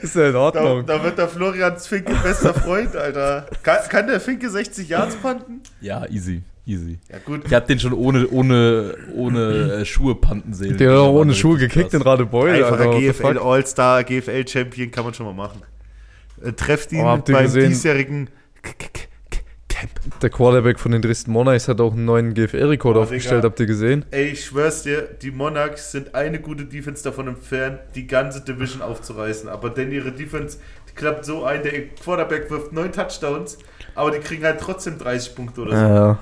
ist 0.00 0.14
ja 0.14 0.26
in 0.26 0.32
Da, 0.32 0.38
Ordnung. 0.38 0.86
da 0.86 1.02
wird 1.02 1.18
der 1.18 1.28
Florians 1.28 1.86
Finke 1.86 2.14
bester 2.22 2.52
Freund, 2.54 2.94
Alter. 2.96 3.46
Kann, 3.62 3.78
kann 3.88 4.06
der 4.06 4.20
Finke 4.20 4.50
60 4.50 4.88
Yards 4.88 5.16
panten? 5.16 5.62
Ja, 5.80 6.06
easy, 6.06 6.42
easy. 6.70 6.98
Ja, 7.10 7.18
gut. 7.24 7.42
Ich 7.46 7.52
hab 7.54 7.66
den 7.66 7.78
schon 7.80 7.92
ohne, 7.92 8.28
ohne, 8.28 8.94
ohne 9.14 9.80
äh, 9.80 9.84
Schuhe 9.84 10.14
panten 10.14 10.52
sehen. 10.54 10.76
Der 10.76 10.90
hat 10.92 10.98
auch 10.98 11.12
ohne 11.12 11.34
Schuhe 11.34 11.58
gekickt 11.58 11.92
in 11.94 12.00
krass. 12.00 12.12
Radebeul. 12.14 12.50
Einfacher 12.50 12.98
GFL? 12.98 13.38
All-Star, 13.38 14.04
GFL 14.04 14.46
Champion 14.46 14.90
kann 14.90 15.04
man 15.04 15.14
schon 15.14 15.26
mal 15.26 15.34
machen. 15.34 15.62
Äh, 16.42 16.52
trefft 16.52 16.92
ihn 16.92 17.00
Oh, 17.04 17.16
ihr 17.16 17.22
beim 17.34 17.44
gesehen? 17.44 17.68
diesjährigen 17.70 18.30
K- 18.62 18.72
K- 18.78 18.86
K- 19.30 19.38
Camp. 19.68 19.90
Der 20.22 20.30
Quarterback 20.30 20.78
von 20.80 20.92
den 20.92 21.00
Dresden 21.02 21.32
Monarchs 21.32 21.68
hat 21.68 21.80
auch 21.80 21.92
einen 21.92 22.04
neuen 22.04 22.34
GFL-Rekord 22.34 22.96
Oh, 22.96 23.02
aufgestellt, 23.02 23.38
Digga. 23.42 23.48
habt 23.50 23.60
ihr 23.60 23.66
gesehen? 23.66 24.04
Ey, 24.10 24.28
ich 24.30 24.44
schwör's 24.44 24.82
dir, 24.82 25.02
die 25.22 25.30
Monarchs 25.30 25.92
sind 25.92 26.14
eine 26.14 26.40
gute 26.40 26.64
Defense 26.64 27.02
davon 27.04 27.28
entfernt, 27.28 27.78
die 27.94 28.06
ganze 28.06 28.40
Division 28.42 28.82
aufzureißen. 28.82 29.48
Aber 29.48 29.70
denn 29.70 29.90
ihre 29.92 30.12
Defense, 30.12 30.58
die 30.90 30.94
klappt 30.94 31.24
so 31.24 31.44
ein, 31.44 31.62
der 31.62 31.88
Quarterback 32.02 32.50
wirft 32.50 32.72
neun 32.72 32.92
Touchdowns, 32.92 33.58
aber 33.94 34.10
die 34.10 34.18
kriegen 34.18 34.44
halt 34.44 34.60
trotzdem 34.60 34.98
30 34.98 35.34
Punkte 35.34 35.62
oder 35.62 35.70
so. 35.70 35.76
Ja, 35.94 36.18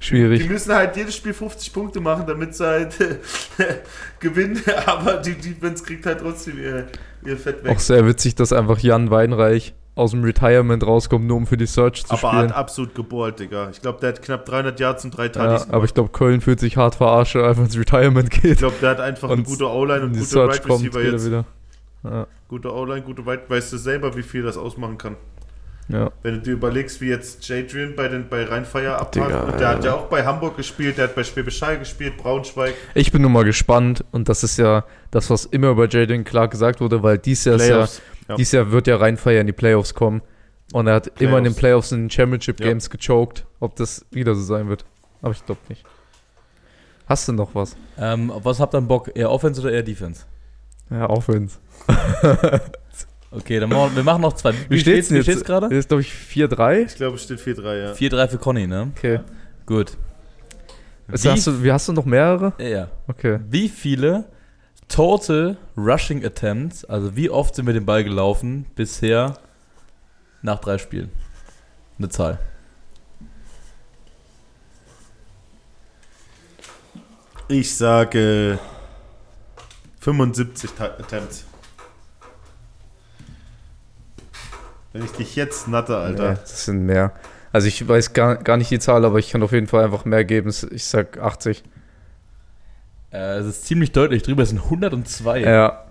Die 0.00 0.06
schwierig. 0.06 0.48
müssen 0.48 0.74
halt 0.74 0.96
jedes 0.96 1.14
Spiel 1.14 1.34
50 1.34 1.72
Punkte 1.72 2.00
machen, 2.00 2.24
damit 2.26 2.54
sie 2.54 2.66
halt 2.66 2.94
gewinnen, 4.20 4.60
aber 4.86 5.18
die 5.18 5.34
Defense 5.34 5.84
kriegt 5.84 6.06
halt 6.06 6.20
trotzdem 6.20 6.58
ihr, 6.58 6.86
ihr 7.24 7.36
Fett 7.36 7.62
weg. 7.62 7.72
Auch 7.76 7.78
sehr 7.80 8.06
witzig, 8.06 8.34
dass 8.34 8.52
einfach 8.52 8.78
Jan 8.78 9.10
Weinreich 9.10 9.74
aus 9.94 10.12
dem 10.12 10.22
Retirement 10.24 10.86
rauskommt, 10.86 11.26
nur 11.26 11.36
um 11.36 11.46
für 11.46 11.56
die 11.58 11.66
Search 11.66 12.06
zu 12.06 12.12
aber 12.12 12.28
spielen. 12.28 12.48
hat 12.48 12.52
absolut 12.54 12.94
gebohrt, 12.94 13.40
Digga. 13.40 13.68
Ich 13.70 13.82
glaube, 13.82 14.00
der 14.00 14.10
hat 14.10 14.22
knapp 14.22 14.46
300 14.46 14.80
Yards 14.80 15.04
und 15.04 15.10
drei 15.16 15.26
Ja, 15.26 15.30
Tuddies 15.58 15.68
aber 15.70 15.84
ich 15.84 15.92
glaube, 15.92 16.08
Köln 16.10 16.40
fühlt 16.40 16.60
sich 16.60 16.76
hart 16.78 16.94
verarscht, 16.94 17.34
er 17.34 17.48
einfach 17.48 17.64
ins 17.64 17.76
Retirement 17.76 18.30
geht. 18.30 18.52
Ich 18.52 18.58
glaube, 18.58 18.76
der 18.80 18.90
hat 18.90 19.00
einfach 19.00 19.28
eine 19.28 19.42
gute 19.42 19.68
O-Line 19.68 20.02
und 20.02 20.12
die 20.14 20.20
gute 20.20 20.30
Search 20.30 20.54
Wide 20.54 20.68
kommt 20.68 20.84
Receiver 20.84 21.00
wieder 21.00 21.12
jetzt. 21.12 21.26
wieder. 21.26 21.44
Ja, 22.04 22.26
Gute 22.48 22.72
O-Line, 22.72 23.02
gute 23.02 23.26
Wide, 23.26 23.42
weißt 23.48 23.74
du 23.74 23.76
selber, 23.76 24.16
wie 24.16 24.22
viel 24.22 24.42
das 24.42 24.56
ausmachen 24.56 24.96
kann. 24.96 25.16
Ja. 25.88 26.10
Wenn 26.22 26.34
du 26.34 26.40
dir 26.40 26.52
überlegst, 26.52 27.00
wie 27.00 27.08
jetzt 27.08 27.46
Jadrian 27.48 27.96
bei, 27.96 28.08
den, 28.08 28.28
bei 28.28 28.44
Rheinfeier 28.44 29.04
Digga, 29.12 29.40
und 29.42 29.60
der 29.60 29.68
hat 29.68 29.84
ja. 29.84 29.90
ja 29.90 29.96
auch 29.96 30.06
bei 30.06 30.24
Hamburg 30.24 30.56
gespielt, 30.56 30.98
der 30.98 31.08
hat 31.08 31.14
bei 31.14 31.24
Schwäbisch 31.24 31.60
Hall 31.62 31.78
gespielt, 31.78 32.16
Braunschweig, 32.16 32.74
Ich 32.94 33.10
bin 33.10 33.22
nur 33.22 33.30
mal 33.30 33.44
gespannt 33.44 34.04
und 34.12 34.28
das 34.28 34.44
ist 34.44 34.58
ja 34.58 34.84
das, 35.10 35.30
was 35.30 35.46
immer 35.46 35.70
über 35.70 35.88
Jaden 35.88 36.24
Clark 36.24 36.52
gesagt 36.52 36.80
wurde, 36.80 37.02
weil 37.02 37.18
dies 37.18 37.44
Jahr, 37.44 37.56
ist 37.56 37.62
ja, 37.62 37.68
Playoffs. 37.68 38.02
Ja. 38.28 38.36
dies 38.36 38.52
Jahr 38.52 38.70
wird 38.70 38.86
ja 38.86 38.96
Rheinfeier 38.96 39.40
in 39.40 39.46
die 39.46 39.52
Playoffs 39.52 39.94
kommen 39.94 40.22
und 40.72 40.86
er 40.86 40.94
hat 40.94 41.20
immer 41.20 41.38
in 41.38 41.44
den 41.44 41.54
Playoffs 41.54 41.90
in 41.92 42.04
den 42.04 42.10
Championship 42.10 42.60
Ja. 42.60 42.68
Games 42.68 42.88
gechoked. 42.88 43.44
Ob 43.58 43.74
das 43.76 44.06
wieder 44.10 44.34
so 44.34 44.42
sein 44.42 44.68
wird, 44.68 44.84
aber 45.22 45.32
ich 45.32 45.44
glaube 45.44 45.60
nicht. 45.68 45.84
Hast 47.06 47.26
du 47.26 47.32
noch 47.32 47.54
was? 47.56 47.76
Ähm, 47.98 48.32
was 48.44 48.60
habt 48.60 48.74
ihr 48.74 48.80
Bock? 48.80 49.10
Eher 49.14 49.30
Offense 49.32 49.60
oder 49.60 49.72
eher 49.72 49.82
Defense? 49.82 50.24
Ja, 50.90 51.10
Offense. 51.10 51.58
Okay, 53.32 53.60
dann 53.60 53.68
machen 53.70 53.90
wir, 53.92 53.96
wir 53.96 54.02
machen 54.02 54.22
noch 54.22 54.32
zwei. 54.32 54.52
Wie 54.68 54.78
steht's 54.80 55.08
denn 55.08 55.14
Wie 55.14 55.18
jetzt? 55.18 55.26
steht's 55.26 55.44
gerade? 55.44 55.66
Ist, 55.74 55.88
glaube 55.88 56.02
ich, 56.02 56.12
4-3. 56.12 56.86
Ich 56.86 56.96
glaube, 56.96 57.16
es 57.16 57.22
steht 57.22 57.38
4-3, 57.38 57.74
ja. 57.82 57.92
4-3 57.92 58.28
für 58.28 58.38
Conny, 58.38 58.66
ne? 58.66 58.90
Okay. 58.96 59.20
Gut. 59.66 59.96
Wie- 61.06 61.28
hast, 61.28 61.46
du, 61.46 61.62
wie, 61.62 61.70
hast 61.72 61.86
du 61.88 61.92
noch 61.92 62.04
mehrere? 62.04 62.52
Ja. 62.58 62.88
Okay. 63.06 63.38
Wie 63.48 63.68
viele 63.68 64.24
Total 64.88 65.56
Rushing 65.76 66.24
Attempts, 66.24 66.84
also 66.84 67.14
wie 67.14 67.30
oft 67.30 67.54
sind 67.54 67.66
wir 67.66 67.72
den 67.74 67.86
Ball 67.86 68.02
gelaufen 68.02 68.66
bisher 68.74 69.38
nach 70.42 70.58
drei 70.60 70.78
Spielen? 70.78 71.10
Eine 71.98 72.08
Zahl. 72.08 72.38
Ich 77.48 77.74
sage 77.76 78.58
75 80.00 80.70
Ta- 80.72 80.84
Attempts. 80.98 81.44
Wenn 84.92 85.04
ich 85.04 85.12
dich 85.12 85.36
jetzt 85.36 85.68
natte, 85.68 85.96
Alter. 85.96 86.32
Nee, 86.32 86.38
das 86.40 86.64
sind 86.64 86.84
mehr. 86.84 87.12
Also 87.52 87.66
ich 87.66 87.86
weiß 87.86 88.12
gar, 88.12 88.36
gar 88.36 88.56
nicht 88.56 88.70
die 88.70 88.78
Zahl, 88.78 89.04
aber 89.04 89.18
ich 89.18 89.30
kann 89.30 89.42
auf 89.42 89.52
jeden 89.52 89.66
Fall 89.66 89.84
einfach 89.84 90.04
mehr 90.04 90.24
geben. 90.24 90.52
Ich 90.70 90.84
sag 90.84 91.18
80. 91.18 91.62
Äh, 93.12 93.38
es 93.38 93.46
ist 93.46 93.64
ziemlich 93.66 93.92
deutlich 93.92 94.22
drüber, 94.22 94.42
es 94.42 94.50
sind 94.50 94.62
102. 94.62 95.40
Ja. 95.40 95.84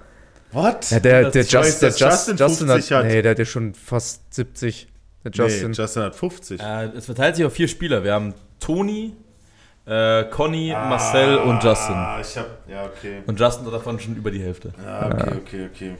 What? 0.51 0.89
ja 0.89 0.99
der, 0.99 1.29
der, 1.29 1.43
Just, 1.43 1.81
der 1.81 1.89
Just, 1.89 1.99
Justin 1.99 2.37
Justin, 2.37 2.67
50 2.67 2.91
hat, 2.91 2.97
hat. 2.99 3.05
Nee, 3.05 3.21
der 3.21 3.31
hat 3.31 3.39
ja 3.39 3.45
schon 3.45 3.73
fast 3.73 4.33
70. 4.33 4.87
Der 5.23 5.31
Justin. 5.31 5.71
Nee, 5.71 5.77
Justin 5.77 6.03
hat 6.03 6.15
50. 6.15 6.61
Äh, 6.61 6.85
es 6.95 7.05
verteilt 7.05 7.35
sich 7.35 7.45
auf 7.45 7.53
vier 7.53 7.67
Spieler. 7.67 8.03
Wir 8.03 8.13
haben 8.13 8.33
Toni, 8.59 9.15
äh, 9.85 10.23
Conny, 10.25 10.71
Marcel 10.71 11.37
und 11.39 11.63
Justin. 11.63 11.95
Ah, 11.95 12.19
ich 12.21 12.37
hab. 12.37 12.47
Ja, 12.67 12.85
okay. 12.85 13.21
Und 13.27 13.39
Justin 13.39 13.65
hat 13.65 13.73
davon 13.73 13.99
schon 13.99 14.15
über 14.15 14.31
die 14.31 14.41
Hälfte. 14.41 14.71
Ja, 14.83 15.07
okay, 15.07 15.33
okay, 15.41 15.69
okay. 15.73 15.95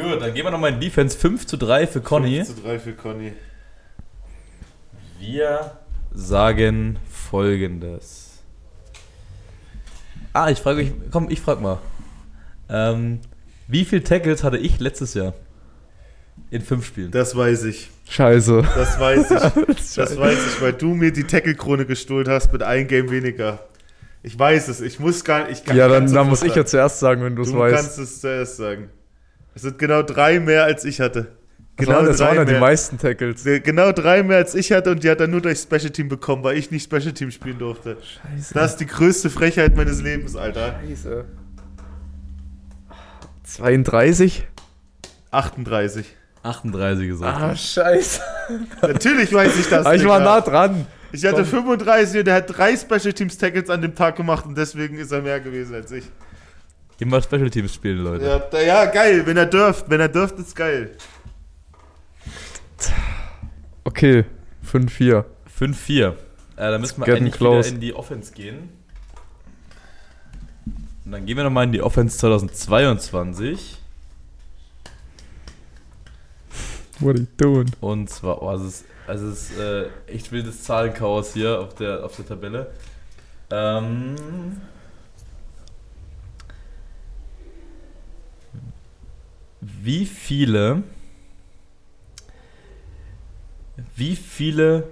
Gut, 0.00 0.22
dann 0.22 0.34
gehen 0.34 0.44
wir 0.44 0.50
nochmal 0.50 0.72
in 0.72 0.80
Defense 0.80 1.16
5 1.18 1.46
zu 1.46 1.56
3 1.56 1.86
für 1.86 2.00
Conny. 2.00 2.36
5 2.44 2.56
zu 2.56 2.62
3 2.62 2.78
für 2.78 2.92
Conny. 2.92 3.32
Wir 5.18 5.72
sagen 6.12 6.98
folgendes. 7.10 8.38
Ah, 10.32 10.50
ich 10.50 10.58
frage 10.60 10.82
euch, 10.82 10.92
komm, 11.10 11.28
ich 11.30 11.40
frag 11.40 11.60
mal. 11.60 11.78
Ähm, 12.68 13.20
wie 13.66 13.84
viel 13.84 14.02
Tackles 14.02 14.44
hatte 14.44 14.58
ich 14.58 14.78
letztes 14.78 15.14
Jahr? 15.14 15.34
In 16.50 16.62
fünf 16.62 16.86
Spielen. 16.86 17.10
Das 17.10 17.36
weiß 17.36 17.64
ich. 17.64 17.90
Scheiße. 18.08 18.62
Das 18.74 18.98
weiß 19.00 19.30
ich. 19.32 19.38
Das 19.96 20.16
weiß 20.16 20.38
ich, 20.54 20.60
weil 20.62 20.72
du 20.74 20.94
mir 20.94 21.12
die 21.12 21.24
Tackle-Krone 21.24 21.84
gestohlen 21.84 22.28
hast 22.28 22.52
mit 22.52 22.62
einem 22.62 22.86
Game 22.86 23.10
weniger. 23.10 23.58
Ich 24.22 24.38
weiß 24.38 24.68
es. 24.68 24.80
Ich 24.80 25.00
muss 25.00 25.24
gar 25.24 25.48
nicht. 25.48 25.58
Ich 25.60 25.64
kann- 25.64 25.76
ja, 25.76 25.88
dann, 25.88 26.12
dann 26.12 26.28
muss 26.28 26.42
ich 26.42 26.54
ja 26.54 26.64
zuerst 26.64 27.00
sagen, 27.00 27.22
wenn 27.24 27.34
du 27.34 27.42
es 27.42 27.50
Du 27.50 27.58
weißt. 27.58 27.74
kannst 27.74 27.98
es 27.98 28.20
zuerst 28.20 28.56
sagen. 28.56 28.90
Es 29.58 29.62
sind 29.62 29.76
genau 29.76 30.02
drei 30.02 30.38
mehr, 30.38 30.62
als 30.62 30.84
ich 30.84 31.00
hatte. 31.00 31.22
Das 31.76 31.84
Genau 31.84 31.96
waren, 31.98 32.06
das 32.06 32.20
waren 32.20 32.28
drei 32.28 32.36
ja 32.36 32.44
die 32.44 32.52
mehr. 32.52 32.60
meisten 32.60 32.96
Tackles. 32.96 33.42
Genau 33.42 33.90
drei 33.90 34.22
mehr, 34.22 34.36
als 34.36 34.54
ich 34.54 34.70
hatte 34.70 34.92
und 34.92 35.02
die 35.02 35.10
hat 35.10 35.20
er 35.20 35.26
nur 35.26 35.40
durch 35.40 35.58
Special 35.58 35.90
Team 35.90 36.08
bekommen, 36.08 36.44
weil 36.44 36.56
ich 36.56 36.70
nicht 36.70 36.84
Special 36.84 37.12
Team 37.12 37.32
spielen 37.32 37.58
durfte. 37.58 37.96
Scheiße. 38.00 38.54
Das 38.54 38.70
ist 38.70 38.76
die 38.76 38.86
größte 38.86 39.30
Frechheit 39.30 39.74
meines 39.76 40.00
Lebens, 40.00 40.36
Alter. 40.36 40.78
Scheiße. 40.88 41.24
32? 43.42 44.46
38. 45.32 46.06
38 46.44 47.08
gesagt. 47.08 47.40
Ah, 47.42 47.56
scheiße. 47.56 48.20
Natürlich 48.80 49.32
weiß 49.32 49.58
ich 49.58 49.68
das. 49.68 49.84
Aber 49.84 49.96
ich 49.96 50.04
war 50.06 50.20
nah 50.20 50.40
dran. 50.40 50.86
Ich 51.10 51.24
hatte 51.24 51.38
Komm. 51.38 51.66
35 51.66 52.20
und 52.20 52.28
er 52.28 52.34
hat 52.36 52.56
drei 52.56 52.76
Special 52.76 53.12
Teams 53.12 53.36
Tackles 53.36 53.70
an 53.70 53.82
dem 53.82 53.96
Tag 53.96 54.14
gemacht 54.14 54.46
und 54.46 54.56
deswegen 54.56 54.98
ist 54.98 55.10
er 55.10 55.20
mehr 55.22 55.40
gewesen 55.40 55.74
als 55.74 55.90
ich. 55.90 56.04
Immer 57.00 57.22
Special 57.22 57.48
Teams 57.48 57.74
spielen, 57.74 57.98
Leute. 57.98 58.24
Ja, 58.26 58.38
da, 58.38 58.60
ja 58.60 58.84
geil, 58.86 59.24
wenn 59.24 59.36
er 59.36 59.46
dürft. 59.46 59.88
Wenn 59.88 60.00
er 60.00 60.08
dürft, 60.08 60.38
ist 60.38 60.54
geil. 60.56 60.96
Okay, 63.84 64.24
5-4. 64.70 65.24
5-4. 65.58 66.08
Äh, 66.08 66.14
da 66.56 66.78
müssen 66.78 66.98
wir 66.98 67.04
getting 67.06 67.22
eigentlich 67.22 67.34
close. 67.34 67.68
wieder 67.68 67.74
in 67.76 67.80
die 67.80 67.94
Offense 67.94 68.32
gehen. 68.32 68.70
Und 71.04 71.12
dann 71.12 71.24
gehen 71.24 71.36
wir 71.36 71.44
nochmal 71.44 71.64
in 71.64 71.72
die 71.72 71.80
Offense 71.80 72.18
2022. 72.18 73.78
What 76.98 77.14
are 77.14 77.20
you 77.20 77.26
doing? 77.36 77.70
Und 77.80 78.10
zwar, 78.10 78.42
oh, 78.42 78.52
es 78.52 78.62
ist, 78.62 78.84
also 79.06 79.28
es 79.28 79.50
ist 79.50 79.58
äh, 79.58 79.86
echt 80.08 80.32
wildes 80.32 80.64
Zahlenchaos 80.64 81.32
hier 81.32 81.60
auf 81.60 81.74
der, 81.76 82.04
auf 82.04 82.16
der 82.16 82.26
Tabelle. 82.26 82.72
Ähm, 83.50 84.16
wie 89.82 90.06
viele 90.06 90.82
Wie 93.96 94.16
viele. 94.16 94.88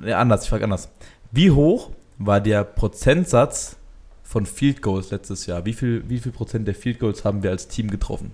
Ne, 0.00 0.16
anders, 0.16 0.44
ich 0.44 0.50
frage 0.50 0.64
anders. 0.64 0.88
Wie 1.32 1.50
hoch 1.50 1.90
war 2.18 2.40
der 2.40 2.64
Prozentsatz 2.64 3.76
von 4.22 4.46
Field 4.46 4.82
Goals 4.82 5.10
letztes 5.10 5.46
Jahr? 5.46 5.64
Wie 5.64 5.72
viel, 5.72 6.08
wie 6.08 6.18
viel 6.18 6.32
Prozent 6.32 6.68
der 6.68 6.74
Field 6.74 6.98
Goals 7.00 7.24
haben 7.24 7.42
wir 7.42 7.50
als 7.50 7.68
Team 7.68 7.90
getroffen? 7.90 8.32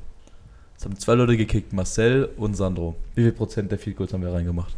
Es 0.76 0.84
haben 0.84 0.98
zwei 0.98 1.14
Leute 1.14 1.36
gekickt, 1.36 1.72
Marcel 1.72 2.30
und 2.36 2.54
Sandro. 2.54 2.96
Wie 3.14 3.22
viel 3.22 3.32
Prozent 3.32 3.70
der 3.70 3.78
Field 3.78 3.96
Goals 3.96 4.12
haben 4.12 4.22
wir 4.22 4.32
reingemacht? 4.32 4.74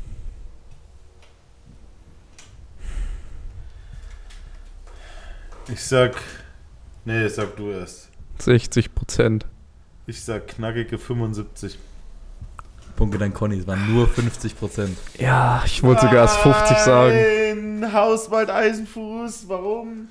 Ich 5.68 5.82
sag. 5.82 6.16
Nee, 7.04 7.26
sag 7.28 7.56
du 7.56 7.70
erst. 7.70 8.10
60 8.42 8.94
Prozent. 8.94 9.46
Ich 10.06 10.22
sag 10.22 10.46
knackige 10.48 10.98
75. 10.98 11.78
Punkte 12.96 13.18
dein 13.18 13.34
Conny, 13.34 13.58
es 13.58 13.66
waren 13.66 13.92
nur 13.92 14.08
50 14.08 14.58
Prozent. 14.58 14.96
Ja, 15.18 15.62
ich 15.66 15.82
wollte 15.82 16.02
sogar 16.02 16.22
erst 16.22 16.38
50 16.38 16.78
sagen. 16.78 17.80
Nein, 17.80 17.92
Hauswald 17.92 18.50
Eisenfuß, 18.50 19.44
warum? 19.48 20.08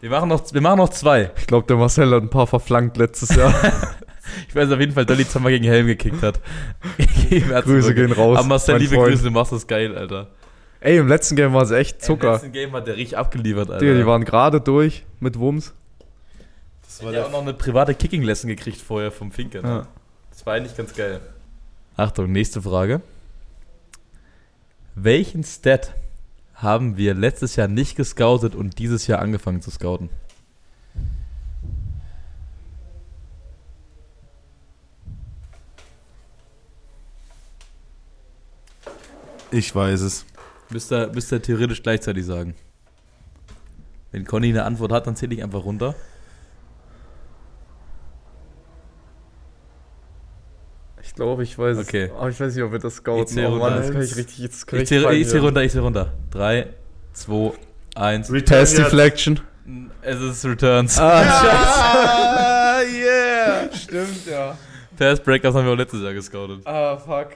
Wir 0.00 0.10
machen 0.10 0.28
noch, 0.28 0.42
wir 0.52 0.60
machen 0.60 0.78
noch 0.78 0.88
zwei. 0.88 1.30
Ich 1.36 1.46
glaube, 1.46 1.66
der 1.68 1.76
Marcel 1.76 2.10
hat 2.12 2.22
ein 2.22 2.28
paar 2.28 2.48
verflankt 2.48 2.96
letztes 2.96 3.34
Jahr. 3.34 3.54
Ich 4.48 4.54
weiß 4.54 4.70
auf 4.70 4.78
jeden 4.78 4.92
Fall, 4.92 5.04
Dolly 5.04 5.26
zweimal 5.26 5.50
gegen 5.50 5.64
Helm 5.64 5.86
gekickt 5.86 6.22
hat. 6.22 6.40
Grüße 7.64 7.94
gehen 7.94 8.12
raus, 8.12 8.38
Aber 8.38 8.48
Marcel, 8.48 8.78
liebe 8.78 8.94
Freund. 8.94 9.10
Grüße, 9.10 9.24
du 9.24 9.30
machst 9.30 9.52
das 9.52 9.66
geil, 9.66 9.96
Alter. 9.96 10.28
Ey, 10.80 10.98
im 10.98 11.08
letzten 11.08 11.36
Game 11.36 11.52
war 11.52 11.62
es 11.62 11.70
echt 11.70 11.96
Im 11.96 12.02
Zucker. 12.02 12.32
letzten 12.34 12.52
Game 12.52 12.72
hat 12.72 12.86
der 12.86 12.96
richtig 12.96 13.18
abgeliefert, 13.18 13.70
Alter. 13.70 13.84
Digga, 13.84 13.98
die 13.98 14.06
waren 14.06 14.24
gerade 14.24 14.60
durch 14.60 15.04
mit 15.20 15.38
Wumms. 15.38 15.74
Das 17.02 17.10
Der 17.10 17.20
war 17.22 17.28
ja 17.30 17.36
auch 17.36 17.40
noch 17.40 17.48
eine 17.48 17.54
private 17.54 17.94
Kicking-Lesson 17.94 18.48
gekriegt 18.48 18.80
vorher 18.80 19.10
vom 19.10 19.32
Finke. 19.32 19.60
Ne? 19.60 19.68
Ja. 19.68 19.88
Das 20.30 20.46
war 20.46 20.54
eigentlich 20.54 20.76
ganz 20.76 20.94
geil. 20.94 21.20
Achtung, 21.96 22.30
nächste 22.30 22.62
Frage. 22.62 23.00
Welchen 24.94 25.42
Stat 25.42 25.94
haben 26.54 26.96
wir 26.96 27.14
letztes 27.14 27.56
Jahr 27.56 27.66
nicht 27.66 27.96
gescoutet 27.96 28.54
und 28.54 28.78
dieses 28.78 29.08
Jahr 29.08 29.18
angefangen 29.18 29.62
zu 29.62 29.70
scouten? 29.70 30.10
Ich 39.50 39.74
weiß 39.74 40.02
es. 40.02 40.24
Müsst 40.70 40.92
ihr, 40.92 41.10
müsst 41.12 41.32
ihr 41.32 41.42
theoretisch 41.42 41.82
gleichzeitig 41.82 42.24
sagen. 42.24 42.54
Wenn 44.12 44.24
Conny 44.24 44.50
eine 44.50 44.64
Antwort 44.64 44.92
hat, 44.92 45.06
dann 45.08 45.16
zähle 45.16 45.34
ich 45.34 45.42
einfach 45.42 45.64
runter. 45.64 45.96
Ich 51.12 51.16
glaube, 51.16 51.42
ich 51.42 51.58
weiß 51.58 51.76
Okay. 51.76 52.10
Aber 52.18 52.30
ich 52.30 52.40
weiß 52.40 52.54
nicht, 52.54 52.64
ob 52.64 52.72
wir 52.72 52.78
das 52.78 52.94
Ich 52.94 53.00
scouten. 53.00 53.44
Oh 53.44 53.56
Mann, 53.56 53.76
das 53.76 53.92
kann 53.92 54.00
ich 54.00 54.16
richtig. 54.16 54.46
Das 54.48 54.66
kann 54.66 54.80
Ich 54.80 54.88
zähle 54.88 55.12
ich 55.14 55.30
hier. 55.30 55.40
runter, 55.42 55.62
ich 55.62 55.70
zähle 55.70 55.84
runter. 55.84 56.12
3, 56.30 56.68
2, 57.12 57.52
1. 57.96 58.32
Return 58.32 58.58
Pass 58.58 58.72
Yards. 58.72 58.90
Deflection. 58.90 59.40
Es 60.00 60.20
ist 60.20 60.44
Returns. 60.46 60.98
Ah, 60.98 62.80
yeah! 62.90 63.68
Stimmt, 63.76 64.26
ja. 64.26 64.56
Pass 64.98 65.20
Breakers 65.20 65.54
haben 65.54 65.66
wir 65.66 65.72
auch 65.74 65.76
letztes 65.76 66.00
Jahr 66.02 66.14
gescoutet. 66.14 66.66
Ah, 66.66 66.96
fuck. 66.96 67.28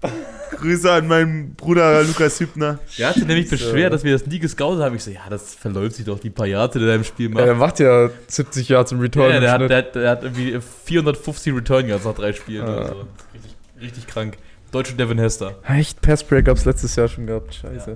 Grüße 0.56 0.90
an 0.90 1.06
meinen 1.06 1.54
Bruder 1.54 2.02
Lukas 2.02 2.40
Hübner. 2.40 2.78
Der 2.98 3.08
hat 3.08 3.14
sich 3.14 3.26
nämlich 3.26 3.48
beschwert, 3.50 3.92
dass 3.92 4.04
wir 4.04 4.12
das 4.12 4.26
nie 4.26 4.38
gescoutet 4.38 4.82
haben. 4.82 4.96
Ich 4.96 5.04
so, 5.04 5.10
ja, 5.10 5.20
das 5.28 5.54
verläuft 5.54 5.96
sich 5.96 6.04
doch 6.06 6.18
die 6.18 6.30
paar 6.30 6.46
Jahre, 6.46 6.70
die 6.70 6.78
der 6.84 6.94
im 6.96 7.04
Spiel 7.04 7.28
macht. 7.28 7.40
Ja, 7.40 7.46
der 7.46 7.54
macht 7.54 7.80
ja 7.80 8.10
70 8.26 8.68
Jahre 8.68 8.84
zum 8.86 9.00
Return. 9.00 9.30
Ja, 9.32 9.40
der, 9.40 9.52
hat, 9.52 9.70
der, 9.70 9.76
hat, 9.78 9.94
der 9.94 10.10
hat 10.10 10.22
irgendwie 10.24 10.58
450 10.84 11.54
Return 11.54 11.88
Yards 11.88 12.04
nach 12.04 12.14
drei 12.14 12.32
Spielen. 12.32 12.66
Ja. 12.66 12.72
Oder 12.76 12.88
so. 12.88 13.06
richtig, 13.34 13.56
richtig 13.80 14.06
krank. 14.06 14.38
Deutsche 14.70 14.94
Devin 14.94 15.18
Hester. 15.18 15.56
Echt 15.66 16.00
Pass 16.02 16.22
Breakups 16.24 16.64
letztes 16.64 16.94
Jahr 16.96 17.08
schon 17.08 17.26
gehabt. 17.26 17.54
Scheiße. 17.54 17.94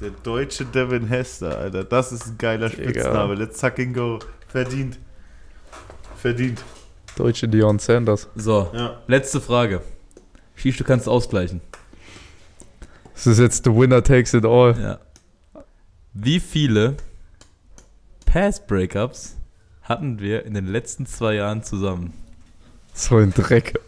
Der 0.00 0.10
deutsche 0.22 0.64
Devin 0.64 1.06
Hester, 1.08 1.58
Alter. 1.58 1.84
Das 1.84 2.12
ist 2.12 2.26
ein 2.26 2.38
geiler. 2.38 2.70
Spitzname. 2.70 3.34
Let's 3.34 3.60
fucking 3.60 3.92
go. 3.94 4.18
Verdient. 4.48 4.98
Verdient. 6.16 6.62
Deutsche 7.16 7.48
Dion 7.48 7.78
Sanders. 7.78 8.28
So, 8.34 8.70
Ja. 8.74 8.98
letzte 9.06 9.40
Frage. 9.40 9.80
Shish, 10.56 10.78
du 10.78 10.84
kannst 10.84 11.08
ausgleichen. 11.08 11.60
Das 13.14 13.26
ist 13.26 13.38
jetzt 13.38 13.64
the 13.64 13.70
winner 13.70 14.02
takes 14.02 14.34
it 14.34 14.44
all. 14.44 14.74
Ja. 14.78 14.98
Wie 16.12 16.40
viele 16.40 16.96
Pass 18.24 18.66
Breakups 18.66 19.36
hatten 19.82 20.18
wir 20.18 20.44
in 20.44 20.54
den 20.54 20.66
letzten 20.66 21.06
zwei 21.06 21.34
Jahren 21.34 21.62
zusammen? 21.62 22.12
So 22.92 23.18
ein 23.18 23.32
Dreck. 23.32 23.78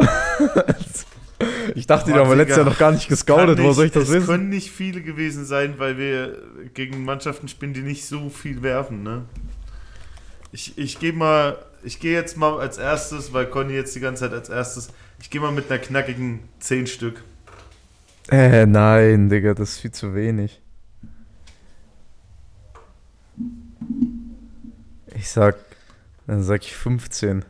ich 1.74 1.86
dachte, 1.86 2.12
die 2.12 2.18
haben 2.18 2.28
wir 2.28 2.36
letztes. 2.36 2.58
Jahr 2.58 2.66
noch 2.66 2.78
gar 2.78 2.92
nicht 2.92 3.08
gescoutet. 3.08 3.58
Wo 3.62 3.72
soll 3.72 3.86
ich 3.86 3.92
das 3.92 4.04
es 4.04 4.10
wissen? 4.10 4.26
können 4.26 4.48
nicht 4.50 4.70
viele 4.70 5.02
gewesen 5.02 5.46
sein, 5.46 5.74
weil 5.78 5.96
wir 5.96 6.42
gegen 6.74 7.04
Mannschaften 7.04 7.48
spielen, 7.48 7.72
die 7.72 7.80
nicht 7.80 8.06
so 8.06 8.28
viel 8.28 8.62
werfen, 8.62 9.02
ne? 9.02 9.24
Ich, 10.52 10.78
ich 10.78 10.98
gehe 10.98 11.12
mal, 11.12 11.58
ich 11.82 12.00
gehe 12.00 12.12
jetzt 12.12 12.36
mal 12.36 12.58
als 12.58 12.78
erstes, 12.78 13.32
weil 13.32 13.46
Conny 13.46 13.74
jetzt 13.74 13.94
die 13.94 14.00
ganze 14.00 14.24
Zeit 14.24 14.32
als 14.32 14.48
erstes, 14.48 14.88
ich 15.20 15.30
gehe 15.30 15.40
mal 15.40 15.52
mit 15.52 15.70
einer 15.70 15.80
knackigen 15.80 16.40
10 16.60 16.86
Stück. 16.86 17.24
Äh, 18.30 18.66
nein, 18.66 19.28
Digga, 19.28 19.54
das 19.54 19.70
ist 19.70 19.80
viel 19.80 19.92
zu 19.92 20.14
wenig. 20.14 20.60
Ich 25.14 25.30
sag, 25.30 25.56
dann 26.26 26.42
sag 26.42 26.62
ich 26.62 26.76
15. 26.76 27.44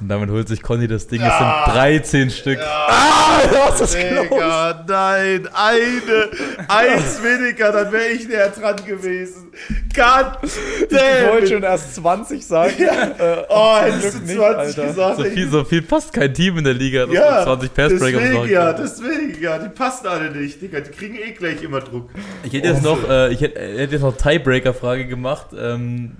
Und 0.00 0.08
damit 0.08 0.28
holt 0.28 0.48
sich 0.48 0.60
Conny 0.60 0.88
das 0.88 1.06
Ding. 1.06 1.20
Es 1.22 1.38
sind 1.38 1.46
13 1.72 2.30
Stück. 2.30 2.58
Ah, 2.60 3.38
was 3.68 3.80
ist 3.80 3.94
Digga, 3.94 4.84
nein, 4.88 5.48
eine, 5.54 6.30
eins 6.68 7.22
weniger, 7.22 7.70
dann 7.70 7.92
wäre 7.92 8.08
ich 8.08 8.26
näher 8.26 8.48
dran 8.50 8.74
gewesen. 8.84 9.52
God 9.94 10.38
Ich 10.42 10.88
damn 10.88 11.28
wollte 11.30 11.44
it. 11.44 11.52
schon 11.52 11.62
erst 11.62 11.94
20 11.94 12.44
sagen. 12.44 12.74
Äh, 12.76 13.36
Oh, 13.48 13.76
hättest 13.80 14.14
du 14.16 14.20
Glück 14.22 14.36
20 14.36 14.36
nicht, 14.36 14.40
Alter. 14.42 14.86
gesagt. 14.86 15.16
So 15.18 15.24
ey. 15.24 15.30
viel, 15.30 15.48
so 15.48 15.64
viel 15.64 15.82
passt 15.82 16.12
kein 16.12 16.34
Team 16.34 16.58
in 16.58 16.64
der 16.64 16.74
Liga. 16.74 17.06
Das 17.06 17.14
ja, 17.14 17.34
sind 17.36 17.44
20 17.44 17.74
Pass 17.74 17.98
Breakups 18.00 18.22
deswegen 18.24 18.48
ja, 18.52 18.72
kann. 18.72 18.82
deswegen 18.82 19.42
ja, 19.42 19.58
die 19.58 19.68
passen 19.68 20.06
alle 20.08 20.30
nicht, 20.32 20.60
Digga, 20.60 20.80
die 20.80 20.90
kriegen 20.90 21.14
eh 21.14 21.30
gleich 21.30 21.62
immer 21.62 21.78
Druck. 21.80 22.10
Ich 22.42 22.52
hätte 22.52 22.66
jetzt 22.66 22.82
noch, 22.82 23.08
äh, 23.08 23.32
ich 23.32 23.40
hätte, 23.40 23.60
hätte 23.60 23.92
jetzt 23.92 24.02
noch 24.02 24.16
Tiebreaker-Frage 24.16 25.06
gemacht. 25.06 25.46
Ähm, 25.56 26.16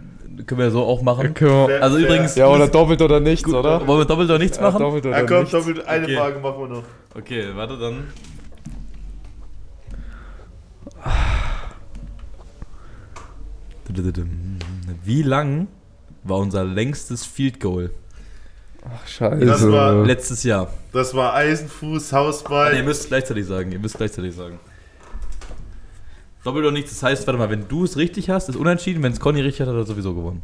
können 0.46 0.60
wir 0.60 0.70
so 0.70 0.82
auch 0.84 1.02
machen. 1.02 1.34
Können 1.34 1.68
wir- 1.68 1.82
Also 1.82 1.98
übrigens, 1.98 2.34
Ja, 2.36 2.48
oder 2.48 2.68
doppelt 2.68 3.00
oder 3.02 3.20
nichts, 3.20 3.44
gut, 3.44 3.54
oder? 3.54 3.86
wollen 3.86 4.00
wir 4.00 4.04
doppelt 4.04 4.28
oder 4.30 4.38
nichts 4.38 4.56
Ja, 4.56 4.62
machen? 4.64 4.78
doppelt 4.80 5.06
oder 5.06 5.18
Ja, 5.18 5.24
komm, 5.26 5.38
nichts. 5.40 5.50
doppelt 5.52 5.86
eine 5.86 6.04
Okay. 6.04 6.16
Frage 6.16 6.38
machen 6.40 6.58
wir 6.60 6.68
noch. 6.68 6.82
Okay, 7.14 7.44
warte 7.54 7.78
dann. 7.78 8.04
Wie 15.04 15.22
lang 15.22 15.68
war 16.22 16.38
unser 16.38 16.64
längstes 16.64 17.24
Field 17.26 17.60
Goal 17.60 17.90
Ach, 18.86 19.06
scheiße. 19.08 19.46
Das 19.46 19.70
war 19.70 20.04
letztes 20.04 20.42
Jahr? 20.44 20.70
Das 20.92 21.14
war 21.14 21.32
Eisenfuß, 21.34 22.12
Warte, 22.12 22.24
ihr 22.24 22.28
Hausball. 22.28 22.82
müsst 22.82 23.08
gleichzeitig 23.08 23.46
sagen. 23.46 23.72
Ihr 23.72 23.78
müsst 23.78 23.96
gleichzeitig 23.96 24.34
sagen. 24.34 24.58
Doppelt 26.44 26.64
oder 26.64 26.72
nichts, 26.72 26.90
das 26.90 27.02
heißt, 27.02 27.26
warte 27.26 27.38
mal, 27.38 27.48
wenn 27.48 27.66
du 27.68 27.84
es 27.84 27.96
richtig 27.96 28.28
hast, 28.28 28.50
ist 28.50 28.56
unentschieden. 28.56 29.02
Wenn 29.02 29.12
es 29.12 29.20
Conny 29.20 29.40
richtig 29.40 29.62
hat, 29.62 29.68
hat 29.68 29.76
er 29.76 29.86
sowieso 29.86 30.14
gewonnen. 30.14 30.42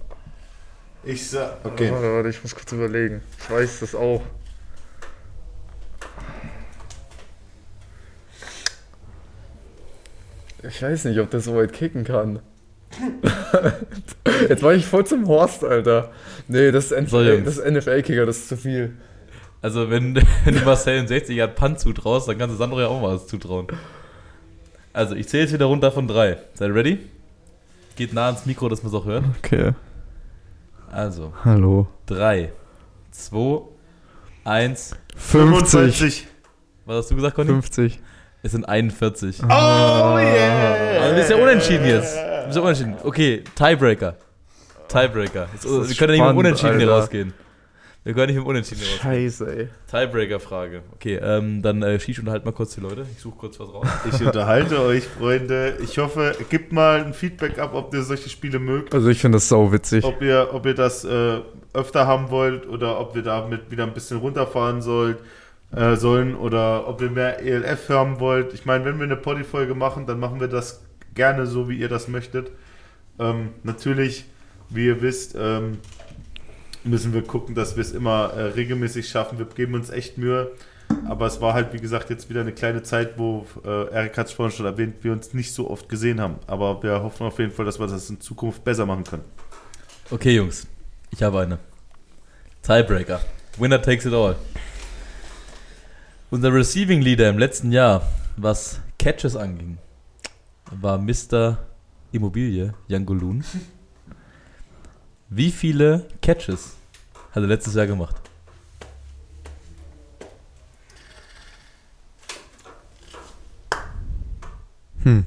Ich 1.04 1.28
sag, 1.28 1.58
Okay. 1.64 1.90
Warte, 1.92 2.12
warte, 2.12 2.28
ich 2.30 2.42
muss 2.42 2.54
kurz 2.54 2.72
überlegen. 2.72 3.22
Ich 3.38 3.50
weiß 3.50 3.80
das 3.80 3.94
auch. 3.94 4.22
Ich 10.62 10.82
weiß 10.82 11.04
nicht, 11.06 11.18
ob 11.20 11.30
der 11.30 11.40
so 11.40 11.54
weit 11.56 11.72
kicken 11.72 12.04
kann. 12.04 12.40
Jetzt 14.48 14.62
war 14.62 14.74
ich 14.74 14.84
voll 14.84 15.06
zum 15.06 15.26
Horst, 15.28 15.64
Alter. 15.64 16.10
Nee, 16.48 16.70
das 16.70 16.92
ist, 16.92 17.10
So, 17.10 17.18
NFL-Kicker, 17.20 18.26
das 18.26 18.38
ist 18.38 18.48
zu 18.48 18.56
viel. 18.56 18.96
Also, 19.62 19.90
wenn, 19.90 20.16
wenn 20.44 20.54
du 20.54 20.60
Marcel 20.64 20.98
in 20.98 21.08
60 21.08 21.36
Jahren 21.36 21.54
Punt 21.54 21.78
zutraust, 21.78 22.28
dann 22.28 22.38
kannst 22.38 22.54
du 22.54 22.58
Sandro 22.58 22.80
ja 22.80 22.88
auch 22.88 23.00
mal 23.00 23.14
was 23.14 23.26
zutrauen. 23.26 23.68
Also, 24.92 25.14
ich 25.14 25.28
zähle 25.28 25.44
jetzt 25.44 25.52
wieder 25.52 25.66
runter 25.66 25.92
von 25.92 26.08
drei. 26.08 26.38
Seid 26.54 26.68
ihr 26.70 26.74
ready? 26.74 26.98
Geht 27.96 28.12
nah 28.12 28.26
ans 28.26 28.46
Mikro, 28.46 28.68
dass 28.68 28.82
man 28.82 28.92
es 28.92 28.98
auch 28.98 29.04
hört. 29.06 29.24
Okay. 29.44 29.72
Also, 30.90 31.32
Hallo. 31.44 31.86
3, 32.06 32.50
2, 33.12 33.62
1. 34.44 34.96
50. 35.16 35.16
25. 35.16 36.26
Was 36.86 36.96
hast 36.96 37.10
du 37.10 37.14
gesagt, 37.16 37.36
Conny? 37.36 37.50
50. 37.50 38.00
Es 38.42 38.52
sind 38.52 38.64
41. 38.64 39.42
Oh 39.44 39.46
yeah! 39.48 40.72
Also, 41.00 41.10
du 41.10 41.14
bist 41.16 41.30
ja 41.30 41.36
unentschieden 41.36 41.86
jetzt. 41.86 42.16
Du 42.16 42.44
bist 42.46 42.56
ja 42.56 42.62
unentschieden. 42.62 42.94
Okay, 43.04 43.44
Tiebreaker. 43.54 44.16
Tiebreaker. 44.88 45.48
Jetzt, 45.52 45.64
Das 45.64 45.70
ist 45.72 45.90
wir 45.90 45.96
können 45.96 46.14
ja 46.18 46.24
nicht 46.24 46.24
mit 46.24 46.30
dem 46.34 46.38
Unentschieden 46.38 46.78
hier 46.78 46.88
Alter. 46.88 47.00
rausgehen. 47.00 47.34
Wir 48.02 48.14
können 48.14 48.28
nicht 48.28 48.36
mit 48.36 48.44
dem 48.44 48.48
Unentschieden 48.48 48.80
rausgehen. 48.80 49.00
Scheiße, 49.02 49.56
ey. 49.58 49.68
Tiebreaker-Frage. 49.90 50.82
Okay, 50.94 51.16
ähm, 51.22 51.60
dann 51.60 51.82
äh, 51.82 52.00
Shish 52.00 52.18
unterhalt 52.18 52.44
mal 52.46 52.52
kurz 52.52 52.74
die 52.74 52.80
Leute. 52.80 53.04
Ich 53.14 53.20
suche 53.20 53.36
kurz 53.36 53.60
was 53.60 53.68
raus. 53.68 53.86
Ich 54.10 54.24
unterhalte 54.26 54.80
euch, 54.80 55.04
Freunde. 55.04 55.76
Ich 55.84 55.98
hoffe, 55.98 56.34
gebt 56.48 56.72
mal 56.72 57.04
ein 57.04 57.12
Feedback 57.12 57.58
ab, 57.58 57.74
ob 57.74 57.92
ihr 57.92 58.02
solche 58.02 58.30
Spiele 58.30 58.58
mögt. 58.58 58.94
Also 58.94 59.08
ich 59.08 59.20
finde 59.20 59.36
das 59.36 59.48
sau 59.48 59.70
witzig. 59.70 60.04
Ob 60.04 60.22
ihr, 60.22 60.48
ob 60.52 60.64
ihr 60.64 60.74
das 60.74 61.04
äh, 61.04 61.40
öfter 61.74 62.06
haben 62.06 62.30
wollt 62.30 62.66
oder 62.66 62.98
ob 62.98 63.14
wir 63.14 63.22
damit 63.22 63.70
wieder 63.70 63.84
ein 63.84 63.92
bisschen 63.92 64.16
runterfahren 64.18 64.80
sollt. 64.80 65.18
äh, 65.76 65.94
sollen 65.96 66.34
oder 66.34 66.88
ob 66.88 67.00
ihr 67.02 67.10
mehr 67.10 67.40
ELF 67.42 67.88
hören 67.88 68.18
wollt. 68.18 68.54
Ich 68.54 68.64
meine, 68.64 68.84
wenn 68.84 68.98
wir 68.98 69.04
eine 69.04 69.16
Poddy-Folge 69.16 69.74
machen, 69.74 70.06
dann 70.06 70.18
machen 70.18 70.40
wir 70.40 70.48
das 70.48 70.82
gerne 71.14 71.46
so, 71.46 71.68
wie 71.68 71.76
ihr 71.78 71.88
das 71.88 72.08
möchtet. 72.08 72.50
Ähm, 73.18 73.50
natürlich, 73.62 74.24
wie 74.68 74.86
ihr 74.86 75.02
wisst, 75.02 75.36
ähm, 75.38 75.78
müssen 76.84 77.12
wir 77.12 77.22
gucken, 77.22 77.54
dass 77.54 77.76
wir 77.76 77.82
es 77.82 77.92
immer 77.92 78.32
äh, 78.32 78.42
regelmäßig 78.42 79.08
schaffen. 79.08 79.38
Wir 79.38 79.46
geben 79.46 79.74
uns 79.74 79.90
echt 79.90 80.18
Mühe. 80.18 80.52
Aber 81.06 81.26
es 81.26 81.40
war 81.40 81.54
halt, 81.54 81.72
wie 81.72 81.78
gesagt, 81.78 82.10
jetzt 82.10 82.28
wieder 82.28 82.40
eine 82.40 82.52
kleine 82.52 82.82
Zeit, 82.82 83.16
wo 83.16 83.46
äh, 83.64 83.92
Erik 83.92 84.18
hat 84.18 84.26
es 84.26 84.32
vorhin 84.32 84.54
schon 84.54 84.66
erwähnt, 84.66 84.96
wir 85.02 85.12
uns 85.12 85.34
nicht 85.34 85.52
so 85.52 85.70
oft 85.70 85.88
gesehen 85.88 86.20
haben. 86.20 86.36
Aber 86.46 86.82
wir 86.82 87.02
hoffen 87.02 87.26
auf 87.26 87.38
jeden 87.38 87.52
Fall, 87.52 87.64
dass 87.64 87.78
wir 87.78 87.86
das 87.86 88.10
in 88.10 88.20
Zukunft 88.20 88.64
besser 88.64 88.86
machen 88.86 89.04
können. 89.04 89.24
Okay, 90.10 90.34
Jungs, 90.34 90.66
ich 91.10 91.22
habe 91.22 91.40
eine. 91.40 91.58
Tiebreaker. 92.62 93.20
Winner 93.58 93.80
takes 93.80 94.04
it 94.04 94.12
all. 94.12 94.36
Unser 96.30 96.52
Receiving 96.52 97.02
Leader 97.02 97.28
im 97.28 97.38
letzten 97.38 97.72
Jahr, 97.72 98.02
was 98.36 98.80
Catches 98.98 99.36
anging, 99.36 99.78
war 100.70 100.98
Mr. 100.98 101.58
Immobilie, 102.12 102.74
Jangolun. 102.88 103.44
Wie 105.32 105.52
viele 105.52 106.08
Catches 106.20 106.74
hat 107.30 107.44
er 107.44 107.46
letztes 107.46 107.74
Jahr 107.74 107.86
gemacht? 107.86 108.16
Hm. 115.04 115.24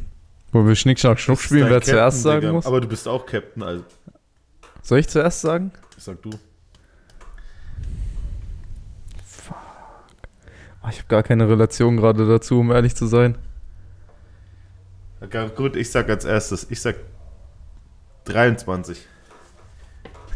Wo 0.51 0.67
wir 0.67 0.75
Schnick, 0.75 0.99
Schnack, 0.99 1.21
Schnuck 1.21 1.39
spielen, 1.39 1.69
wer 1.69 1.79
Captain, 1.79 1.93
zuerst 1.93 2.21
sagen 2.21 2.41
Digga. 2.41 2.53
muss? 2.53 2.65
Aber 2.65 2.81
du 2.81 2.87
bist 2.87 3.07
auch 3.07 3.25
Captain, 3.25 3.63
also 3.63 3.85
Soll 4.81 4.99
ich 4.99 5.07
zuerst 5.07 5.39
sagen? 5.39 5.71
sag 5.97 6.21
du. 6.21 6.31
Oh, 10.83 10.89
ich 10.89 10.97
habe 10.97 11.07
gar 11.07 11.23
keine 11.23 11.47
Relation 11.47 11.95
gerade 11.95 12.27
dazu, 12.27 12.59
um 12.59 12.71
ehrlich 12.73 12.93
zu 12.93 13.07
sein. 13.07 13.37
Ja, 15.31 15.47
gut, 15.47 15.77
ich 15.77 15.89
sag 15.89 16.09
als 16.09 16.25
erstes, 16.25 16.69
ich 16.69 16.81
sag 16.81 16.97
23. 18.25 19.07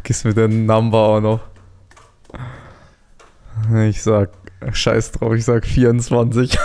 Gibst 0.04 0.26
mir 0.26 0.34
den 0.34 0.66
Number 0.66 0.98
auch 1.00 1.22
noch. 1.22 1.40
Ich 3.88 4.04
sag, 4.04 4.30
scheiß 4.72 5.12
drauf, 5.12 5.34
ich 5.34 5.46
sag 5.46 5.66
24. 5.66 6.58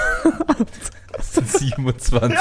Das 1.13 1.35
sind 1.35 1.49
27. 1.49 2.39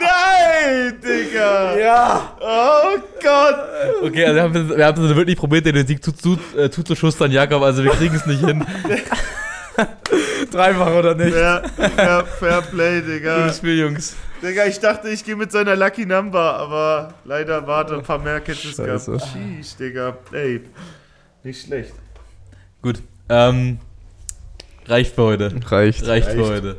Nein, 0.00 1.00
Digga! 1.02 1.76
Ja! 1.76 2.36
Oh 2.40 2.98
Gott! 3.22 3.56
Okay, 4.02 4.24
also 4.24 4.34
wir 4.36 4.42
haben, 4.42 4.76
wir 4.76 4.86
haben 4.86 5.04
es 5.04 5.16
wirklich 5.16 5.36
probiert, 5.36 5.66
den 5.66 5.86
Sieg 5.86 6.02
zu, 6.02 6.12
zu, 6.12 6.38
äh, 6.56 6.70
zuzuschustern, 6.70 7.30
Jakob, 7.30 7.62
also 7.62 7.82
wir 7.84 7.92
kriegen 7.92 8.14
es 8.14 8.26
nicht 8.26 8.44
hin. 8.44 8.66
Dreifach 10.50 10.94
oder 10.94 11.14
nicht? 11.14 11.32
Fair, 11.34 11.62
fair, 11.76 12.26
fair 12.26 12.62
Play, 12.62 13.02
Digga. 13.02 13.42
Gutes 13.42 13.58
Spiel, 13.58 13.78
Jungs. 13.78 14.16
Digga, 14.42 14.66
ich 14.66 14.78
dachte, 14.78 15.08
ich 15.08 15.24
gehe 15.24 15.36
mit 15.36 15.52
seiner 15.52 15.76
Lucky 15.76 16.06
Number, 16.06 16.54
aber 16.54 17.14
leider 17.24 17.66
warte 17.66 17.94
ein 17.94 18.02
paar 18.02 18.18
mehr 18.18 18.40
Catches 18.40 18.76
gehabt. 18.76 19.22
Sheesh, 19.32 19.76
Digga. 19.76 20.16
Ey, 20.32 20.62
nicht 21.42 21.66
schlecht. 21.66 21.94
Gut, 22.82 23.02
ähm, 23.28 23.78
reicht 24.86 25.14
für 25.14 25.22
heute. 25.22 25.52
Reicht. 25.68 26.06
Reicht 26.06 26.30
für 26.30 26.46
heute. 26.46 26.76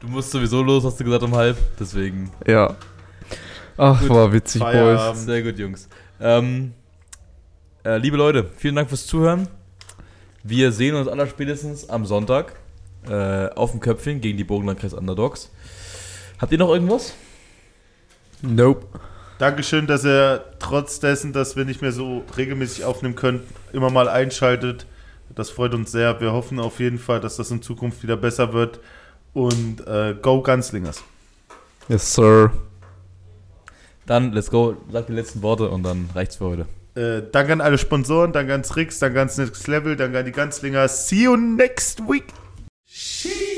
Du 0.00 0.08
musst 0.08 0.30
sowieso 0.30 0.62
los, 0.62 0.84
hast 0.84 1.00
du 1.00 1.04
gesagt, 1.04 1.22
um 1.22 1.34
halb, 1.34 1.56
deswegen. 1.78 2.30
Ja. 2.46 2.76
Ach, 3.76 4.00
Gut. 4.00 4.10
war 4.10 4.32
witzig, 4.32 4.60
Boys. 4.60 4.72
Feierabend. 4.72 5.20
Sehr 5.20 5.42
gut, 5.42 5.58
Jungs. 5.58 5.88
Ähm, 6.20 6.72
äh, 7.84 7.98
liebe 7.98 8.16
Leute, 8.16 8.50
vielen 8.56 8.76
Dank 8.76 8.88
fürs 8.88 9.06
Zuhören. 9.06 9.48
Wir 10.46 10.72
sehen 10.72 10.94
uns 10.94 11.08
aller 11.08 11.26
spätestens 11.26 11.88
am 11.88 12.04
Sonntag 12.04 12.56
äh, 13.08 13.48
auf 13.48 13.70
dem 13.70 13.80
Köpfchen 13.80 14.20
gegen 14.20 14.36
die 14.36 14.44
Burgenlandkreis 14.44 14.92
Underdogs. 14.92 15.50
Habt 16.38 16.52
ihr 16.52 16.58
noch 16.58 16.68
irgendwas? 16.68 17.14
Nope. 18.42 18.86
Dankeschön, 19.38 19.86
dass 19.86 20.04
ihr 20.04 20.44
trotz 20.58 21.00
dessen, 21.00 21.32
dass 21.32 21.56
wir 21.56 21.64
nicht 21.64 21.80
mehr 21.80 21.92
so 21.92 22.24
regelmäßig 22.36 22.84
aufnehmen 22.84 23.14
können, 23.14 23.40
immer 23.72 23.88
mal 23.88 24.06
einschaltet. 24.06 24.84
Das 25.34 25.48
freut 25.48 25.72
uns 25.72 25.92
sehr. 25.92 26.20
Wir 26.20 26.32
hoffen 26.32 26.60
auf 26.60 26.78
jeden 26.78 26.98
Fall, 26.98 27.20
dass 27.20 27.36
das 27.36 27.50
in 27.50 27.62
Zukunft 27.62 28.02
wieder 28.02 28.18
besser 28.18 28.52
wird. 28.52 28.80
Und 29.32 29.86
äh, 29.86 30.14
go 30.20 30.42
Gunslingers. 30.42 31.02
Yes, 31.88 32.14
sir. 32.14 32.52
Dann, 34.04 34.32
let's 34.32 34.50
go, 34.50 34.76
sag 34.92 35.06
die 35.06 35.14
letzten 35.14 35.40
Worte 35.40 35.70
und 35.70 35.84
dann 35.84 36.10
reicht's 36.14 36.36
für 36.36 36.44
heute. 36.44 36.66
Äh, 36.96 37.22
danke 37.32 37.52
an 37.52 37.60
alle 37.60 37.78
Sponsoren, 37.78 38.32
danke 38.32 38.54
an 38.54 38.62
Tricks, 38.62 38.98
danke 39.00 39.18
ans 39.18 39.36
Next 39.36 39.66
Level, 39.66 39.96
danke 39.96 40.18
an 40.18 40.24
die 40.24 40.32
Ganzlinger. 40.32 40.88
See 40.88 41.24
you 41.24 41.36
next 41.36 42.00
week. 42.08 42.26
Sheesh. 42.86 43.53